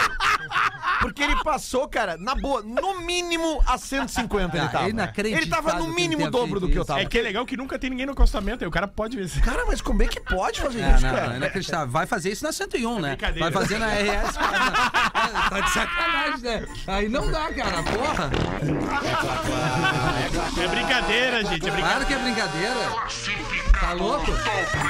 Porque 1.01 1.23
ele 1.23 1.37
passou, 1.43 1.87
cara, 1.89 2.17
na 2.17 2.35
boa, 2.35 2.63
no 2.63 3.01
mínimo 3.01 3.63
a 3.67 3.77
150 3.79 4.57
ele 4.57 4.65
Ah, 4.67 4.69
tava. 4.69 4.87
é 4.87 4.91
inacreditável 4.91 5.43
Ele 5.43 5.51
tava 5.51 5.73
no 5.79 5.87
ele 5.87 5.95
mínimo 5.95 6.27
o 6.27 6.31
dobro 6.31 6.59
do 6.61 6.69
que 6.69 6.77
eu 6.79 6.85
tava. 6.85 7.01
É 7.01 7.05
que 7.05 7.19
é 7.19 7.23
legal 7.23 7.45
que 7.45 7.57
nunca 7.57 7.79
tem 7.79 7.91
ninguém 7.91 8.07
no 8.07 8.13
acostamento, 8.13 8.65
aí 8.65 8.69
o 8.69 8.71
cara 8.71 8.89
pode 8.89 9.17
ver. 9.17 9.29
Cara, 9.41 9.65
mas 9.67 9.81
como 9.81 10.03
é 10.03 10.07
que 10.07 10.19
pode 10.21 10.61
fazer 10.61 10.81
É, 10.81 10.95
isso, 10.95 11.03
não, 11.07 11.15
cara? 11.15 11.27
não, 11.27 11.35
é 11.35 11.37
inacreditável. 11.37 11.89
Vai 11.89 12.07
fazer 12.07 12.33
isso 12.33 12.45
na 12.45 12.53
101, 12.53 12.99
né? 13.01 13.09
brincadeira. 13.11 13.51
Vai 13.51 13.63
fazer 13.63 13.79
na 13.79 13.87
RS. 13.89 14.37
cara. 14.37 15.07
É, 15.27 15.49
tá 15.51 15.61
de 15.61 15.71
sacanagem, 15.71 16.41
né? 16.43 16.67
Aí 16.87 17.09
não 17.09 17.31
dá, 17.31 17.53
cara. 17.53 17.83
Porra. 17.83 18.31
É 20.63 20.69
brincadeira, 20.69 21.45
gente. 21.45 21.69
É 21.69 21.71
brincadeira. 21.71 21.83
Claro 21.89 22.07
que 22.07 22.15
é 22.15 22.19
brincadeira. 22.19 23.66
Tá 23.81 23.93
louco? 23.93 24.27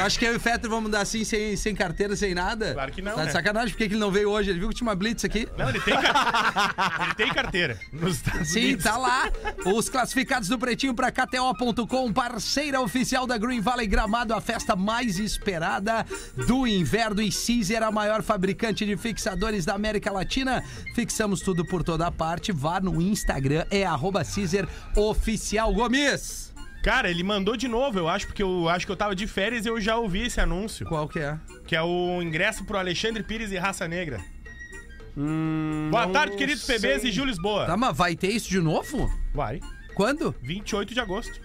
Acho 0.01 0.18
que 0.18 0.25
eu 0.25 0.35
e 0.35 0.37
o 0.37 0.40
Fetter 0.40 0.70
vamos 0.70 0.90
dar 0.90 1.01
assim, 1.01 1.25
sem, 1.25 1.57
sem 1.57 1.75
carteira, 1.75 2.14
sem 2.16 2.35
nada. 2.35 2.72
Claro 2.72 2.92
que 2.92 3.03
não, 3.03 3.14
Tá 3.14 3.20
de 3.22 3.27
né? 3.27 3.33
sacanagem, 3.33 3.70
por 3.70 3.79
que 3.79 3.88
que 3.88 3.94
ele 3.94 4.01
não 4.01 4.11
veio 4.11 4.31
hoje? 4.31 4.51
Ele 4.51 4.59
viu 4.61 4.68
que 4.68 4.75
tinha 4.75 4.87
uma 4.87 4.94
blitz 4.94 5.25
aqui. 5.25 5.49
Não, 5.59 5.68
ele 5.68 5.81
tem, 5.81 5.94
car... 6.01 6.99
ele 7.05 7.14
tem 7.14 7.29
carteira. 7.35 7.79
Nos 7.92 8.16
Estados 8.16 8.49
Sim, 8.49 8.61
Unidos. 8.64 8.85
tá 8.85 8.96
lá. 8.96 9.31
Os 9.66 9.88
classificados 9.88 10.49
do 10.49 10.59
Pretinho 10.59 10.94
pra 10.94 11.11
KTO.com, 11.11 12.12
parceira 12.12 12.81
oficial 12.81 13.27
da 13.27 13.37
Green 13.37 13.61
Valley 13.61 13.87
Gramado, 13.87 14.33
a 14.35 14.40
festa 14.40 14.77
mais 14.77 15.18
esperada 15.18 16.07
do 16.46 16.66
inverno. 16.66 17.20
E 17.20 17.31
Caesar, 17.31 17.83
a 17.83 17.90
maior 17.90 18.22
fabricante 18.22 18.85
de 18.87 18.96
fixadores 18.96 19.64
da 19.64 19.75
América 19.75 20.11
Latina. 20.12 20.62
Fixamos 20.94 21.40
tudo 21.40 21.64
por 21.66 21.83
toda 21.83 22.11
parte. 22.11 22.53
Vá 22.53 22.81
no 22.81 23.01
Instagram, 23.03 23.64
é 23.70 23.85
arroba 23.85 24.22
Caesar 24.25 24.66
Oficial 24.94 25.72
Gomes. 25.75 26.55
Cara, 26.87 27.11
ele 27.11 27.25
mandou 27.25 27.57
de 27.57 27.66
novo, 27.66 27.99
eu 27.99 28.09
acho, 28.09 28.29
porque 28.29 28.40
eu 28.44 28.68
acho 28.68 28.87
que 28.87 28.92
eu 28.92 28.96
tava 28.96 29.12
de 29.12 29.27
férias 29.27 29.66
e 29.66 29.68
eu 29.68 29.81
já 29.81 29.96
ouvi 29.96 30.27
esse 30.27 30.40
anúncio. 30.40 30.87
Qual 30.87 31.09
que 31.09 31.18
é? 31.18 31.37
Que 31.66 31.75
é 31.75 31.83
o 31.83 32.22
ingresso 32.22 32.64
pro 32.64 32.79
Alexandre 32.79 33.25
Pires 33.25 33.51
e 33.51 33.57
Raça 33.57 33.88
Negra. 33.88 34.25
Hum, 35.16 35.88
Boa 35.90 36.07
tarde, 36.07 36.37
queridos 36.37 36.64
PBs 36.64 37.03
e 37.03 37.11
Gil 37.11 37.25
Lisboa. 37.25 37.66
Tá, 37.66 37.77
mas 37.77 37.96
vai 37.96 38.14
ter 38.14 38.29
isso 38.29 38.49
de 38.49 38.61
novo? 38.61 39.11
Vai. 39.35 39.59
Quando? 39.96 40.33
28 40.40 40.94
de 40.94 41.01
agosto. 41.01 41.40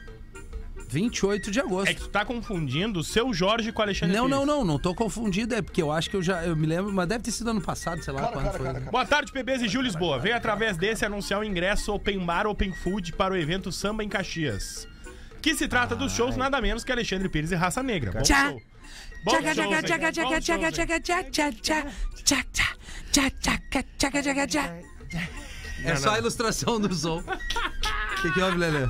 28 0.87 1.49
de 1.49 1.59
agosto. 1.59 1.89
É 1.89 1.95
que 1.95 2.01
tu 2.01 2.09
tá 2.09 2.23
confundindo 2.23 2.99
o 2.99 3.03
seu 3.03 3.33
Jorge 3.33 3.71
com 3.71 3.79
o 3.79 3.83
Alexandre 3.83 4.15
Não, 4.15 4.25
Pires. 4.25 4.37
não, 4.37 4.45
não, 4.45 4.63
não 4.63 4.77
tô 4.77 4.93
confundido, 4.93 5.55
é 5.55 5.63
porque 5.63 5.81
eu 5.81 5.91
acho 5.91 6.07
que 6.07 6.17
eu 6.17 6.21
já, 6.21 6.45
eu 6.45 6.55
me 6.55 6.67
lembro, 6.67 6.93
mas 6.93 7.07
deve 7.07 7.23
ter 7.23 7.31
sido 7.31 7.49
ano 7.49 7.61
passado, 7.63 8.03
sei 8.03 8.13
lá 8.13 8.27
quando 8.27 8.51
foi. 8.51 8.79
Boa 8.91 9.07
tarde, 9.07 9.31
PBs 9.31 9.63
e 9.63 9.67
Gil 9.67 9.81
Lisboa. 9.81 10.19
Venho 10.19 10.35
através 10.35 10.77
desse 10.77 11.03
anunciar 11.03 11.39
o 11.39 11.43
ingresso 11.43 11.91
Open 11.91 12.23
Bar 12.23 12.45
Open 12.45 12.71
Food 12.71 13.13
para 13.13 13.33
o 13.33 13.37
evento 13.37 13.71
Samba 13.71 14.03
em 14.03 14.07
Caxias. 14.07 14.90
Que 15.41 15.55
se 15.55 15.67
trata 15.67 15.95
dos 15.95 16.13
shows 16.13 16.35
nada 16.37 16.61
menos 16.61 16.83
que 16.83 16.91
Alexandre 16.91 17.27
Pires 17.29 17.51
e 17.51 17.55
Raça 17.55 17.81
Negra. 17.81 18.11
Bom 18.11 18.21
Tchá. 18.21 18.49
show. 18.49 18.61
Bom 19.23 19.31
Tchaca, 19.31 19.53
tchaca, 19.55 19.81
tchaca, 19.83 20.11
Bom 20.23 20.39
tchaca, 20.39 20.71
tchaca, 20.71 20.71
tchaca, 20.71 21.01
tchaca, 21.01 21.31
tchaca, 21.31 21.91
tchaca, 22.23 22.51
tchaca, 23.11 23.31
tchaca, 23.41 23.85
tchaca, 23.97 24.21
tchaca, 24.23 24.47
tchaca. 24.47 24.79
É 25.83 25.95
só 25.95 26.13
a 26.15 26.19
ilustração 26.19 26.79
do 26.79 26.93
som. 26.93 27.19
O 27.19 27.23
que, 28.21 28.31
que 28.31 28.41
houve, 28.41 28.57
Lelê? 28.57 28.87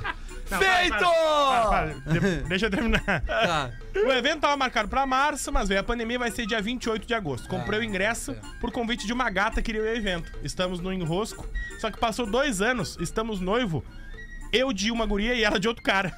Para, 0.49 0.59
para, 0.59 0.99
para, 0.99 1.69
para. 1.69 2.19
De- 2.19 2.43
Deixa 2.49 2.65
eu 2.65 2.69
terminar. 2.69 3.01
Tá. 3.21 3.71
O 3.95 4.11
evento 4.11 4.41
tava 4.41 4.57
marcado 4.57 4.89
pra 4.89 5.05
março, 5.05 5.49
mas 5.51 5.69
veio 5.69 5.79
a 5.79 5.83
pandemia 5.83 6.19
vai 6.19 6.29
ser 6.31 6.45
dia 6.45 6.61
28 6.61 7.07
de 7.07 7.13
agosto. 7.13 7.47
Comprei 7.47 7.79
o 7.79 7.83
ingresso 7.83 8.35
por 8.59 8.69
convite 8.71 9.07
de 9.07 9.13
uma 9.13 9.29
gata 9.29 9.61
que 9.61 9.71
queria 9.71 9.81
o 9.81 9.87
evento. 9.87 10.29
Estamos 10.43 10.81
no 10.81 10.91
enrosco, 10.91 11.47
só 11.79 11.89
que 11.89 11.97
passou 11.97 12.25
dois 12.25 12.61
anos, 12.61 12.97
estamos 12.99 13.39
noivo. 13.39 13.83
Eu 14.51 14.73
de 14.73 14.91
uma 14.91 15.05
guria 15.05 15.33
e 15.33 15.43
ela 15.45 15.57
de 15.57 15.69
outro 15.69 15.81
cara. 15.81 16.11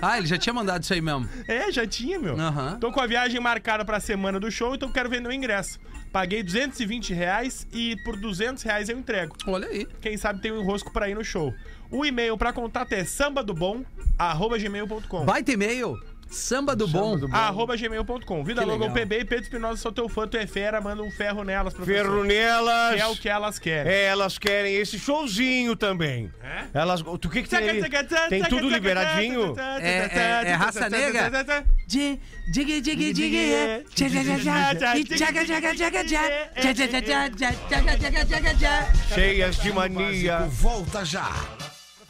Ah, 0.00 0.18
ele 0.18 0.26
já 0.26 0.38
tinha 0.38 0.52
mandado 0.52 0.82
isso 0.82 0.92
aí 0.92 1.00
mesmo. 1.00 1.28
É, 1.46 1.70
já 1.72 1.86
tinha, 1.86 2.18
meu. 2.18 2.38
Aham. 2.38 2.78
Tô 2.80 2.92
com 2.92 3.00
a 3.00 3.06
viagem 3.06 3.40
marcada 3.40 3.84
pra 3.84 4.00
semana 4.00 4.38
do 4.38 4.50
show, 4.50 4.74
então 4.74 4.92
quero 4.92 5.08
vender 5.08 5.28
o 5.28 5.32
ingresso. 5.32 5.78
Paguei 6.12 6.42
220 6.42 7.12
reais 7.12 7.66
e 7.72 7.96
por 8.04 8.16
200 8.16 8.62
reais 8.62 8.88
eu 8.88 8.98
entrego. 8.98 9.36
Olha 9.46 9.68
aí. 9.68 9.86
Quem 10.00 10.16
sabe 10.16 10.40
tem 10.40 10.52
um 10.52 10.60
enrosco 10.62 10.92
pra 10.92 11.08
ir 11.08 11.14
no 11.14 11.24
show. 11.24 11.54
O 11.90 12.04
e-mail 12.04 12.36
pra 12.36 12.52
contato 12.52 12.92
é 12.92 13.04
sambadobom.gmail.com 13.04 15.24
Baita 15.24 15.52
e-mail. 15.52 15.96
Samba 16.30 16.76
do 16.76 16.86
bom. 16.86 17.18
arroba 17.32 17.76
gmail.com. 17.76 18.44
Vida 18.44 18.60
Que 18.62 18.66
Logo 18.66 18.84
legal. 18.84 18.94
PB 18.94 19.20
e 19.20 19.24
Pedro 19.24 19.44
Espinosa, 19.44 19.80
sou 19.80 19.90
teu 19.92 20.08
fã, 20.08 20.26
tu 20.28 20.36
é 20.36 20.46
fera, 20.46 20.80
manda 20.80 21.02
um 21.02 21.10
ferro 21.10 21.42
nelas, 21.42 21.72
professor. 21.72 22.04
Ferro 22.04 22.24
nelas. 22.24 22.94
Que 22.94 23.00
é 23.00 23.06
o 23.06 23.16
que 23.16 23.28
elas 23.28 23.58
querem. 23.58 23.92
É, 23.92 24.04
elas 24.04 24.38
querem 24.38 24.74
esse 24.76 24.98
showzinho 24.98 25.74
também. 25.74 26.30
É? 26.42 26.66
Elas, 26.74 27.00
o 27.00 27.18
que 27.18 27.42
que 27.42 27.48
tem 27.48 27.68
ali? 27.68 27.82
Tem 28.28 28.42
tudo 28.44 28.68
liberadinho? 28.68 29.54
É- 29.80 30.44
é- 30.44 30.50
é 30.50 30.54
raça 30.54 30.88
negra? 30.90 31.64
Dig, 31.86 32.20
dig, 32.52 32.80
dig, 32.80 33.12
dig, 33.12 33.36
é. 33.54 33.84
Tchaca, 33.94 34.10
tchaca, 34.22 34.74
tchaca, 34.74 34.98
e 34.98 35.04
tchaca, 35.04 35.44
tchaca, 35.44 35.74
tchaca, 35.74 36.04
tchaca. 36.04 36.50
Tchaca, 36.60 36.88
tchaca, 36.88 37.30
tchaca, 37.30 37.56
tchaca, 37.68 37.98
tchaca, 37.98 38.26
tchaca, 38.26 38.54
tchaca. 38.54 39.14
Cheias 39.14 39.56
de 39.56 39.72
mania. 39.72 40.40
Volta 40.50 41.04
já 41.04 41.30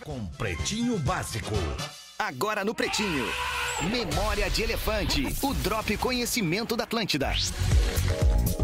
com 0.05 0.25
Pretinho 0.27 0.99
Básico. 0.99 1.55
Agora 2.19 2.65
no 2.65 2.75
Pretinho. 2.75 3.27
Memória 3.83 4.51
de 4.51 4.63
Elefante. 4.65 5.37
O 5.41 5.55
Drop 5.55 5.97
Conhecimento 5.99 6.77
da 6.77 6.83
Atlântida. 6.83 7.33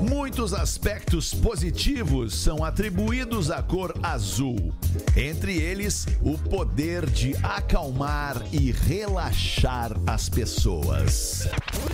Muitos 0.00 0.52
aspectos 0.52 1.32
positivos 1.32 2.34
são 2.34 2.64
atribuídos 2.64 3.48
à 3.48 3.62
cor 3.62 3.94
azul. 4.02 4.74
Entre 5.16 5.56
eles, 5.56 6.04
o 6.20 6.36
poder 6.36 7.08
de 7.08 7.32
acalmar 7.44 8.42
e 8.52 8.72
relaxar 8.72 9.92
as 10.04 10.28
pessoas. 10.28 11.48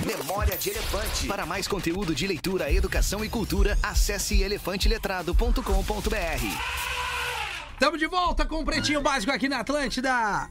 Memória 0.07 0.57
de 0.57 0.71
Elefante. 0.71 1.27
Para 1.27 1.45
mais 1.45 1.69
conteúdo 1.69 2.15
de 2.15 2.27
leitura, 2.27 2.73
educação 2.73 3.23
e 3.23 3.29
cultura, 3.29 3.79
acesse 3.83 4.41
elefanteletrado.com.br. 4.41 5.61
Tamo 7.79 7.99
de 7.99 8.07
volta 8.07 8.47
com 8.47 8.63
o 8.63 8.65
Pretinho 8.65 9.03
Básico 9.03 9.31
aqui 9.31 9.47
na 9.47 9.61
Atlântida. 9.61 10.49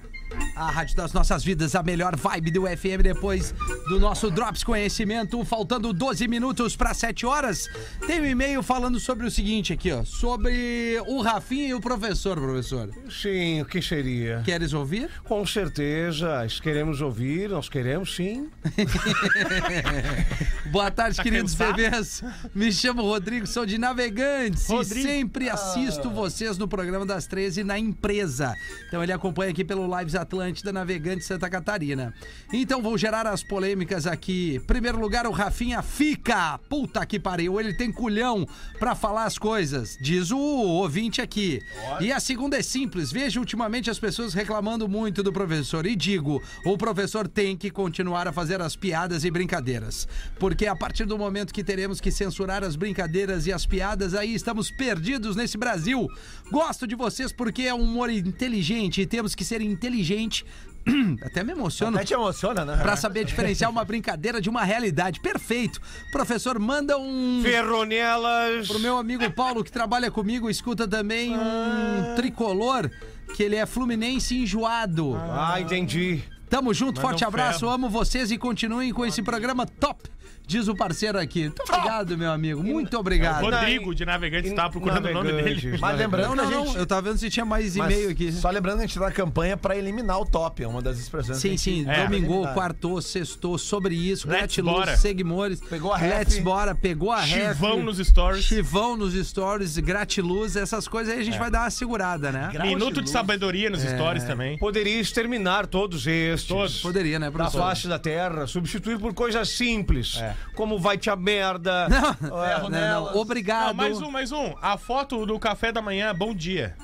A 0.56 0.70
rádio 0.72 0.96
das 0.96 1.14
nossas 1.14 1.44
vidas, 1.44 1.76
a 1.76 1.84
melhor 1.84 2.16
vibe 2.16 2.52
do 2.52 2.64
FM 2.66 3.02
depois 3.04 3.54
do 3.88 4.00
nosso 4.00 4.30
Drops 4.30 4.64
Conhecimento, 4.64 5.44
faltando 5.46 5.92
12 5.94 6.28
minutos 6.28 6.76
para 6.76 6.94
7 6.94 7.26
horas. 7.26 7.68
Tem 8.06 8.22
um 8.22 8.26
e-mail 8.26 8.62
falando 8.62 9.00
sobre 9.00 9.26
o 9.26 9.32
seguinte 9.32 9.74
aqui, 9.74 9.92
ó, 9.92 10.04
sobre 10.04 11.00
o 11.08 11.22
Rafinha 11.22 11.70
e 11.70 11.74
o 11.74 11.80
professor, 11.80 12.40
professor. 12.40 12.90
Sim, 13.10 13.62
o 13.62 13.66
que 13.66 13.82
seria? 13.82 14.42
Queres 14.44 14.74
ouvir? 14.74 15.10
Com 15.24 15.46
certeza, 15.46 16.46
queremos 16.62 17.02
ouvir, 17.02 17.50
nós 17.50 17.70
queremos 17.70 18.16
sim. 18.16 18.50
Boa 20.72 20.92
tarde, 20.92 21.18
Tá 21.18 21.24
queridos 21.24 21.54
cansado? 21.56 21.76
bebês. 21.76 22.24
Me 22.54 22.72
chamo 22.72 23.02
Rodrigo, 23.02 23.48
sou 23.48 23.66
de 23.66 23.78
Navegantes 23.78 24.68
Rodrigo. 24.68 25.00
e 25.00 25.04
sempre 25.04 25.50
assisto 25.50 26.10
vocês 26.10 26.58
no 26.58 26.68
programa 26.68 27.06
das 27.06 27.26
13 27.28 27.64
na 27.64 27.78
empresa. 27.80 28.54
Então 28.88 29.02
ele 29.04 29.12
acompanha 29.12 29.52
aqui 29.52 29.64
pelo 29.64 29.88
Lives 29.98 30.16
Atlântida 30.22 30.72
Navegantes 30.72 31.28
Santa 31.28 31.50
Catarina. 31.50 32.14
Então 32.52 32.82
vou 32.82 32.98
gerar 32.98 33.28
as 33.28 33.44
polêmicas 33.44 34.08
aqui. 34.08 34.60
Primeiro 34.68 35.00
lugar, 35.00 35.28
o 35.28 35.32
Rafinha 35.32 35.82
fica. 35.82 36.58
Puta 36.70 37.06
que 37.06 37.20
pariu, 37.20 37.60
ele 37.60 37.74
tem 37.74 37.92
culhão 37.92 38.48
pra 38.78 38.96
falar 38.96 39.26
as 39.26 39.38
coisas, 39.38 39.98
diz 40.02 40.32
o 40.32 40.38
ouvinte 40.38 41.22
aqui. 41.22 41.62
E 42.00 42.12
a 42.12 42.20
segunda 42.20 42.58
é 42.58 42.62
simples. 42.62 43.12
Vejo 43.12 43.40
ultimamente 43.40 43.90
as 43.90 44.00
pessoas 44.00 44.34
reclamando 44.34 44.88
muito 44.88 45.22
do 45.24 45.34
professor 45.34 45.86
e 45.86 45.96
digo, 45.96 46.42
o 46.66 46.78
professor 46.78 47.28
tem 47.28 47.56
que 47.58 47.70
continuar 47.70 48.28
a 48.28 48.34
fazer 48.34 48.62
as 48.62 48.76
piadas 48.76 49.24
e 49.24 49.32
brincadeiras. 49.32 50.08
Porque 50.40 50.66
a 50.66 50.76
partir 50.76 51.06
do 51.06 51.18
momento 51.18 51.54
que 51.54 51.64
teremos 51.64 52.00
que 52.00 52.12
censurar 52.12 52.64
as 52.64 52.76
brincadeiras 52.76 53.46
e 53.48 53.54
as 53.54 53.66
piadas, 53.66 54.14
aí 54.14 54.34
estamos 54.34 54.72
perdidos 54.72 55.36
nesse 55.36 55.58
Brasil. 55.58 56.08
Gosto 56.52 56.88
de 56.88 56.96
vocês 56.96 57.32
porque 57.32 57.64
é 57.64 57.74
um 57.74 57.84
humor 57.84 58.10
inteligente 58.10 59.02
e 59.02 59.06
temos 59.06 59.36
que 59.36 59.44
ser 59.44 59.62
inteligente. 60.10 60.46
Até 61.24 61.44
me 61.44 61.52
emociono. 61.52 61.98
Até 61.98 62.06
te 62.06 62.14
emociona, 62.14 62.66
né? 62.66 62.78
Pra 62.82 62.96
saber 62.96 63.24
diferenciar 63.26 63.70
uma 63.70 63.84
brincadeira 63.84 64.42
de 64.42 64.50
uma 64.50 64.64
realidade. 64.64 65.20
Perfeito. 65.20 65.80
Professor, 66.12 66.58
manda 66.58 66.98
um. 66.98 67.42
Ferronelas. 67.44 68.68
Pro 68.68 68.80
meu 68.80 68.98
amigo 68.98 69.30
Paulo, 69.32 69.64
que 69.64 69.72
trabalha 69.72 70.10
comigo, 70.10 70.50
escuta 70.50 70.88
também 70.88 71.36
um 71.38 72.16
tricolor, 72.16 72.90
que 73.36 73.44
ele 73.44 73.56
é 73.56 73.66
fluminense 73.66 74.36
enjoado. 74.36 75.16
Ah, 75.16 75.60
entendi. 75.60 76.24
Tamo 76.50 76.74
junto, 76.74 76.96
Manda 76.96 77.02
forte 77.10 77.24
um 77.24 77.28
abraço, 77.28 77.60
ferro. 77.60 77.72
amo 77.74 77.90
vocês 77.90 78.32
e 78.32 78.38
continuem 78.38 78.92
com 78.92 79.06
esse 79.06 79.22
programa 79.22 79.68
top, 79.68 80.10
diz 80.50 80.68
o 80.68 80.76
parceiro 80.76 81.20
aqui. 81.20 81.44
Muito 81.44 81.62
obrigado, 81.62 82.18
meu 82.18 82.32
amigo, 82.32 82.64
muito 82.64 82.98
obrigado. 82.98 83.44
Rodrigo 83.44 83.94
de 83.94 84.04
Navegantes 84.04 84.50
estava 84.50 84.70
procurando 84.72 85.06
o 85.08 85.14
nome 85.14 85.32
dele. 85.32 85.78
Mas 85.80 85.98
lembrando 85.98 86.36
Não, 86.36 86.66
gente... 86.66 86.78
eu 86.78 86.86
tava 86.88 87.04
vendo 87.04 87.20
se 87.20 87.30
tinha 87.30 87.46
mais 87.46 87.76
e-mail 87.76 88.10
aqui. 88.10 88.32
Só 88.32 88.50
lembrando 88.50 88.78
que 88.80 88.84
a 88.86 88.88
gente 88.88 88.98
tá 89.00 89.06
na 89.06 89.12
campanha 89.12 89.56
pra 89.56 89.78
eliminar 89.78 90.20
o 90.20 90.26
top, 90.26 90.64
é 90.64 90.68
uma 90.68 90.82
das 90.82 90.98
expressões. 90.98 91.38
Sim, 91.38 91.56
sim, 91.56 91.86
É. 91.88 92.04
domingo, 92.04 92.34
Eliminar. 92.34 92.54
quartou, 92.56 93.00
sextou, 93.02 93.58
sobre 93.60 93.94
isso, 93.96 94.28
Let's 94.28 94.40
gratiluz, 94.40 94.76
bora. 94.76 94.98
seguimores. 94.98 95.62
Pegou 95.62 95.94
a 95.94 95.98
ref. 95.98 96.18
Let's 96.18 96.40
bora, 96.40 96.74
pegou 96.74 97.12
a 97.12 97.22
ref. 97.22 97.54
Chivão 97.58 97.84
nos 97.84 97.98
stories. 98.00 98.44
Chivão 98.44 98.98
nos 98.98 99.14
stories, 99.14 99.78
gratiluz, 99.78 100.56
essas 100.56 100.88
coisas 100.88 101.14
aí 101.14 101.20
a 101.20 101.24
gente 101.24 101.36
É. 101.36 101.40
vai 101.40 101.52
dar 101.52 101.62
uma 101.62 101.70
segurada, 101.70 102.32
né? 102.32 102.50
Minuto 102.64 103.02
de 103.04 103.10
sabedoria 103.10 103.70
nos 103.70 103.82
stories 103.84 104.24
também. 104.24 104.58
Poderia 104.58 105.00
exterminar 105.00 105.68
todos 105.68 106.08
estes. 106.08 106.48
Todos. 106.48 106.82
Poderia, 106.82 107.20
né, 107.20 107.28
Da 107.28 107.32
professor? 107.32 107.60
face 107.62 107.88
da 107.88 108.00
terra, 108.00 108.48
substituir 108.48 108.98
por 108.98 109.14
coisas 109.14 109.50
simples, 109.50 110.18
É. 110.18 110.36
como 110.56 110.80
vai-te 110.80 111.10
a 111.10 111.16
merda. 111.16 111.88
Não, 112.22 112.70
não, 112.70 113.16
Obrigado. 113.18 113.68
Não, 113.68 113.74
mais 113.74 114.02
um, 114.02 114.12
mais 114.12 114.32
um. 114.32 114.56
A 114.62 114.78
foto 114.78 115.26
do 115.26 115.40
café 115.40 115.72
da 115.72 115.82
manhã, 115.82 116.14
bom 116.14 116.34
dia. 116.34 116.76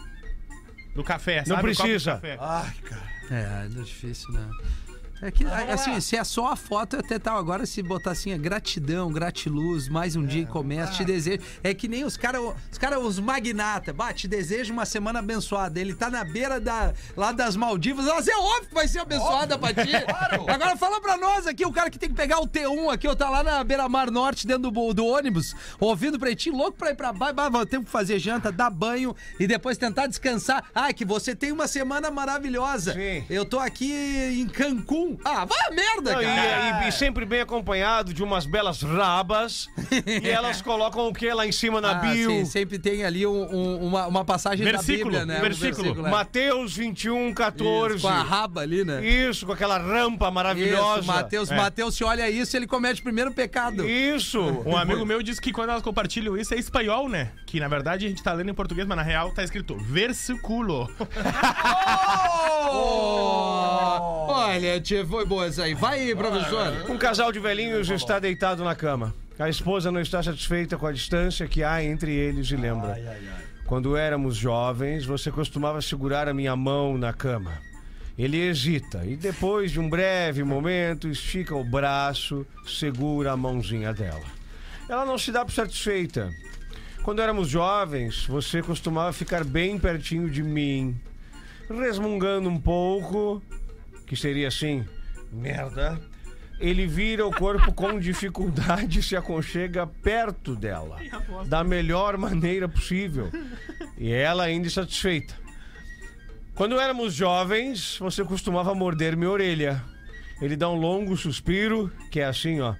Do 0.96 1.04
café, 1.04 1.40
Não 1.40 1.46
sabe? 1.46 1.54
O 1.54 1.56
copo 1.62 1.72
de 1.72 1.78
precisa. 1.82 2.12
café. 2.14 2.38
Ai, 2.40 2.74
cara. 2.84 3.16
É, 3.32 3.66
é 3.66 3.84
difícil, 3.84 4.32
né? 4.32 4.50
É 5.26 5.32
que, 5.32 5.44
assim, 5.44 6.00
se 6.00 6.16
é 6.16 6.24
só 6.24 6.52
a 6.52 6.56
foto, 6.56 6.98
até 6.98 7.18
tal. 7.18 7.36
Agora, 7.40 7.66
se 7.66 7.82
botar 7.82 8.12
assim, 8.12 8.32
a 8.32 8.38
gratidão, 8.38 9.12
gratiluz, 9.12 9.90
mais 9.90 10.16
um 10.16 10.24
dia 10.24 10.44
e 10.44 10.46
começa, 10.46 10.92
te 10.92 11.04
desejo. 11.04 11.40
É 11.64 11.74
que 11.74 11.88
nem 11.88 12.04
os 12.04 12.16
caras, 12.16 12.42
os, 12.72 12.78
cara, 12.78 13.00
os 13.00 13.20
magnata. 13.20 13.92
Bah, 13.92 14.14
te 14.14 14.28
desejo 14.28 14.72
uma 14.72 14.86
semana 14.86 15.18
abençoada. 15.18 15.80
Ele 15.80 15.96
tá 15.96 16.12
na 16.12 16.24
beira 16.24 16.60
da, 16.60 16.94
lá 17.18 17.32
das 17.32 17.56
Maldivas. 17.56 18.06
Mas 18.06 18.28
é 18.28 18.36
óbvio 18.38 18.70
que 18.70 18.76
vai 18.76 18.88
ser 18.88 19.00
abençoada 19.00 19.58
pra 19.58 19.74
ti. 19.74 19.90
Agora 20.48 20.78
fala 20.78 21.02
pra 21.02 21.18
nós 21.18 21.48
aqui, 21.48 21.66
o 21.66 21.72
cara 21.72 21.90
que 21.90 21.98
tem 21.98 22.10
que 22.10 22.16
pegar 22.16 22.40
o 22.40 22.48
T1 22.48 22.94
aqui, 22.94 23.08
ou 23.08 23.16
tá 23.16 23.28
lá 23.28 23.42
na 23.42 23.64
beira-mar 23.64 24.12
norte, 24.12 24.46
dentro 24.46 24.70
do, 24.70 24.94
do 24.94 25.08
ônibus, 25.08 25.56
ouvindo 25.80 26.20
pretinho, 26.20 26.56
louco 26.56 26.78
pra 26.78 26.92
ir 26.92 26.96
pra 26.96 27.12
baixo. 27.12 27.34
Bah, 27.34 27.66
ter 27.66 27.80
que 27.80 27.90
fazer 27.90 28.20
janta, 28.20 28.52
dar 28.52 28.70
banho 28.70 29.16
e 29.40 29.48
depois 29.48 29.76
tentar 29.76 30.06
descansar. 30.06 30.66
Ah, 30.76 30.94
que 30.94 31.04
você 31.04 31.36
tem 31.36 31.52
uma 31.52 31.68
semana 31.68 32.12
maravilhosa. 32.12 32.94
Sim. 32.94 33.26
Eu 33.28 33.44
tô 33.44 33.58
aqui 33.58 33.92
em 33.92 34.46
Cancún. 34.48 35.15
Ah, 35.24 35.46
vai 35.46 35.58
a 35.68 35.72
merda, 35.72 36.14
Não, 36.14 36.22
e, 36.22 36.26
cara. 36.26 36.86
e- 36.86 36.90
e 36.90 36.92
sempre 36.92 37.26
bem 37.26 37.42
acompanhado 37.42 38.14
de 38.14 38.24
umas 38.24 38.46
belas 38.46 38.82
rabas. 38.82 39.68
e 40.24 40.28
elas 40.30 40.62
colocam 40.62 41.08
o 41.08 41.14
que 41.14 41.32
lá 41.34 41.46
em 41.46 41.52
cima 41.52 41.80
na 41.80 41.92
Ah, 41.92 41.96
bio? 41.96 42.30
sim, 42.30 42.46
sempre 42.46 42.78
tem 42.80 43.04
ali 43.06 43.26
um- 43.26 43.32
um- 43.56 43.86
uma, 43.88 44.08
uma 44.08 44.26
passagem 44.26 44.64
Versículo, 44.66 45.12
da 45.12 45.20
Bíblia, 45.20 45.26
né? 45.26 45.40
Um 45.40 45.42
versículo. 45.42 46.08
é. 46.08 46.10
Mateus 46.10 46.76
21, 46.76 47.34
14. 47.34 47.96
Isso, 47.98 48.08
com 48.08 48.14
a 48.14 48.22
raba 48.24 48.62
ali, 48.62 48.84
né? 48.84 49.06
Isso, 49.06 49.46
com 49.46 49.52
aquela 49.52 49.78
rampa 49.78 50.30
maravilhosa. 50.32 51.00
Isso, 51.00 51.08
Mateus, 51.08 51.52
É. 51.52 51.56
Mateus, 51.56 51.96
se 51.96 52.04
olha 52.04 52.30
isso, 52.30 52.56
ele 52.58 52.68
comete 52.68 53.02
o 53.02 53.04
primeiro 53.04 53.32
pecado. 53.32 53.88
Isso. 53.88 54.42
Um 54.66 54.76
amigo 54.76 55.06
meu 55.06 55.22
disse 55.22 55.40
que 55.42 55.52
quando 55.52 55.70
elas 55.70 55.82
compartilham 55.84 56.36
isso 56.38 56.54
é 56.54 56.58
espanhol, 56.58 57.08
né? 57.08 57.32
Que 57.46 57.60
na 57.60 57.68
verdade 57.68 58.06
a 58.06 58.10
gente 58.10 58.22
tá 58.24 58.34
lendo 58.34 58.50
em 58.50 58.54
português, 58.54 58.88
mas 58.88 58.98
na 58.98 59.04
real 59.04 59.32
tá 59.32 59.44
escrito 59.44 59.76
versículo. 59.78 60.90
Oh! 62.68 64.26
Olha, 64.36 64.80
tia, 64.96 65.06
foi 65.06 65.26
boa 65.26 65.46
essa 65.46 65.64
aí. 65.64 65.74
Vai 65.74 66.00
aí, 66.00 66.16
professor. 66.16 66.90
Um 66.90 66.98
casal 66.98 67.32
de 67.32 67.40
velhinhos 67.40 67.90
está 67.90 68.20
deitado 68.20 68.64
na 68.64 68.76
cama. 68.76 69.14
A 69.38 69.50
esposa 69.50 69.92
não 69.92 70.00
está 70.00 70.24
satisfeita 70.24 70.78
com 70.78 70.88
a 70.88 70.92
distância 70.92 71.48
que 71.48 71.64
há 71.64 71.84
entre 71.84 72.14
eles 72.14 72.50
e 72.52 72.56
lembra. 72.56 72.98
Quando 73.66 73.98
éramos 73.98 74.38
jovens, 74.38 75.04
você 75.04 75.30
costumava 75.32 75.82
segurar 75.82 76.30
a 76.30 76.34
minha 76.34 76.56
mão 76.56 76.98
na 76.98 77.12
cama. 77.12 77.60
Ele 78.18 78.38
hesita 78.38 79.04
e 79.06 79.18
depois 79.18 79.72
de 79.72 79.80
um 79.80 79.90
breve 79.90 80.42
momento 80.44 81.10
estica 81.10 81.54
o 81.54 81.66
braço, 81.66 82.48
segura 82.66 83.34
a 83.34 83.38
mãozinha 83.38 83.94
dela. 83.94 84.24
Ela 84.88 85.06
não 85.06 85.18
se 85.18 85.32
dá 85.32 85.44
por 85.44 85.52
satisfeita. 85.52 86.32
Quando 87.04 87.22
éramos 87.22 87.50
jovens, 87.50 88.26
você 88.26 88.62
costumava 88.62 89.12
ficar 89.12 89.44
bem 89.44 89.78
pertinho 89.78 90.30
de 90.30 90.42
mim, 90.42 90.96
resmungando 91.70 92.48
um 92.48 92.60
pouco, 92.60 93.44
que 94.06 94.16
seria 94.16 94.48
assim, 94.48 94.86
merda. 95.32 96.00
Ele 96.60 96.88
vira 96.88 97.26
o 97.26 97.34
corpo 97.34 97.74
com 97.74 98.00
dificuldade 98.00 99.00
e 99.00 99.04
se 99.04 99.16
aconchega 99.16 99.86
perto 99.86 100.56
dela, 100.56 100.98
da 101.48 101.64
melhor 101.64 102.18
maneira 102.18 102.68
possível. 102.68 103.30
E 103.98 104.12
ela 104.12 104.46
ainda 104.46 104.68
insatisfeita. 104.68 105.34
Quando 106.54 106.80
éramos 106.80 107.14
jovens, 107.14 107.98
você 108.00 108.24
costumava 108.24 108.74
morder 108.74 109.18
minha 109.18 109.30
orelha. 109.30 109.84
Ele 110.42 110.56
dá 110.56 110.70
um 110.70 110.76
longo 110.76 111.18
suspiro, 111.18 111.92
que 112.10 112.22
é 112.22 112.26
assim, 112.26 112.62
ó. 112.62 112.76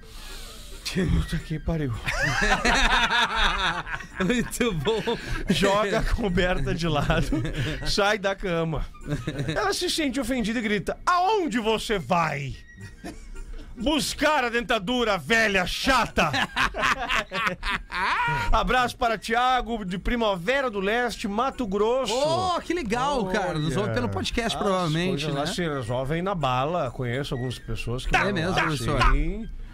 Puta 0.94 1.38
que 1.38 1.58
pariu. 1.58 1.92
Muito 4.24 4.72
bom. 4.72 5.02
Joga 5.50 5.98
a 5.98 6.02
coberta 6.02 6.74
de 6.74 6.88
lado, 6.88 7.42
sai 7.86 8.18
da 8.18 8.34
cama. 8.34 8.86
Ela 9.54 9.74
se 9.74 9.90
sente 9.90 10.18
ofendida 10.20 10.58
e 10.58 10.62
grita: 10.62 10.96
Aonde 11.04 11.58
você 11.58 11.98
vai? 11.98 12.54
Buscar 13.78 14.42
a 14.42 14.48
dentadura, 14.48 15.18
velha 15.18 15.66
chata! 15.66 16.30
Abraço 18.50 18.96
para 18.96 19.18
Tiago, 19.18 19.84
de 19.84 19.98
Primavera 19.98 20.70
do 20.70 20.80
Leste, 20.80 21.28
Mato 21.28 21.66
Grosso. 21.66 22.14
Oh, 22.14 22.58
que 22.60 22.72
legal, 22.72 23.26
cara. 23.26 23.58
Nos 23.58 23.76
ouve 23.76 23.92
pelo 23.92 24.08
podcast, 24.08 24.56
provavelmente, 24.56 25.26
As 25.26 25.34
né? 25.34 25.40
coisas 25.40 25.50
lá 25.50 25.54
se 25.54 25.68
resolvem 25.68 26.22
na 26.22 26.34
bala. 26.34 26.90
Conheço 26.90 27.34
algumas 27.34 27.58
pessoas 27.58 28.06
que. 28.06 28.16
É 28.16 28.32
mesmo, 28.32 28.54
professor? 28.54 28.98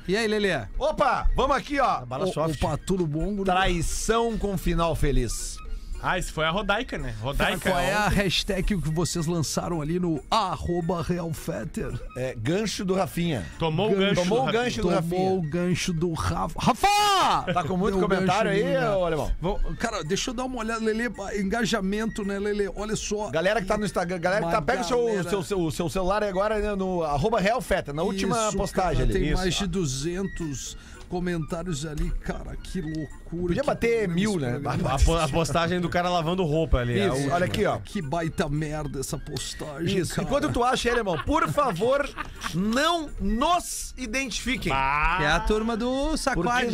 E 0.08 0.16
aí, 0.16 0.26
Lelê? 0.26 0.66
Opa, 0.78 1.28
vamos 1.36 1.56
aqui, 1.56 1.78
ó. 1.78 2.04
Bala 2.04 2.26
soft. 2.26 2.60
Opa, 2.62 2.76
tudo 2.76 3.06
bom, 3.06 3.34
guri? 3.36 3.44
Traição 3.44 4.36
com 4.36 4.58
final 4.58 4.94
feliz. 4.96 5.56
Ah, 6.02 6.18
esse 6.18 6.32
foi 6.32 6.44
a 6.44 6.50
Rodaica, 6.50 6.98
né? 6.98 7.14
Rodaica. 7.20 7.70
Qual 7.70 7.78
é 7.78 7.92
a 7.92 8.08
hashtag 8.08 8.64
que 8.64 8.74
vocês 8.74 9.26
lançaram 9.26 9.80
ali 9.80 10.00
no 10.00 10.20
arroba 10.28 11.00
realfetter? 11.00 11.92
É, 12.16 12.34
gancho 12.36 12.84
do 12.84 12.94
Rafinha. 12.94 13.46
Tomou 13.56 13.92
o 13.92 13.96
gancho. 13.96 14.14
Tomou 14.22 14.42
o 14.42 14.46
do 14.46 14.52
gancho 14.52 14.76
do 14.76 14.82
Tomou 14.82 14.96
Rafinha. 14.96 15.30
o 15.30 15.42
gancho 15.42 15.92
do 15.92 16.12
Rafa. 16.12 16.60
Rafa! 16.60 17.52
Tá 17.52 17.62
com 17.62 17.76
muito 17.76 17.98
Deu 17.98 18.08
comentário 18.08 18.50
aí, 18.50 18.76
ô 18.76 19.06
alemão? 19.06 19.30
Cara, 19.78 20.02
deixa 20.02 20.30
eu 20.30 20.34
dar 20.34 20.44
uma 20.44 20.58
olhada, 20.58 20.84
Lele. 20.84 21.04
Engajamento, 21.38 22.24
né, 22.24 22.38
Lele? 22.38 22.68
Olha 22.74 22.96
só. 22.96 23.30
Galera 23.30 23.60
que 23.60 23.68
tá 23.68 23.78
no 23.78 23.84
Instagram, 23.84 24.18
galera 24.18 24.44
que 24.46 24.50
tá. 24.50 24.58
Uma 24.58 24.62
Pega 24.66 24.80
o 24.80 24.84
seu, 24.84 25.06
galera. 25.06 25.30
seu, 25.30 25.42
seu, 25.44 25.70
seu 25.70 25.88
celular 25.88 26.24
aí 26.24 26.28
agora 26.28 26.58
né, 26.58 26.74
no 26.74 27.04
arroba 27.04 27.38
realfeta, 27.38 27.92
na 27.92 28.02
última 28.02 28.48
Isso, 28.48 28.56
postagem 28.56 29.06
cara, 29.06 29.10
ali. 29.10 29.12
Tem 29.12 29.28
Isso. 29.28 29.36
mais 29.40 29.54
de 29.54 29.66
200. 29.68 30.76
comentários 31.08 31.84
ali, 31.84 32.10
cara, 32.22 32.56
que 32.56 32.80
loucura. 32.80 33.21
Podia 33.40 33.60
que 33.62 33.66
bater 33.66 34.08
problema 34.08 34.14
mil, 34.14 34.38
né? 34.38 34.60
A, 34.64 35.24
a 35.24 35.28
postagem 35.28 35.80
do 35.80 35.88
cara 35.88 36.08
lavando 36.08 36.44
roupa 36.44 36.78
ali. 36.78 36.98
é 37.00 37.06
Isso, 37.06 37.14
última. 37.16 37.34
olha 37.34 37.44
aqui, 37.46 37.64
ó. 37.64 37.78
Que 37.78 38.02
baita 38.02 38.48
merda 38.48 39.00
essa 39.00 39.16
postagem. 39.18 39.98
Isso. 39.98 40.14
cara. 40.14 40.26
Enquanto 40.26 40.52
tu 40.52 40.62
acha, 40.62 40.90
aí, 40.90 40.96
irmão, 40.96 41.18
por 41.24 41.48
favor, 41.48 42.08
não 42.54 43.08
nos 43.20 43.94
identifiquem. 43.96 44.72
Que 44.72 45.24
é 45.24 45.28
a 45.30 45.40
turma 45.40 45.76
do 45.76 46.16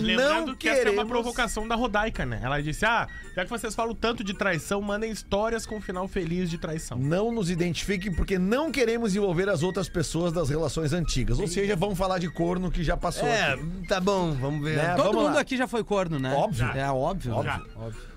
Lembrando 0.07 0.47
não 0.49 0.55
que 0.57 0.69
essa 0.69 0.79
é 0.79 0.83
uma 0.83 0.91
queremos- 0.91 1.09
provocação 1.09 1.67
da 1.69 1.75
Rodaica, 1.75 2.25
né? 2.27 2.41
Ela 2.43 2.61
disse: 2.63 2.85
Ah, 2.85 3.07
já 3.35 3.45
que 3.45 3.51
vocês 3.51 3.75
falam 3.75 3.95
tanto 3.95 4.23
de 4.25 4.35
traição, 4.35 4.81
mandem 4.81 5.11
histórias 5.11 5.65
com 5.67 5.81
final 5.81 6.09
feliz 6.09 6.51
de 6.51 6.59
traição. 6.59 6.99
Não 6.99 7.31
nos 7.33 7.51
identifiquem 7.51 8.13
porque 8.13 8.39
não 8.39 8.71
queremos 8.71 9.15
envolver 9.15 9.49
as 9.49 9.63
outras 9.63 9.89
pessoas 9.89 10.33
das 10.33 10.49
relações 10.49 10.93
antigas. 10.93 11.39
Ou 11.39 11.47
seja, 11.47 11.77
vamos 11.77 11.97
falar 11.99 12.19
de 12.19 12.29
corno 12.29 12.71
que 12.71 12.83
já 12.83 12.97
passou. 12.97 13.29
É, 13.29 13.53
aqui. 13.55 13.87
tá 13.89 14.01
bom, 14.01 14.33
vamos 14.33 14.63
ver. 14.65 14.77
Né? 14.77 14.95
Todo 14.97 15.05
Vamos 15.09 15.23
mundo 15.23 15.35
lá. 15.35 15.41
aqui 15.41 15.57
já 15.57 15.67
foi 15.67 15.85
corno, 15.85 16.19
né? 16.19 16.35
Óbvio. 16.49 16.81
É 16.81 16.91
óbvio. 16.91 17.43
Já. 17.43 17.63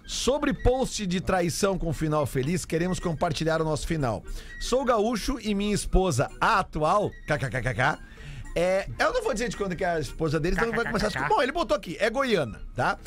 Sobre 0.06 0.54
post 0.54 1.06
de 1.08 1.22
traição 1.22 1.78
com 1.78 1.94
final 1.94 2.26
feliz, 2.26 2.66
queremos 2.66 3.00
compartilhar 3.00 3.62
o 3.62 3.64
nosso 3.64 3.88
final. 3.88 4.24
Sou 4.60 4.84
gaúcho 4.84 5.40
e 5.42 5.54
minha 5.54 5.74
esposa, 5.74 6.30
a 6.40 6.60
atual, 6.60 7.10
kkkk, 7.28 7.98
é. 8.56 8.88
Eu 9.00 9.14
não 9.14 9.24
vou 9.24 9.34
dizer 9.34 9.50
de 9.50 9.58
quando 9.58 9.76
que 9.76 9.84
é 9.84 9.90
a 9.90 10.00
esposa 10.00 10.40
dele, 10.40 10.56
então 10.58 10.72
vai 10.72 10.86
começar 10.86 11.12
a. 11.16 11.28
Bom, 11.28 11.42
ele 11.42 11.52
botou 11.52 11.76
aqui, 11.76 11.98
é 12.00 12.10
goiana, 12.10 12.62
tá? 12.76 12.98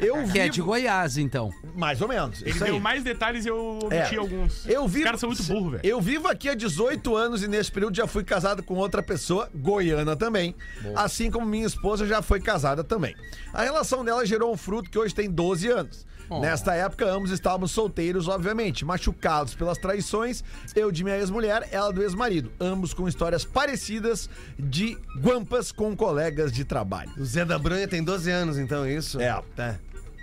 Eu 0.00 0.22
Que 0.30 0.38
é 0.38 0.48
de 0.48 0.56
vivo. 0.56 0.66
Goiás, 0.68 1.18
então. 1.18 1.50
Mais 1.74 2.00
ou 2.00 2.08
menos. 2.08 2.40
Ele 2.42 2.58
deu 2.58 2.80
mais 2.80 3.02
detalhes 3.04 3.44
e 3.44 3.48
eu 3.48 3.78
omiti 3.82 4.14
É. 4.14 4.18
alguns. 4.18 4.66
Eu 4.66 4.86
vivo, 4.88 4.98
Os 5.00 5.04
caras 5.04 5.20
são 5.20 5.28
muito 5.28 5.42
burros, 5.44 5.72
velho. 5.72 5.80
Eu 5.84 6.00
vivo 6.00 6.28
aqui 6.28 6.48
há 6.48 6.54
18 6.54 7.14
anos 7.16 7.42
e 7.42 7.48
nesse 7.48 7.70
período 7.70 7.96
já 7.96 8.06
fui 8.06 8.24
casado 8.24 8.62
com 8.62 8.74
outra 8.74 9.02
pessoa, 9.02 9.50
goiana 9.54 10.16
também. 10.16 10.54
Assim 10.96 11.30
como 11.30 11.44
minha 11.46 11.66
esposa 11.66 12.06
já 12.06 12.22
foi 12.22 12.40
casada 12.40 12.82
também. 12.82 13.14
A 13.52 13.62
relação 13.62 14.04
dela 14.04 14.24
gerou 14.24 14.52
um 14.52 14.56
fruto 14.56 14.90
que 14.90 14.98
hoje 14.98 15.14
tem 15.14 15.30
12 15.30 15.68
anos. 15.70 16.06
Nesta 16.40 16.74
época, 16.74 17.06
ambos 17.06 17.30
estávamos 17.30 17.70
solteiros, 17.70 18.28
obviamente, 18.28 18.84
machucados 18.84 19.54
pelas 19.54 19.78
traições, 19.78 20.42
eu 20.74 20.90
de 20.90 21.04
minha 21.04 21.16
ex-mulher, 21.16 21.68
ela 21.70 21.92
do 21.92 22.02
ex-marido, 22.02 22.50
ambos 22.58 22.94
com 22.94 23.06
histórias 23.08 23.44
parecidas 23.44 24.28
de 24.58 24.96
guampas 25.20 25.70
com 25.70 25.94
colegas 25.96 26.52
de 26.52 26.64
trabalho. 26.64 27.10
O 27.18 27.24
Zé 27.24 27.44
da 27.44 27.58
Branha 27.58 27.86
tem 27.86 28.02
12 28.02 28.30
anos, 28.30 28.58
então, 28.58 28.84
é 28.84 28.94
isso? 28.94 29.20
É. 29.20 29.40
Tá. 29.54 29.78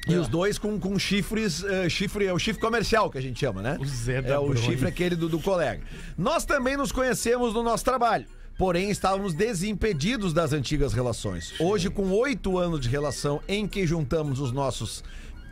E 0.08 0.16
os 0.16 0.28
dois 0.28 0.58
com, 0.58 0.80
com 0.80 0.98
chifres, 0.98 1.64
eh, 1.64 1.88
chifre, 1.88 2.26
é 2.26 2.34
o 2.34 2.40
chifre 2.40 2.60
comercial 2.60 3.10
que 3.10 3.20
a 3.20 3.22
gente 3.22 3.40
chama, 3.40 3.62
né? 3.62 3.78
O 3.80 3.86
Zé 3.86 4.20
da 4.22 4.34
É 4.34 4.38
o 4.40 4.48
Bronha. 4.48 4.62
chifre 4.62 4.88
aquele 4.88 5.16
do, 5.16 5.30
do 5.30 5.40
colega. 5.40 5.84
Nós 6.18 6.44
também 6.44 6.76
nos 6.76 6.92
conhecemos 6.92 7.54
no 7.54 7.62
nosso 7.62 7.86
trabalho. 7.86 8.26
Porém, 8.58 8.90
estávamos 8.90 9.34
desimpedidos 9.36 10.34
das 10.34 10.54
antigas 10.54 10.94
relações. 10.94 11.54
Hoje, 11.60 11.90
com 11.90 12.12
oito 12.12 12.58
anos 12.58 12.80
de 12.80 12.90
relação 12.90 13.42
em 13.48 13.68
que 13.68 13.86
juntamos 13.86 14.40
os 14.40 14.52
nossos 14.52 15.04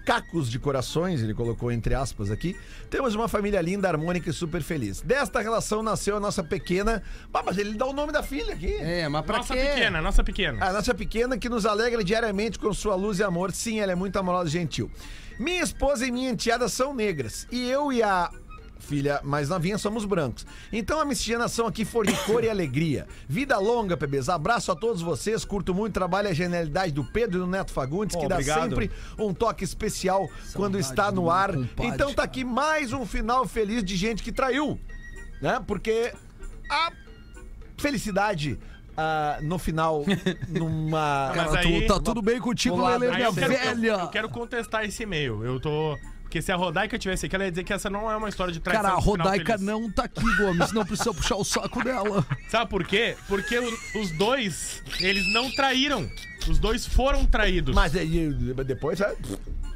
cacos 0.09 0.49
de 0.49 0.57
corações, 0.57 1.21
ele 1.21 1.35
colocou 1.35 1.71
entre 1.71 1.93
aspas 1.93 2.31
aqui, 2.31 2.57
temos 2.89 3.13
uma 3.13 3.27
família 3.27 3.61
linda, 3.61 3.87
harmônica 3.87 4.27
e 4.27 4.33
super 4.33 4.63
feliz. 4.63 5.01
Desta 5.01 5.39
relação 5.39 5.83
nasceu 5.83 6.17
a 6.17 6.19
nossa 6.19 6.43
pequena. 6.43 7.03
Ah, 7.31 7.43
mas 7.45 7.59
ele 7.59 7.75
dá 7.75 7.85
o 7.85 7.93
nome 7.93 8.11
da 8.11 8.23
filha 8.23 8.55
aqui. 8.55 8.73
É, 8.73 9.07
mas 9.07 9.23
pra 9.23 9.37
Nossa 9.37 9.53
quê? 9.53 9.61
pequena, 9.61 10.01
nossa 10.01 10.23
pequena. 10.23 10.65
A 10.65 10.73
nossa 10.73 10.95
pequena 10.95 11.37
que 11.37 11.47
nos 11.47 11.63
alegra 11.63 12.03
diariamente 12.03 12.57
com 12.57 12.73
sua 12.73 12.95
luz 12.95 13.19
e 13.19 13.23
amor. 13.23 13.51
Sim, 13.51 13.81
ela 13.81 13.91
é 13.91 13.95
muito 13.95 14.17
amorosa 14.17 14.49
e 14.49 14.51
gentil. 14.51 14.89
Minha 15.37 15.61
esposa 15.61 16.07
e 16.07 16.11
minha 16.11 16.31
enteada 16.31 16.67
são 16.67 16.91
negras. 16.91 17.47
E 17.51 17.69
eu 17.69 17.93
e 17.93 18.01
a 18.01 18.31
filha 18.79 19.19
mais 19.23 19.49
novinha 19.49 19.77
somos 19.77 20.05
brancos. 20.05 20.45
Então 20.71 20.99
a 20.99 21.05
miscigenação 21.05 21.67
aqui 21.67 21.85
foi 21.85 22.07
de 22.07 22.13
cor 22.25 22.43
e 22.43 22.49
alegria. 22.49 23.05
Vida 23.27 23.57
longa, 23.59 23.95
bebês. 23.95 24.29
Abraço 24.29 24.71
a 24.71 24.75
todos 24.75 25.01
vocês. 25.01 25.45
Curto 25.45 25.73
muito 25.75 25.91
o 25.91 25.93
trabalho 25.93 26.27
e 26.27 26.31
a 26.31 26.33
genialidade 26.33 26.91
do 26.91 27.03
Pedro 27.03 27.37
e 27.37 27.41
do 27.41 27.47
Neto 27.47 27.71
Fagundes, 27.71 28.15
que 28.15 28.27
dá 28.27 28.35
obrigado. 28.35 28.61
sempre 28.69 28.89
um 29.17 29.33
toque 29.33 29.63
especial 29.63 30.27
quando 30.53 30.79
está 30.79 31.11
no 31.11 31.29
ar. 31.29 31.53
compadre, 31.53 31.87
Então 31.93 32.13
tá 32.13 32.23
aqui 32.23 32.43
mais 32.43 32.91
um 32.93 33.05
final 33.05 33.45
feliz 33.47 33.83
de 33.83 33.95
gente 33.95 34.23
que 34.23 34.31
traiu. 34.31 34.79
Né? 35.41 35.61
Porque 35.67 36.13
a 36.69 36.91
felicidade 37.77 38.59
ah, 38.97 39.39
no 39.41 39.57
final, 39.57 40.03
numa. 40.49 41.31
Mas 41.33 41.35
Cara, 41.51 41.61
tu- 41.61 41.67
aí- 41.69 41.87
tá 41.87 41.99
tudo 41.99 42.21
bem 42.21 42.39
contigo, 42.39 42.85
Aí 42.85 42.99
minha 42.99 43.09
eu 43.11 43.33
quero, 43.33 43.53
eu- 43.53 43.59
velha. 43.59 43.87
eu 44.01 44.07
quero 44.09 44.29
contestar 44.29 44.83
esse 44.85 45.03
e-mail. 45.03 45.43
Eu 45.43 45.59
tô. 45.59 45.97
Porque 46.29 46.43
se 46.43 46.51
a 46.51 46.55
Rodaica 46.55 46.95
tivesse 46.99 47.25
aqui, 47.25 47.33
ela 47.35 47.45
ia 47.45 47.49
dizer 47.49 47.63
que 47.63 47.73
essa 47.73 47.89
não 47.89 48.09
é 48.09 48.15
uma 48.15 48.29
história 48.29 48.53
de 48.53 48.59
traição. 48.59 48.83
Cara, 48.83 48.95
a 48.95 48.99
Rodaica 48.99 49.57
não 49.57 49.89
tá 49.91 50.03
aqui, 50.03 50.23
Gomes. 50.37 50.71
Não 50.71 50.85
precisa 50.85 51.11
puxar 51.11 51.37
o 51.37 51.43
saco 51.43 51.83
dela. 51.83 52.23
Sabe 52.49 52.69
por 52.69 52.85
quê? 52.85 53.17
Porque 53.27 53.57
o- 53.57 53.99
os 53.99 54.11
dois, 54.11 54.83
eles 54.99 55.25
não 55.33 55.49
traíram. 55.49 56.07
Os 56.47 56.59
dois 56.59 56.85
foram 56.85 57.25
traídos. 57.25 57.73
Mas 57.73 57.95
aí, 57.95 58.31
depois. 58.63 59.01
é, 59.01 59.15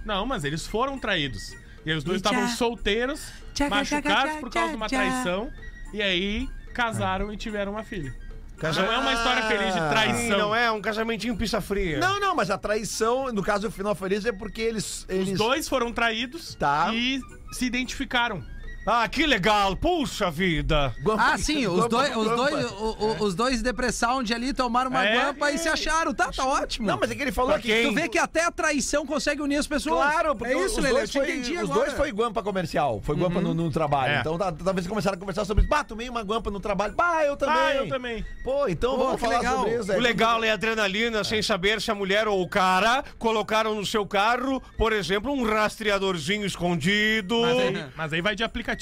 Não, 0.05 0.27
mas 0.27 0.43
eles 0.43 0.67
foram 0.67 0.99
traídos. 0.99 1.55
E 1.83 1.89
aí 1.89 1.97
os 1.97 2.03
dois 2.03 2.17
estavam 2.17 2.47
solteiros, 2.49 3.19
Tchá, 3.55 3.65
tchá, 3.67 3.69
machucados 3.75 4.33
tchá, 4.33 4.39
por 4.39 4.49
causa 4.51 4.69
de 4.69 4.75
uma 4.75 4.87
traição. 4.87 5.51
E 5.91 6.03
aí 6.03 6.47
casaram 6.71 7.33
e 7.33 7.37
tiveram 7.37 7.71
uma 7.71 7.83
filha. 7.83 8.13
Casa- 8.57 8.81
Não 8.81 8.91
é 8.93 8.97
uma 8.97 9.13
história 9.13 9.43
feliz 9.43 9.73
de 9.73 9.79
Ah, 9.79 9.83
Sim, 9.83 9.89
traição. 9.89 10.37
não 10.37 10.55
é 10.55 10.71
um 10.71 10.81
casamentinho 10.81 11.35
pizza 11.35 11.59
fria. 11.59 11.99
Não, 11.99 12.19
não, 12.19 12.35
mas 12.35 12.49
a 12.49 12.57
traição, 12.57 13.31
no 13.33 13.43
caso 13.43 13.63
do 13.67 13.71
final 13.71 13.93
feliz, 13.95 14.25
é 14.25 14.31
porque 14.31 14.61
eles. 14.61 15.05
eles 15.09 15.31
Os 15.33 15.37
dois 15.37 15.67
foram 15.67 15.91
traídos 15.91 16.55
Tá. 16.55 16.89
e 16.93 17.19
se 17.51 17.65
identificaram. 17.65 18.43
Ah, 18.85 19.07
que 19.07 19.25
legal. 19.25 19.75
Puxa 19.77 20.29
vida. 20.29 20.93
Guampa- 21.01 21.23
Ah, 21.33 21.37
sim, 21.37 21.65
os 21.67 21.75
guampa 21.79 21.89
dois, 21.89 22.15
os 22.17 22.25
dois, 22.35 22.71
o- 22.71 22.97
o- 22.99 23.23
os 23.23 23.35
dois 23.35 23.61
depressão 23.61 24.21
de 24.21 24.33
ali 24.33 24.53
tomaram 24.53 24.89
uma 24.89 25.05
É? 25.05 25.15
guampa 25.17 25.51
e 25.51 25.57
se 25.57 25.69
acharam. 25.69 26.13
Tá, 26.13 26.29
tá 26.31 26.45
ótimo. 26.45 26.87
Não, 26.87 26.97
mas 26.99 27.09
é 27.09 27.15
que 27.15 27.21
ele 27.21 27.31
falou 27.31 27.55
aqui. 27.55 27.69
quem? 27.69 27.87
Tu 27.87 27.93
vê 27.93 28.09
que 28.09 28.17
até 28.17 28.43
a 28.43 28.51
traição 28.51 29.05
consegue 29.05 29.41
unir 29.41 29.55
as 29.57 29.67
pessoas. 29.67 29.95
Claro, 29.95 30.35
porque 30.35 30.53
é 30.53 30.57
isso, 30.65 30.77
os, 30.79 30.83
Lelê, 30.83 30.95
dois 30.99 31.11
foi, 31.13 31.21
entendi 31.31 31.53
os 31.53 31.69
agora. 31.69 31.79
dois 31.85 31.93
foi 31.93 32.11
guampa 32.11 32.43
comercial, 32.43 32.99
foi 33.03 33.15
guampa 33.15 33.39
no, 33.39 33.53
no 33.53 33.71
trabalho. 33.71 34.15
É. 34.15 34.19
Então 34.19 34.37
tá- 34.37 34.51
talvez 34.51 34.85
começaram 34.85 35.15
a 35.15 35.19
conversar 35.19 35.45
sobre 35.45 35.61
isso. 35.63 35.69
Bah, 35.69 35.83
tomei 35.85 36.09
uma 36.09 36.21
guampa 36.21 36.51
no 36.51 36.59
trabalho. 36.59 36.93
Bah, 36.93 37.23
eu 37.23 37.37
também. 37.37 37.55
Ah, 37.55 37.75
eu 37.75 37.87
também. 37.87 38.25
Pô, 38.43 38.67
então 38.67 38.91
Pô, 38.97 39.03
vamos 39.05 39.15
que 39.15 39.21
falar 39.21 39.37
legal. 39.39 39.57
sobre 39.59 39.75
isso. 39.79 39.93
O 39.93 39.99
legal 39.99 40.43
é 40.43 40.49
a 40.51 40.53
adrenalina, 40.55 41.23
sem 41.23 41.41
saber 41.41 41.79
se 41.81 41.89
a 41.89 41.95
mulher 41.95 42.27
ou 42.27 42.41
o 42.41 42.49
cara 42.49 43.01
colocaram 43.17 43.73
no 43.75 43.85
seu 43.85 44.05
carro, 44.05 44.61
por 44.77 44.91
exemplo, 44.91 45.31
um 45.31 45.45
rastreadorzinho 45.45 46.45
escondido. 46.45 47.39
Mas 47.41 47.57
aí, 47.59 47.85
mas 47.95 48.13
aí 48.13 48.21
vai 48.21 48.35
de 48.35 48.43
aplicativo. 48.43 48.72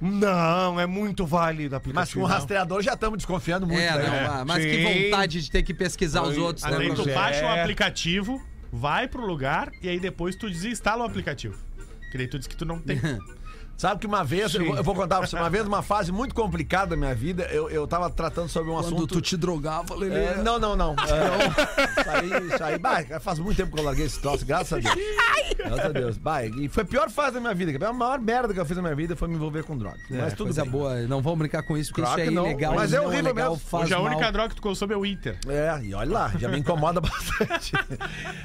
Não, 0.00 0.80
é 0.80 0.86
muito 0.86 1.24
válido 1.24 1.76
a 1.76 1.78
Mas 1.78 1.84
com 1.84 1.90
aplicativo. 1.90 2.24
o 2.24 2.26
rastreador 2.26 2.82
já 2.82 2.94
estamos 2.94 3.18
desconfiando 3.18 3.66
muito. 3.68 3.80
É, 3.80 3.96
né? 3.96 4.26
não, 4.26 4.34
ah, 4.34 4.44
mas 4.44 4.64
que 4.64 4.74
Sim. 4.74 5.04
vontade 5.04 5.42
de 5.42 5.50
ter 5.50 5.62
que 5.62 5.72
pesquisar 5.72 6.22
os 6.22 6.36
outros, 6.36 6.64
né? 6.64 6.76
aí 6.76 6.92
tu 6.92 7.08
é. 7.08 7.14
baixa 7.14 7.44
o 7.44 7.48
aplicativo, 7.48 8.42
vai 8.72 9.06
pro 9.06 9.24
lugar 9.24 9.70
e 9.80 9.88
aí 9.88 10.00
depois 10.00 10.34
tu 10.34 10.50
desinstala 10.50 11.04
o 11.04 11.06
aplicativo. 11.06 11.56
Que 12.10 12.18
daí 12.18 12.26
tu 12.26 12.36
diz 12.36 12.48
que 12.48 12.56
tu 12.56 12.64
não 12.64 12.80
tem. 12.80 13.00
Sabe 13.82 13.98
que 13.98 14.06
uma 14.06 14.22
vez, 14.22 14.54
eu 14.54 14.64
vou, 14.64 14.76
eu 14.76 14.84
vou 14.84 14.94
contar 14.94 15.18
pra 15.18 15.26
você, 15.26 15.34
uma 15.34 15.50
vez, 15.50 15.66
uma 15.66 15.82
fase 15.82 16.12
muito 16.12 16.36
complicada 16.36 16.90
da 16.90 16.96
minha 16.96 17.12
vida, 17.16 17.48
eu, 17.50 17.68
eu 17.68 17.84
tava 17.84 18.08
tratando 18.08 18.48
sobre 18.48 18.70
um 18.70 18.74
Quando 18.74 18.86
assunto. 18.86 19.06
tu 19.08 19.20
te 19.20 19.36
drogava, 19.36 19.96
Lelê. 19.96 20.24
É, 20.26 20.36
não, 20.36 20.56
não, 20.56 20.76
não. 20.76 20.94
É, 21.02 22.00
isso 22.00 22.10
aí, 22.10 22.46
isso 22.46 22.64
aí. 22.64 22.78
Bah, 22.78 23.02
faz 23.18 23.40
muito 23.40 23.56
tempo 23.56 23.74
que 23.74 23.80
eu 23.80 23.84
larguei 23.84 24.06
esse 24.06 24.20
troço, 24.20 24.46
graças 24.46 24.72
a 24.72 24.80
Deus. 24.80 24.94
Graças 25.56 25.84
a 25.84 25.88
Deus. 25.88 26.16
Bah, 26.16 26.44
e 26.44 26.68
foi 26.68 26.84
a 26.84 26.86
pior 26.86 27.10
fase 27.10 27.34
da 27.34 27.40
minha 27.40 27.54
vida. 27.54 27.76
que 27.76 27.84
A 27.84 27.92
maior 27.92 28.20
merda 28.20 28.54
que 28.54 28.60
eu 28.60 28.64
fiz 28.64 28.76
na 28.76 28.82
minha 28.84 28.94
vida 28.94 29.16
foi 29.16 29.26
me 29.26 29.34
envolver 29.34 29.64
com 29.64 29.76
drogas. 29.76 30.00
Mas 30.08 30.32
tudo 30.34 30.46
Coisa 30.46 30.62
bem. 30.62 30.70
boa, 30.70 31.00
não 31.02 31.20
vamos 31.20 31.40
brincar 31.40 31.64
com 31.64 31.76
isso, 31.76 31.90
porque 31.90 32.02
Claro 32.02 32.20
isso 32.20 32.30
é 32.30 32.32
não, 32.32 32.46
ilegal. 32.46 32.74
mas 32.76 32.92
é 32.92 32.98
não 32.98 33.06
horrível 33.06 33.34
legal, 33.34 33.50
mesmo. 33.52 33.78
Hoje 33.80 33.94
a 33.94 33.98
mal. 33.98 34.06
única 34.06 34.30
droga 34.30 34.48
que 34.50 34.54
tu 34.56 34.62
consome 34.62 34.94
é 34.94 34.96
o 34.96 35.04
Inter. 35.04 35.36
É, 35.48 35.80
e 35.82 35.92
olha 35.92 36.10
lá, 36.12 36.32
já 36.38 36.48
me 36.48 36.58
incomoda 36.58 37.00
bastante. 37.02 37.72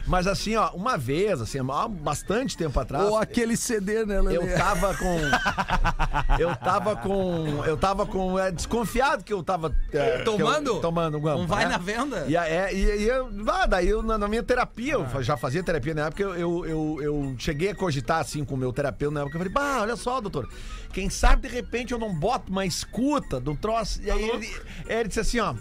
Mas 0.07 0.25
assim, 0.25 0.55
ó, 0.55 0.71
uma 0.71 0.97
vez, 0.97 1.39
assim, 1.41 1.59
há 1.59 1.87
bastante 1.87 2.57
tempo 2.57 2.79
atrás. 2.79 3.07
Ou 3.07 3.17
aquele 3.17 3.55
CD, 3.55 4.03
né, 4.03 4.19
Lelê? 4.19 4.37
Eu 4.37 4.57
tava 4.57 4.95
com. 4.95 5.26
Eu 6.39 6.55
tava 6.55 6.95
com. 6.95 7.63
Eu 7.65 7.77
tava 7.77 8.05
com. 8.05 8.37
É, 8.37 8.51
desconfiado 8.51 9.23
que 9.23 9.33
eu 9.33 9.41
tava. 9.41 9.73
é, 9.91 10.17
que 10.17 10.19
eu- 10.19 10.23
Tomando? 10.25 10.79
tomando 10.79 11.19
guampa. 11.19 11.39
Não 11.39 11.47
vai 11.47 11.65
né? 11.65 11.71
na 11.71 11.77
venda? 11.77 12.25
E, 12.27 12.35
é, 12.35 12.71
e, 12.73 12.77
e 13.03 13.07
eu, 13.07 13.29
ah, 13.47 13.65
daí 13.65 13.87
eu, 13.87 14.03
na, 14.03 14.17
na 14.17 14.27
minha 14.27 14.43
terapia, 14.43 14.93
eu 14.93 15.05
fa- 15.07 15.21
já 15.23 15.35
fazia 15.35 15.63
terapia 15.63 15.93
na 15.95 16.05
época, 16.07 16.21
eu, 16.21 16.35
eu, 16.35 16.65
eu, 16.65 16.97
eu 17.01 17.35
cheguei 17.39 17.69
a 17.71 17.75
cogitar 17.75 18.19
assim 18.19 18.43
com 18.45 18.53
o 18.53 18.57
meu 18.57 18.71
terapeuta 18.71 19.13
na 19.13 19.21
época. 19.21 19.35
Eu 19.35 19.39
falei, 19.39 19.53
bah, 19.53 19.81
olha 19.81 19.95
só, 19.95 20.21
doutor, 20.21 20.47
quem 20.93 21.09
sabe 21.09 21.47
de 21.47 21.53
repente 21.55 21.91
eu 21.93 21.97
não 21.99 22.13
boto 22.13 22.51
uma 22.51 22.65
escuta 22.65 23.39
do 23.39 23.55
troço. 23.55 23.99
E 24.03 24.11
aí 24.11 24.29
ele, 24.29 24.55
ele 24.87 25.07
disse 25.07 25.19
assim, 25.21 25.39
ó. 25.39 25.55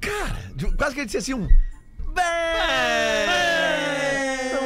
Cara, 0.00 0.36
quase 0.78 0.94
que 0.94 1.00
ele 1.00 1.06
disse 1.06 1.18
assim 1.18 1.34
um. 1.34 1.46
"Bem, 2.14 2.24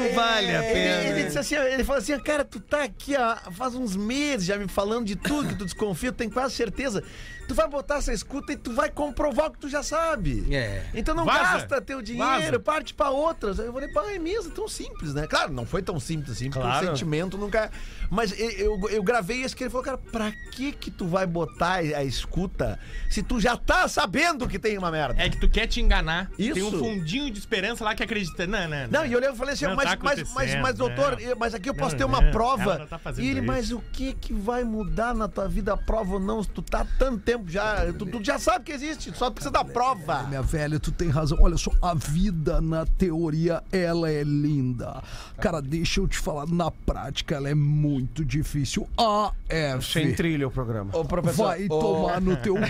Não 0.00 0.14
vale 0.14 0.54
a 0.54 0.64
Ele, 0.64 0.72
pena. 0.74 1.02
ele 1.10 1.24
disse 1.24 1.38
assim, 1.38 1.54
ele 1.56 1.84
falou 1.84 2.00
assim, 2.00 2.18
cara, 2.20 2.44
tu 2.44 2.60
tá 2.60 2.82
aqui 2.84 3.14
ó, 3.16 3.36
faz 3.52 3.74
uns 3.74 3.96
meses 3.96 4.46
já 4.46 4.56
me 4.56 4.68
falando 4.68 5.06
de 5.06 5.16
tudo 5.16 5.48
que 5.48 5.54
tu 5.56 5.64
desconfia, 5.64 6.12
tu 6.12 6.16
tem 6.16 6.30
quase 6.30 6.54
certeza. 6.54 7.02
Tu 7.48 7.54
vai 7.54 7.66
botar 7.66 7.96
essa 7.96 8.12
escuta 8.12 8.52
e 8.52 8.56
tu 8.56 8.72
vai 8.72 8.90
comprovar 8.90 9.46
o 9.46 9.50
que 9.52 9.58
tu 9.58 9.68
já 9.68 9.82
sabe. 9.82 10.54
É. 10.54 10.84
Então 10.94 11.14
não 11.14 11.24
Vaza. 11.24 11.38
gasta 11.38 11.80
teu 11.80 12.02
dinheiro, 12.02 12.28
Vaza. 12.28 12.60
parte 12.60 12.92
pra 12.94 13.08
outras. 13.10 13.58
Aí 13.58 13.66
eu 13.66 13.72
falei, 13.72 13.88
pá, 13.90 14.04
é 14.12 14.18
mesmo, 14.18 14.50
tão 14.52 14.68
simples, 14.68 15.14
né? 15.14 15.26
Claro, 15.26 15.52
não 15.52 15.64
foi 15.64 15.82
tão 15.82 15.98
simples 15.98 16.32
assim, 16.32 16.50
porque 16.50 16.60
Claro. 16.60 16.86
o 16.86 16.88
sentimento 16.90 17.38
nunca... 17.38 17.70
Mas 18.10 18.38
eu, 18.38 18.50
eu, 18.50 18.88
eu 18.90 19.02
gravei 19.02 19.42
esse 19.42 19.54
que 19.56 19.64
ele 19.64 19.70
falou, 19.70 19.84
cara, 19.84 19.98
pra 19.98 20.30
que 20.52 20.72
que 20.72 20.90
tu 20.90 21.06
vai 21.06 21.26
botar 21.26 21.74
a 21.76 22.04
escuta 22.04 22.78
se 23.10 23.22
tu 23.22 23.40
já 23.40 23.56
tá 23.56 23.86
sabendo 23.88 24.46
que 24.48 24.58
tem 24.58 24.76
uma 24.78 24.90
merda? 24.90 25.22
É 25.22 25.28
que 25.28 25.38
tu 25.38 25.48
quer 25.48 25.66
te 25.66 25.80
enganar. 25.80 26.30
Isso. 26.38 26.54
Tem 26.54 26.62
um 26.62 26.70
fundinho 26.78 27.30
de 27.30 27.38
esperança 27.38 27.84
lá 27.84 27.94
que 27.94 28.02
acredita. 28.02 28.46
Não, 28.46 28.68
não, 28.68 28.88
Não, 28.88 29.06
e 29.06 29.12
eu 29.12 29.18
olhei 29.18 29.30
e 29.30 29.34
falei 29.36 29.54
assim, 29.54 29.66
Não 29.66 29.74
mas, 29.76 29.90
tá 29.90 29.98
mas, 30.02 30.18
mas, 30.20 30.28
acontecendo, 30.30 30.62
mas, 30.62 30.76
doutor, 30.76 31.12
não. 31.12 31.18
eu- 31.20 31.36
mas 31.36 31.54
aqui 31.54 31.68
eu 31.68 31.74
posso 31.74 31.92
Não, 31.92 31.98
ter 31.98 32.04
uma 32.04 32.20
não, 32.20 32.30
prova. 32.30 32.62
ela 32.62 32.78
não 32.80 32.86
tá 32.86 32.98
fazendo 32.98 33.24
e 33.24 33.28
ele, 33.28 33.38
isso. 33.40 33.46
mas 33.46 33.70
o 33.72 33.80
que 33.92 34.12
que 34.14 34.32
vai 34.32 34.64
mudar 34.64 35.14
na 35.14 35.28
tua 35.28 35.48
vida 35.48 35.72
a 35.72 35.76
prova 35.76 36.14
ou 36.14 36.20
não? 36.20 36.42
Se 36.42 36.48
tu 36.50 36.62
tá 36.62 36.86
tanto 36.98 37.18
tempo 37.20 37.37
já, 37.46 37.92
tu, 37.92 38.06
tu 38.06 38.24
já 38.24 38.38
sabe 38.38 38.64
que 38.64 38.72
existe, 38.72 39.16
só 39.16 39.30
precisa 39.30 39.50
da 39.50 39.64
prova. 39.64 40.24
Minha 40.24 40.42
velha, 40.42 40.78
tu 40.80 40.90
tem 40.92 41.08
razão. 41.08 41.38
Olha 41.40 41.56
só, 41.56 41.70
a 41.80 41.94
vida 41.94 42.60
na 42.60 42.84
teoria, 42.86 43.62
ela 43.72 44.10
é 44.10 44.22
linda. 44.22 45.02
Cara, 45.40 45.60
deixa 45.60 46.00
eu 46.00 46.08
te 46.08 46.18
falar, 46.18 46.46
na 46.46 46.70
prática, 46.70 47.34
ela 47.36 47.48
é 47.48 47.54
muito 47.54 48.24
difícil. 48.24 48.88
A 48.98 49.32
Sem 49.80 50.08
F. 50.08 50.16
trilha 50.16 50.48
o 50.48 50.50
programa. 50.50 50.90
Ô, 50.96 51.04
professor, 51.04 51.48
Vai 51.48 51.66
ô, 51.68 51.78
tomar 51.78 52.20
no 52.20 52.36
teu 52.36 52.54
cu. 52.54 52.62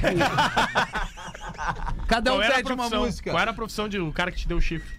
Cada 2.07 2.35
um 2.35 2.41
pede 2.41 2.73
uma 2.73 2.89
música. 2.91 3.31
Qual 3.31 3.41
era 3.41 3.51
a 3.51 3.55
profissão 3.55 3.89
de 3.89 3.99
o 3.99 4.13
cara 4.13 4.31
que 4.31 4.39
te 4.39 4.49
deu 4.49 4.57
o 4.57 4.61
chifre? 4.61 4.98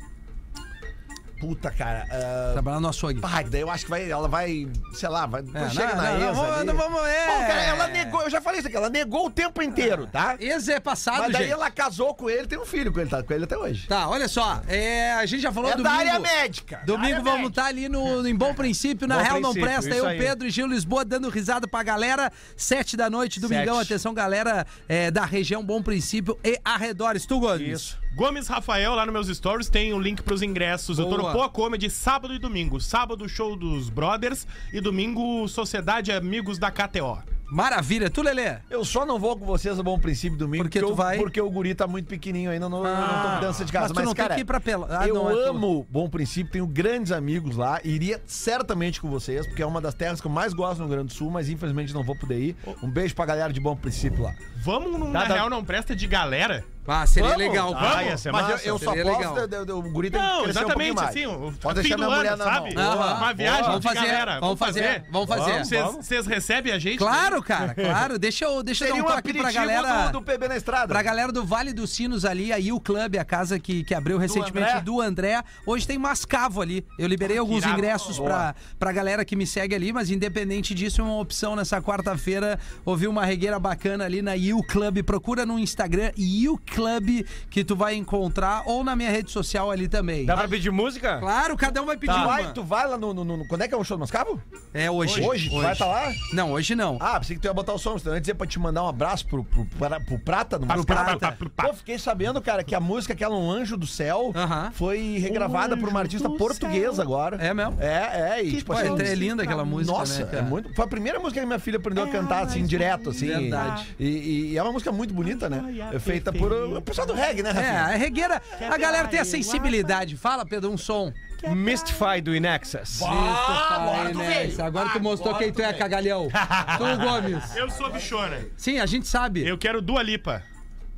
Puta, 1.39 1.71
cara. 1.71 2.05
ah, 2.11 2.49
Trabalhar 2.53 2.79
no 2.79 2.89
açougue. 2.89 3.19
pá, 3.21 3.41
daí 3.43 3.61
eu 3.61 3.69
acho 3.69 3.85
que 3.85 3.89
vai, 3.89 4.09
ela 4.11 4.27
vai, 4.27 4.67
sei 4.93 5.07
lá, 5.09 5.25
vai, 5.25 5.41
É, 5.53 5.69
chega 5.69 5.95
não, 5.95 5.95
na 5.95 6.03
não, 6.03 6.13
ex 6.13 6.21
não, 6.25 6.33
vamos- 6.35 6.57
ali. 6.57 6.65
não 6.67 6.75
vamos- 6.75 7.01
é. 7.07 7.27
Bom, 7.27 7.47
cara, 7.47 7.61
ela 7.63 7.87
negou, 7.87 8.21
eu 8.23 8.29
já 8.29 8.41
falei 8.41 8.59
isso 8.59 8.67
aqui, 8.67 8.75
ela 8.77 8.89
negou 8.89 9.27
o 9.27 9.29
tempo 9.31 9.61
inteiro, 9.61 10.05
tá? 10.07 10.35
Esse 10.39 10.71
é 10.73 10.79
passado, 10.79 11.19
Mas 11.19 11.31
daí 11.31 11.43
gente. 11.43 11.53
ela 11.53 11.71
casou 11.71 12.13
com 12.13 12.29
ele, 12.29 12.45
tem 12.47 12.59
um 12.59 12.65
filho 12.65 12.91
com 12.91 12.99
ele, 12.99 13.09
tá 13.09 13.23
com 13.23 13.33
ele 13.33 13.45
até 13.45 13.57
hoje. 13.57 13.87
Tá, 13.87 14.09
olha 14.09 14.27
só. 14.27 14.61
É, 14.67 15.13
a 15.13 15.25
gente 15.25 15.41
já 15.41 15.51
falou 15.51 15.69
É 15.71 15.75
domingo. 15.75 15.89
da 15.89 15.95
área 15.99 16.19
médica. 16.19 16.81
Domingo 16.85 17.23
vamos 17.23 17.49
estar 17.49 17.65
ali 17.65 17.87
no, 17.87 18.27
em 18.27 18.35
Bom 18.35 18.53
Princípio, 18.53 19.07
na 19.07 19.17
Bom 19.17 19.23
Real 19.23 19.39
Não 19.41 19.53
Presta. 19.53 19.95
Eu, 19.95 20.05
aí. 20.07 20.17
Pedro 20.17 20.47
e 20.47 20.49
Gil 20.51 20.67
Lisboa 20.67 21.05
dando 21.05 21.29
risada 21.29 21.67
pra 21.67 21.81
galera. 21.83 22.31
Sete 22.57 22.97
da 22.97 23.09
noite, 23.09 23.39
domingão. 23.39 23.77
Sete. 23.77 23.93
Atenção, 23.93 24.13
galera 24.13 24.65
é, 24.87 25.09
da 25.09 25.23
região 25.25 25.63
Bom 25.63 25.81
Princípio 25.81 26.37
e 26.43 26.59
arredores. 26.65 27.25
Tu, 27.25 27.39
Gomes? 27.39 27.61
Isso. 27.81 27.97
Gomes 28.15 28.47
Rafael, 28.47 28.95
lá 28.95 29.05
nos 29.05 29.13
meus 29.13 29.37
stories, 29.37 29.69
tem 29.69 29.93
o 29.93 29.99
link 29.99 30.21
pros 30.23 30.41
ingressos. 30.41 30.99
Eu 30.99 31.05
tô 31.05 31.17
Boa. 31.17 31.29
no 31.31 31.37
Poa 31.37 31.49
Comedy 31.49 31.89
sábado 31.89 32.33
e 32.33 32.39
domingo. 32.39 32.79
Sábado, 32.81 33.27
show 33.29 33.55
dos 33.55 33.89
Brothers. 33.89 34.45
E 34.73 34.81
domingo, 34.81 35.47
Sociedade 35.47 36.11
Amigos 36.11 36.57
da 36.57 36.69
KTO. 36.69 37.19
Maravilha. 37.51 38.11
Tu, 38.11 38.21
Lelê? 38.21 38.57
Eu 38.69 38.85
só 38.85 39.05
não 39.07 39.17
vou 39.17 39.35
com 39.35 39.43
vocês 39.43 39.79
a 39.79 39.81
bom 39.81 39.97
princípio 39.97 40.37
domingo. 40.37 40.63
Por 40.65 40.69
que 40.69 40.79
porque 40.79 40.85
tu 40.85 40.91
eu- 40.91 40.95
vai? 40.95 41.17
Porque 41.17 41.41
o 41.41 41.49
guri 41.49 41.73
tá 41.73 41.87
muito 41.87 42.05
pequenininho 42.07 42.51
ainda, 42.51 42.69
não, 42.69 42.85
eu 42.85 42.95
não 42.95 43.21
tô 43.23 43.29
mudança 43.29 43.65
de 43.65 43.71
casa. 43.71 43.85
mas 43.85 43.91
tu 43.93 43.95
Mas, 43.95 44.05
não 44.05 44.13
tem 44.13 44.23
cara, 44.23 44.35
que 44.35 44.41
ir 44.41 44.45
pra 44.45 44.59
Pela- 44.59 44.87
Ah, 44.99 45.07
eu 45.07 45.15
não, 45.15 45.31
é 45.31 45.33
tu. 45.33 45.39
amo 45.49 45.87
Bom 45.89 46.07
Princípio, 46.07 46.51
tenho 46.51 46.67
grandes 46.67 47.11
amigos 47.11 47.55
lá. 47.57 47.79
Iria 47.83 48.21
certamente 48.27 49.01
com 49.01 49.09
vocês, 49.09 49.47
porque 49.47 49.63
é 49.63 49.65
uma 49.65 49.81
das 49.81 49.95
terras 49.95 50.21
que 50.21 50.27
eu 50.27 50.31
mais 50.31 50.53
gosto 50.53 50.77
no 50.79 50.85
Rio 50.85 50.95
Grande 50.95 51.07
do 51.07 51.13
Sul, 51.13 51.31
mas 51.31 51.49
infelizmente 51.49 51.91
não 51.91 52.03
vou 52.03 52.15
poder 52.15 52.39
ir. 52.39 52.55
Um 52.83 52.89
beijo 52.89 53.15
pra 53.15 53.25
galera 53.25 53.51
de 53.51 53.59
Bom 53.59 53.75
Princípio 53.75 54.21
lá. 54.21 54.35
Vamos 54.57 54.91
num 54.91 55.11
Dá, 55.11 55.21
Na 55.21 55.25
dá. 55.25 55.33
Real 55.33 55.49
Não 55.49 55.63
Presta 55.65 55.95
de 55.95 56.05
galera? 56.05 56.63
Ah, 56.87 57.05
seria 57.05 57.29
Vamos? 57.29 57.43
legal. 57.45 57.73
Ah, 57.75 57.79
Vamos. 57.91 58.05
ia 58.07 58.17
ser 58.17 58.31
mas 58.31 58.41
massa. 58.47 58.63
eu, 58.67 58.73
eu 58.73 58.79
só 58.79 58.89
seria 58.93 59.03
posso, 59.03 59.17
legal. 59.19 59.37
eu- 59.37 59.65
eu- 59.67 59.77
o 59.77 59.91
guri 59.91 60.09
tem 60.09 60.19
que 60.19 60.25
Não, 60.25 60.31
um 60.33 60.35
pouquinho 60.43 60.49
exatamente 60.49 60.95
mais. 60.95 61.09
assim. 61.09 61.25
O 61.27 61.53
Pode 61.61 61.81
deixar 61.81 61.97
minha 61.97 62.09
mulher 62.09 62.33
ano, 62.33 62.37
na 62.37 62.43
sabe? 62.51 62.73
mão. 62.73 62.83
Aham. 62.91 63.17
Uma 63.17 63.33
viagem 63.33 63.63
Vamos 63.63 63.79
de 63.81 63.87
fazer, 63.87 63.99
galera. 64.07 64.39
vamos 64.39 64.59
fazer, 64.59 65.03
vamos 65.11 65.29
fazer. 65.29 65.83
Vocês- 65.83 66.25
recebem 66.25 66.73
a 66.73 66.79
gente? 66.79 66.97
Claro, 66.97 67.43
cara, 67.43 67.75
claro. 67.75 68.17
Deixa 68.17 68.45
eu, 68.45 68.63
deixa 68.63 68.85
eu 68.87 68.95
dar 68.95 69.01
um 69.03 69.05
um 69.05 69.07
toque 69.07 69.33
pra 69.33 69.51
galera. 69.51 70.07
do, 70.07 70.13
do 70.13 70.21
PB 70.23 70.47
na 70.47 70.57
estrada. 70.57 70.87
Pra 70.87 71.01
galera 71.03 71.31
do 71.31 71.45
Vale 71.45 71.73
dos 71.73 71.91
Sinos 71.91 72.25
ali, 72.25 72.51
aí 72.51 72.71
o 72.71 72.79
clube, 72.79 73.19
a 73.19 73.25
casa 73.25 73.59
que, 73.59 73.83
que 73.83 73.93
abriu 73.93 74.17
recentemente 74.17 74.69
André? 74.71 74.81
do 74.81 74.99
André. 75.01 75.43
Hoje 75.67 75.85
tem 75.85 75.97
mascavo 75.99 76.59
ali. 76.61 76.83
Eu 76.97 77.07
liberei 77.07 77.37
alguns 77.37 77.59
irado. 77.63 77.77
ingressos 77.77 78.17
pra, 78.19 78.55
pra 78.79 78.91
galera 78.91 79.23
que 79.23 79.35
me 79.35 79.45
segue 79.45 79.75
ali, 79.75 79.93
mas 79.93 80.09
independente 80.09 80.73
disso, 80.73 81.01
é 81.01 81.03
uma 81.03 81.19
opção 81.19 81.55
nessa 81.55 81.79
quarta-feira 81.81 82.59
ouvir 82.83 83.07
uma 83.07 83.25
regueira 83.25 83.59
bacana 83.59 84.05
ali 84.05 84.21
na 84.23 84.33
You 84.33 84.63
Club. 84.63 85.03
Procura 85.03 85.45
no 85.45 85.59
Instagram 85.59 86.11
You 86.17 86.59
Club 86.69 87.25
que 87.49 87.63
tu 87.63 87.75
vai 87.75 87.95
encontrar 87.95 88.63
ou 88.65 88.83
na 88.83 88.95
minha 88.95 89.09
rede 89.09 89.31
social 89.31 89.69
ali 89.71 89.87
também. 89.87 90.25
Dá 90.25 90.35
pra 90.37 90.47
pedir 90.47 90.71
música? 90.71 91.17
Claro, 91.19 91.57
cada 91.57 91.81
um 91.81 91.85
vai 91.85 91.97
pedir 91.97 92.13
Tu 92.13 92.17
uma. 92.17 92.25
vai, 92.25 92.53
tu 92.53 92.63
vai 92.63 92.87
lá 92.87 92.97
no, 92.97 93.13
no- 93.13 93.23
no- 93.23 93.47
Quando 93.47 93.61
é 93.63 93.67
que 93.67 93.73
é 93.73 93.77
o 93.77 93.83
show 93.83 93.97
do 93.97 94.01
Mascavo? 94.01 94.41
É 94.73 94.89
hoje. 94.89 95.21
Hoje? 95.21 95.49
Tu 95.49 95.61
vai 95.61 95.73
estar 95.73 95.85
lá? 95.87 96.11
Não, 96.33 96.51
hoje 96.51 96.75
não. 96.75 96.97
Ah, 96.99 97.19
pensei 97.19 97.35
que 97.35 97.41
tu 97.41 97.45
ia 97.45 97.53
botar 97.53 97.73
o 97.73 97.77
som. 97.79 97.95
Então, 97.97 98.11
eu 98.13 98.15
ia 98.15 98.21
dizer 98.21 98.35
pra 98.35 98.45
te 98.47 98.59
mandar 98.59 98.83
um 98.83 98.87
abraço 98.87 99.25
pro, 99.27 99.43
pro, 99.43 99.65
pra- 99.77 99.99
pro 99.99 100.19
Prata 100.19 100.57
no 100.59 100.65
Mascavo. 100.65 101.17
Prata. 101.17 101.37
Pô, 101.55 101.73
fiquei 101.73 101.97
sabendo, 101.97 102.41
cara, 102.41 102.63
que 102.63 102.75
a 102.75 102.79
música 102.79 103.13
aquela 103.13 103.35
Um 103.35 103.49
Anjo 103.51 103.75
do 103.77 103.87
Céu 103.87 104.31
Aham. 104.35 104.71
foi 104.73 105.17
regravada 105.19 105.75
por 105.77 105.89
uma 105.89 105.99
artista 105.99 106.29
portuguesa 106.29 107.01
agora. 107.01 107.37
É 107.37 107.53
mesmo? 107.53 107.77
É, 107.79 108.37
é. 108.39 108.43
E, 108.43 108.57
tipo, 108.57 108.73
Pô, 108.73 108.79
assim, 108.79 109.01
é 109.01 109.15
linda 109.15 109.43
aquela 109.43 109.65
música, 109.65 109.97
Nossa, 109.97 110.19
né, 110.25 110.31
cara? 110.31 110.37
é 110.37 110.41
muito. 110.47 110.73
Foi 110.75 110.85
a 110.85 110.87
primeira 110.87 111.19
música 111.19 111.39
que 111.39 111.45
minha 111.45 111.59
filha 111.59 111.77
aprendeu 111.77 112.03
a 112.03 112.07
cantar 112.07 112.43
assim, 112.43 112.63
direto, 112.65 113.09
assim. 113.09 113.27
Verdade. 113.27 113.87
E, 113.99 114.07
e- 114.07 114.51
e 114.51 114.57
é 114.57 114.63
uma 114.63 114.71
música 114.71 114.91
muito 114.91 115.13
bonita, 115.13 115.49
né? 115.49 115.63
É 115.93 115.99
feita 115.99 116.31
por 116.31 116.51
o 116.77 116.81
pessoal 116.81 117.07
do 117.07 117.13
reggae, 117.13 117.41
né, 117.43 117.49
É, 117.49 117.53
Rafinha? 117.53 117.81
a 117.83 117.87
regueira, 117.95 118.41
a 118.69 118.77
galera 118.77 119.07
tem 119.07 119.19
a 119.19 119.25
sensibilidade. 119.25 120.17
Fala, 120.17 120.45
Pedro, 120.45 120.69
um 120.71 120.77
som. 120.77 121.11
Mystify 121.55 122.19
do 122.21 122.35
Inexus. 122.35 123.01
agora, 123.01 124.11
tu 124.11 124.61
agora 124.61 124.89
tu 124.89 124.99
mostrou 124.99 125.35
quem 125.35 125.51
tu 125.53 125.61
é, 125.61 125.71
cagalhão. 125.73 126.27
tu, 126.77 126.97
Gomes. 127.03 127.55
Eu 127.55 127.69
sou 127.69 127.89
bichona. 127.91 128.45
Sim, 128.57 128.79
a 128.79 128.85
gente 128.85 129.07
sabe. 129.07 129.47
Eu 129.47 129.57
quero 129.57 129.81
Dua 129.81 130.03
Lipa. 130.03 130.43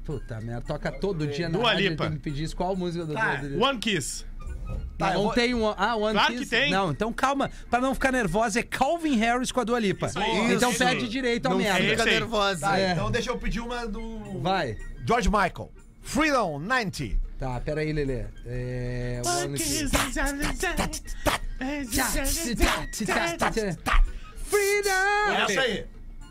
Puta 0.03 0.41
merda, 0.41 0.63
toca 0.65 0.91
todo 0.91 1.27
dia 1.27 1.47
na 1.47 1.57
Dua 1.59 1.69
rádio. 1.73 1.89
Lipa. 1.91 2.03
Tem 2.05 2.11
que 2.11 2.15
me 2.15 2.19
pedir 2.19 2.43
isso. 2.45 2.55
Qual 2.55 2.75
música 2.75 3.05
do 3.05 3.13
Dua 3.13 3.35
Lipa? 3.35 3.65
One 3.65 3.77
Kiss. 3.79 4.25
Tá, 4.97 5.09
eu 5.09 5.13
não 5.15 5.23
vou- 5.25 5.33
tem 5.33 5.53
um. 5.53 5.67
Ah, 5.77 5.95
One 5.95 6.13
Claro 6.13 6.33
Kiss? 6.33 6.43
que 6.45 6.49
tem. 6.49 6.71
Não, 6.71 6.91
então 6.91 7.11
calma. 7.13 7.51
Pra 7.69 7.79
não 7.81 7.93
ficar 7.93 8.11
nervosa, 8.11 8.59
é 8.59 8.63
Calvin 8.63 9.17
Harris 9.17 9.51
com 9.51 9.59
a 9.59 9.63
Dua 9.63 9.79
Lipa. 9.79 10.09
aí. 10.15 10.53
Então 10.53 10.71
Isso. 10.71 10.79
pede 10.79 11.07
direito 11.07 11.45
ao 11.45 11.51
Não 11.53 11.59
merda. 11.59 11.83
fica 11.83 12.05
nervosa. 12.05 12.61
Tá, 12.67 12.79
É. 12.79 12.93
então 12.93 13.11
deixa 13.11 13.29
eu 13.29 13.37
pedir 13.37 13.59
uma 13.59 13.85
do. 13.85 14.39
Vai. 14.41 14.77
George 15.05 15.29
Michael. 15.29 15.71
Freedom 16.01 16.59
90. 16.59 17.19
Tá, 17.37 17.59
pera 17.59 17.81
aí, 17.81 17.91
Lelê. 17.91 18.25
É. 18.45 19.21
One 19.25 19.57
Kiss. 19.57 19.89
Freedom! 24.43 25.31
Essa 25.47 25.61
aí. 25.61 25.85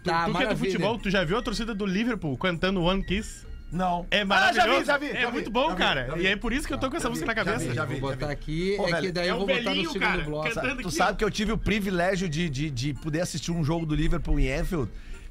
Tá, 0.04 0.24
tu 0.26 0.32
que 0.34 0.42
é 0.42 0.46
do 0.48 0.56
futebol, 0.56 0.98
tu 0.98 1.10
já 1.10 1.24
viu 1.24 1.36
a 1.38 1.42
torcida 1.42 1.74
do 1.74 1.84
Liverpool 1.84 2.36
cantando 2.36 2.82
One 2.82 3.02
Kiss? 3.04 3.46
Não. 3.70 4.06
É 4.10 4.22
Ah, 4.22 4.24
maravilhoso. 4.24 4.84
já 4.84 4.96
vi, 4.98 5.06
já 5.06 5.12
vi. 5.12 5.16
É 5.18 5.20
já 5.22 5.26
vi, 5.28 5.32
muito 5.32 5.50
bom, 5.50 5.68
já 5.68 5.74
vi, 5.74 5.78
cara. 5.78 6.06
já 6.08 6.14
vi. 6.14 6.22
E 6.22 6.26
é 6.26 6.36
por 6.36 6.52
isso 6.52 6.66
que 6.66 6.72
eu 6.74 6.78
tô 6.78 6.90
com 6.90 6.96
essa 6.96 7.08
música 7.08 7.26
na 7.26 7.34
cabeça. 7.34 7.58
vi, 7.68 7.74
já 7.74 7.84
vi. 7.84 8.00
Vou 8.00 8.10
botar 8.10 8.30
aqui. 8.30 8.74
Pô, 8.76 8.84
é 8.84 8.86
que 8.86 8.92
velho, 8.92 9.12
daí 9.12 9.28
É 9.28 9.30
eu 9.30 9.34
um 9.34 9.38
vou 9.38 9.46
botar 9.46 9.74
no 9.74 9.82
segundo 9.82 10.00
cara, 10.00 10.22
bloco. 10.24 10.50
Tu 10.50 10.58
aqui, 10.58 10.90
sabe 10.92 11.18
que 11.18 11.24
eu 11.24 11.30
tive 11.30 11.52
o 11.52 11.58
privilégio 11.58 12.28
de, 12.28 12.48
de, 12.48 12.70
de 12.70 12.94
poder 12.94 13.20
assistir 13.20 13.52
um 13.52 13.62
jogo 13.62 13.86
do 13.86 13.94
Liverpool 13.94 14.40
em 14.40 14.52
Anfield. 14.52 14.90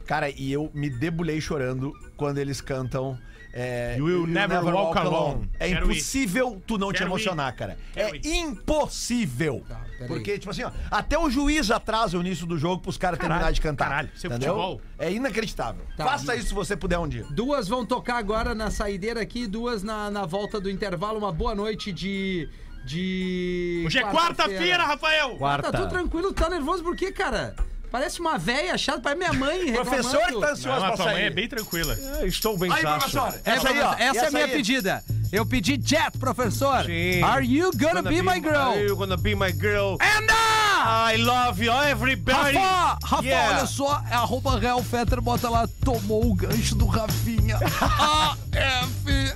Cara, 0.10 0.28
e 0.28 0.52
eu 0.52 0.72
me 0.74 0.90
debulhei 0.90 1.40
chorando 1.40 1.94
quando 2.18 2.40
eles 2.40 2.62
cantam. 2.62 3.16
É, 3.54 3.96
You 3.96 4.06
Will 4.06 4.26
Never 4.26 4.64
Walk 4.66 4.98
Alone. 4.98 5.52
É 5.60 5.68
Quero 5.70 5.86
impossível 5.86 6.60
tu 6.66 6.80
não 6.80 6.92
te 6.92 6.98
Quero 6.98 7.12
emocionar, 7.12 7.56
cara. 7.56 7.78
Quero 7.94 8.16
é 8.16 8.18
ir. 8.18 8.26
impossível. 8.26 9.64
Tá. 9.70 9.86
Porque, 10.08 10.40
tipo 10.40 10.50
assim, 10.50 10.64
ó, 10.64 10.72
até 10.90 11.16
o 11.16 11.30
juiz 11.30 11.70
atrasa 11.70 12.18
o 12.18 12.22
início 12.22 12.48
do 12.48 12.58
jogo 12.58 12.82
pros 12.82 12.98
caras 12.98 13.20
terminarem 13.20 13.54
de 13.54 13.62
cantar. 13.62 13.88
caralho, 13.88 14.10
é 14.10 14.18
entendeu? 14.18 14.54
futebol. 14.56 14.82
É 14.98 15.12
inacreditável. 15.12 15.86
Tá. 15.96 16.06
Faça 16.06 16.36
isso 16.36 16.48
se 16.48 16.54
você 16.56 16.76
puder 16.76 16.98
um 16.98 17.08
dia. 17.08 17.28
Duas 17.30 17.68
vão 17.68 17.86
tocar 17.86 18.18
agora 18.18 18.56
na 18.56 18.72
saideira 18.72 19.22
aqui, 19.22 19.46
duas 19.46 19.84
na, 19.84 20.10
na 20.10 20.26
volta 20.26 20.60
do 20.60 20.72
intervalo. 20.72 21.20
Uma 21.20 21.32
boa 21.32 21.54
noite 21.54 21.92
de. 21.92 22.50
de. 22.84 23.84
Hoje 23.86 24.00
é 24.00 24.12
quarta-feira, 24.12 24.84
Rafael! 24.86 25.38
Tá 25.38 25.72
tudo 25.72 25.90
tranquilo, 25.90 26.34
tá 26.34 26.50
nervoso 26.50 26.82
por 26.82 26.96
quê, 26.96 27.12
cara? 27.12 27.56
Parece 27.92 28.20
uma 28.20 28.38
véia 28.38 28.78
chata, 28.78 29.00
parece 29.02 29.18
minha 29.20 29.34
mãe. 29.34 29.74
Professor 29.74 30.22
que 30.28 30.40
tá 30.40 30.52
ansioso 30.52 30.68
Não, 30.80 30.86
a 30.86 30.88
pra 30.90 30.98
tua 30.98 31.06
mãe 31.06 31.16
é 31.16 31.20
sair. 31.22 31.34
bem 31.34 31.48
tranquila. 31.48 31.98
Ah, 32.20 32.26
Estou 32.26 32.58
bem 32.58 32.72
Aí, 32.72 32.82
professor. 32.82 33.28
Essa, 33.30 33.42
Essa 33.46 33.70
aí, 33.70 33.82
ó. 33.82 33.94
essa 33.94 34.02
é 34.04 34.08
a 34.08 34.16
essa 34.26 34.32
minha 34.32 34.46
aí. 34.46 34.52
pedida. 34.52 35.04
Eu 35.32 35.46
pedi 35.46 35.80
Jet, 35.84 36.18
professor. 36.20 36.84
Sim. 36.86 37.22
Are 37.24 37.46
you 37.46 37.72
gonna, 37.78 38.02
be, 38.02 38.22
my 38.22 38.40
girl? 38.40 38.56
Are 38.56 38.82
you 38.84 38.96
gonna 38.96 39.18
be 39.18 39.36
my 39.36 39.52
girl? 39.52 39.98
And 40.02 40.28
I 40.32 41.18
love 41.18 41.64
you, 41.64 41.72
everybody. 41.72 42.58
Rafa, 42.58 42.98
Rafa, 43.06 43.24
Yeah. 43.26 43.58
olha 43.58 43.66
só, 43.68 44.04
é 44.10 44.14
arroba 44.16 44.58
Real 44.60 44.82
Fetter, 44.84 45.22
bota 45.22 45.48
lá, 45.50 45.68
tomou 45.86 46.26
o 46.32 46.34
gancho 46.34 46.74
do 46.76 46.86
Rafinha. 46.88 47.58
A 47.82 48.36
F 48.52 49.34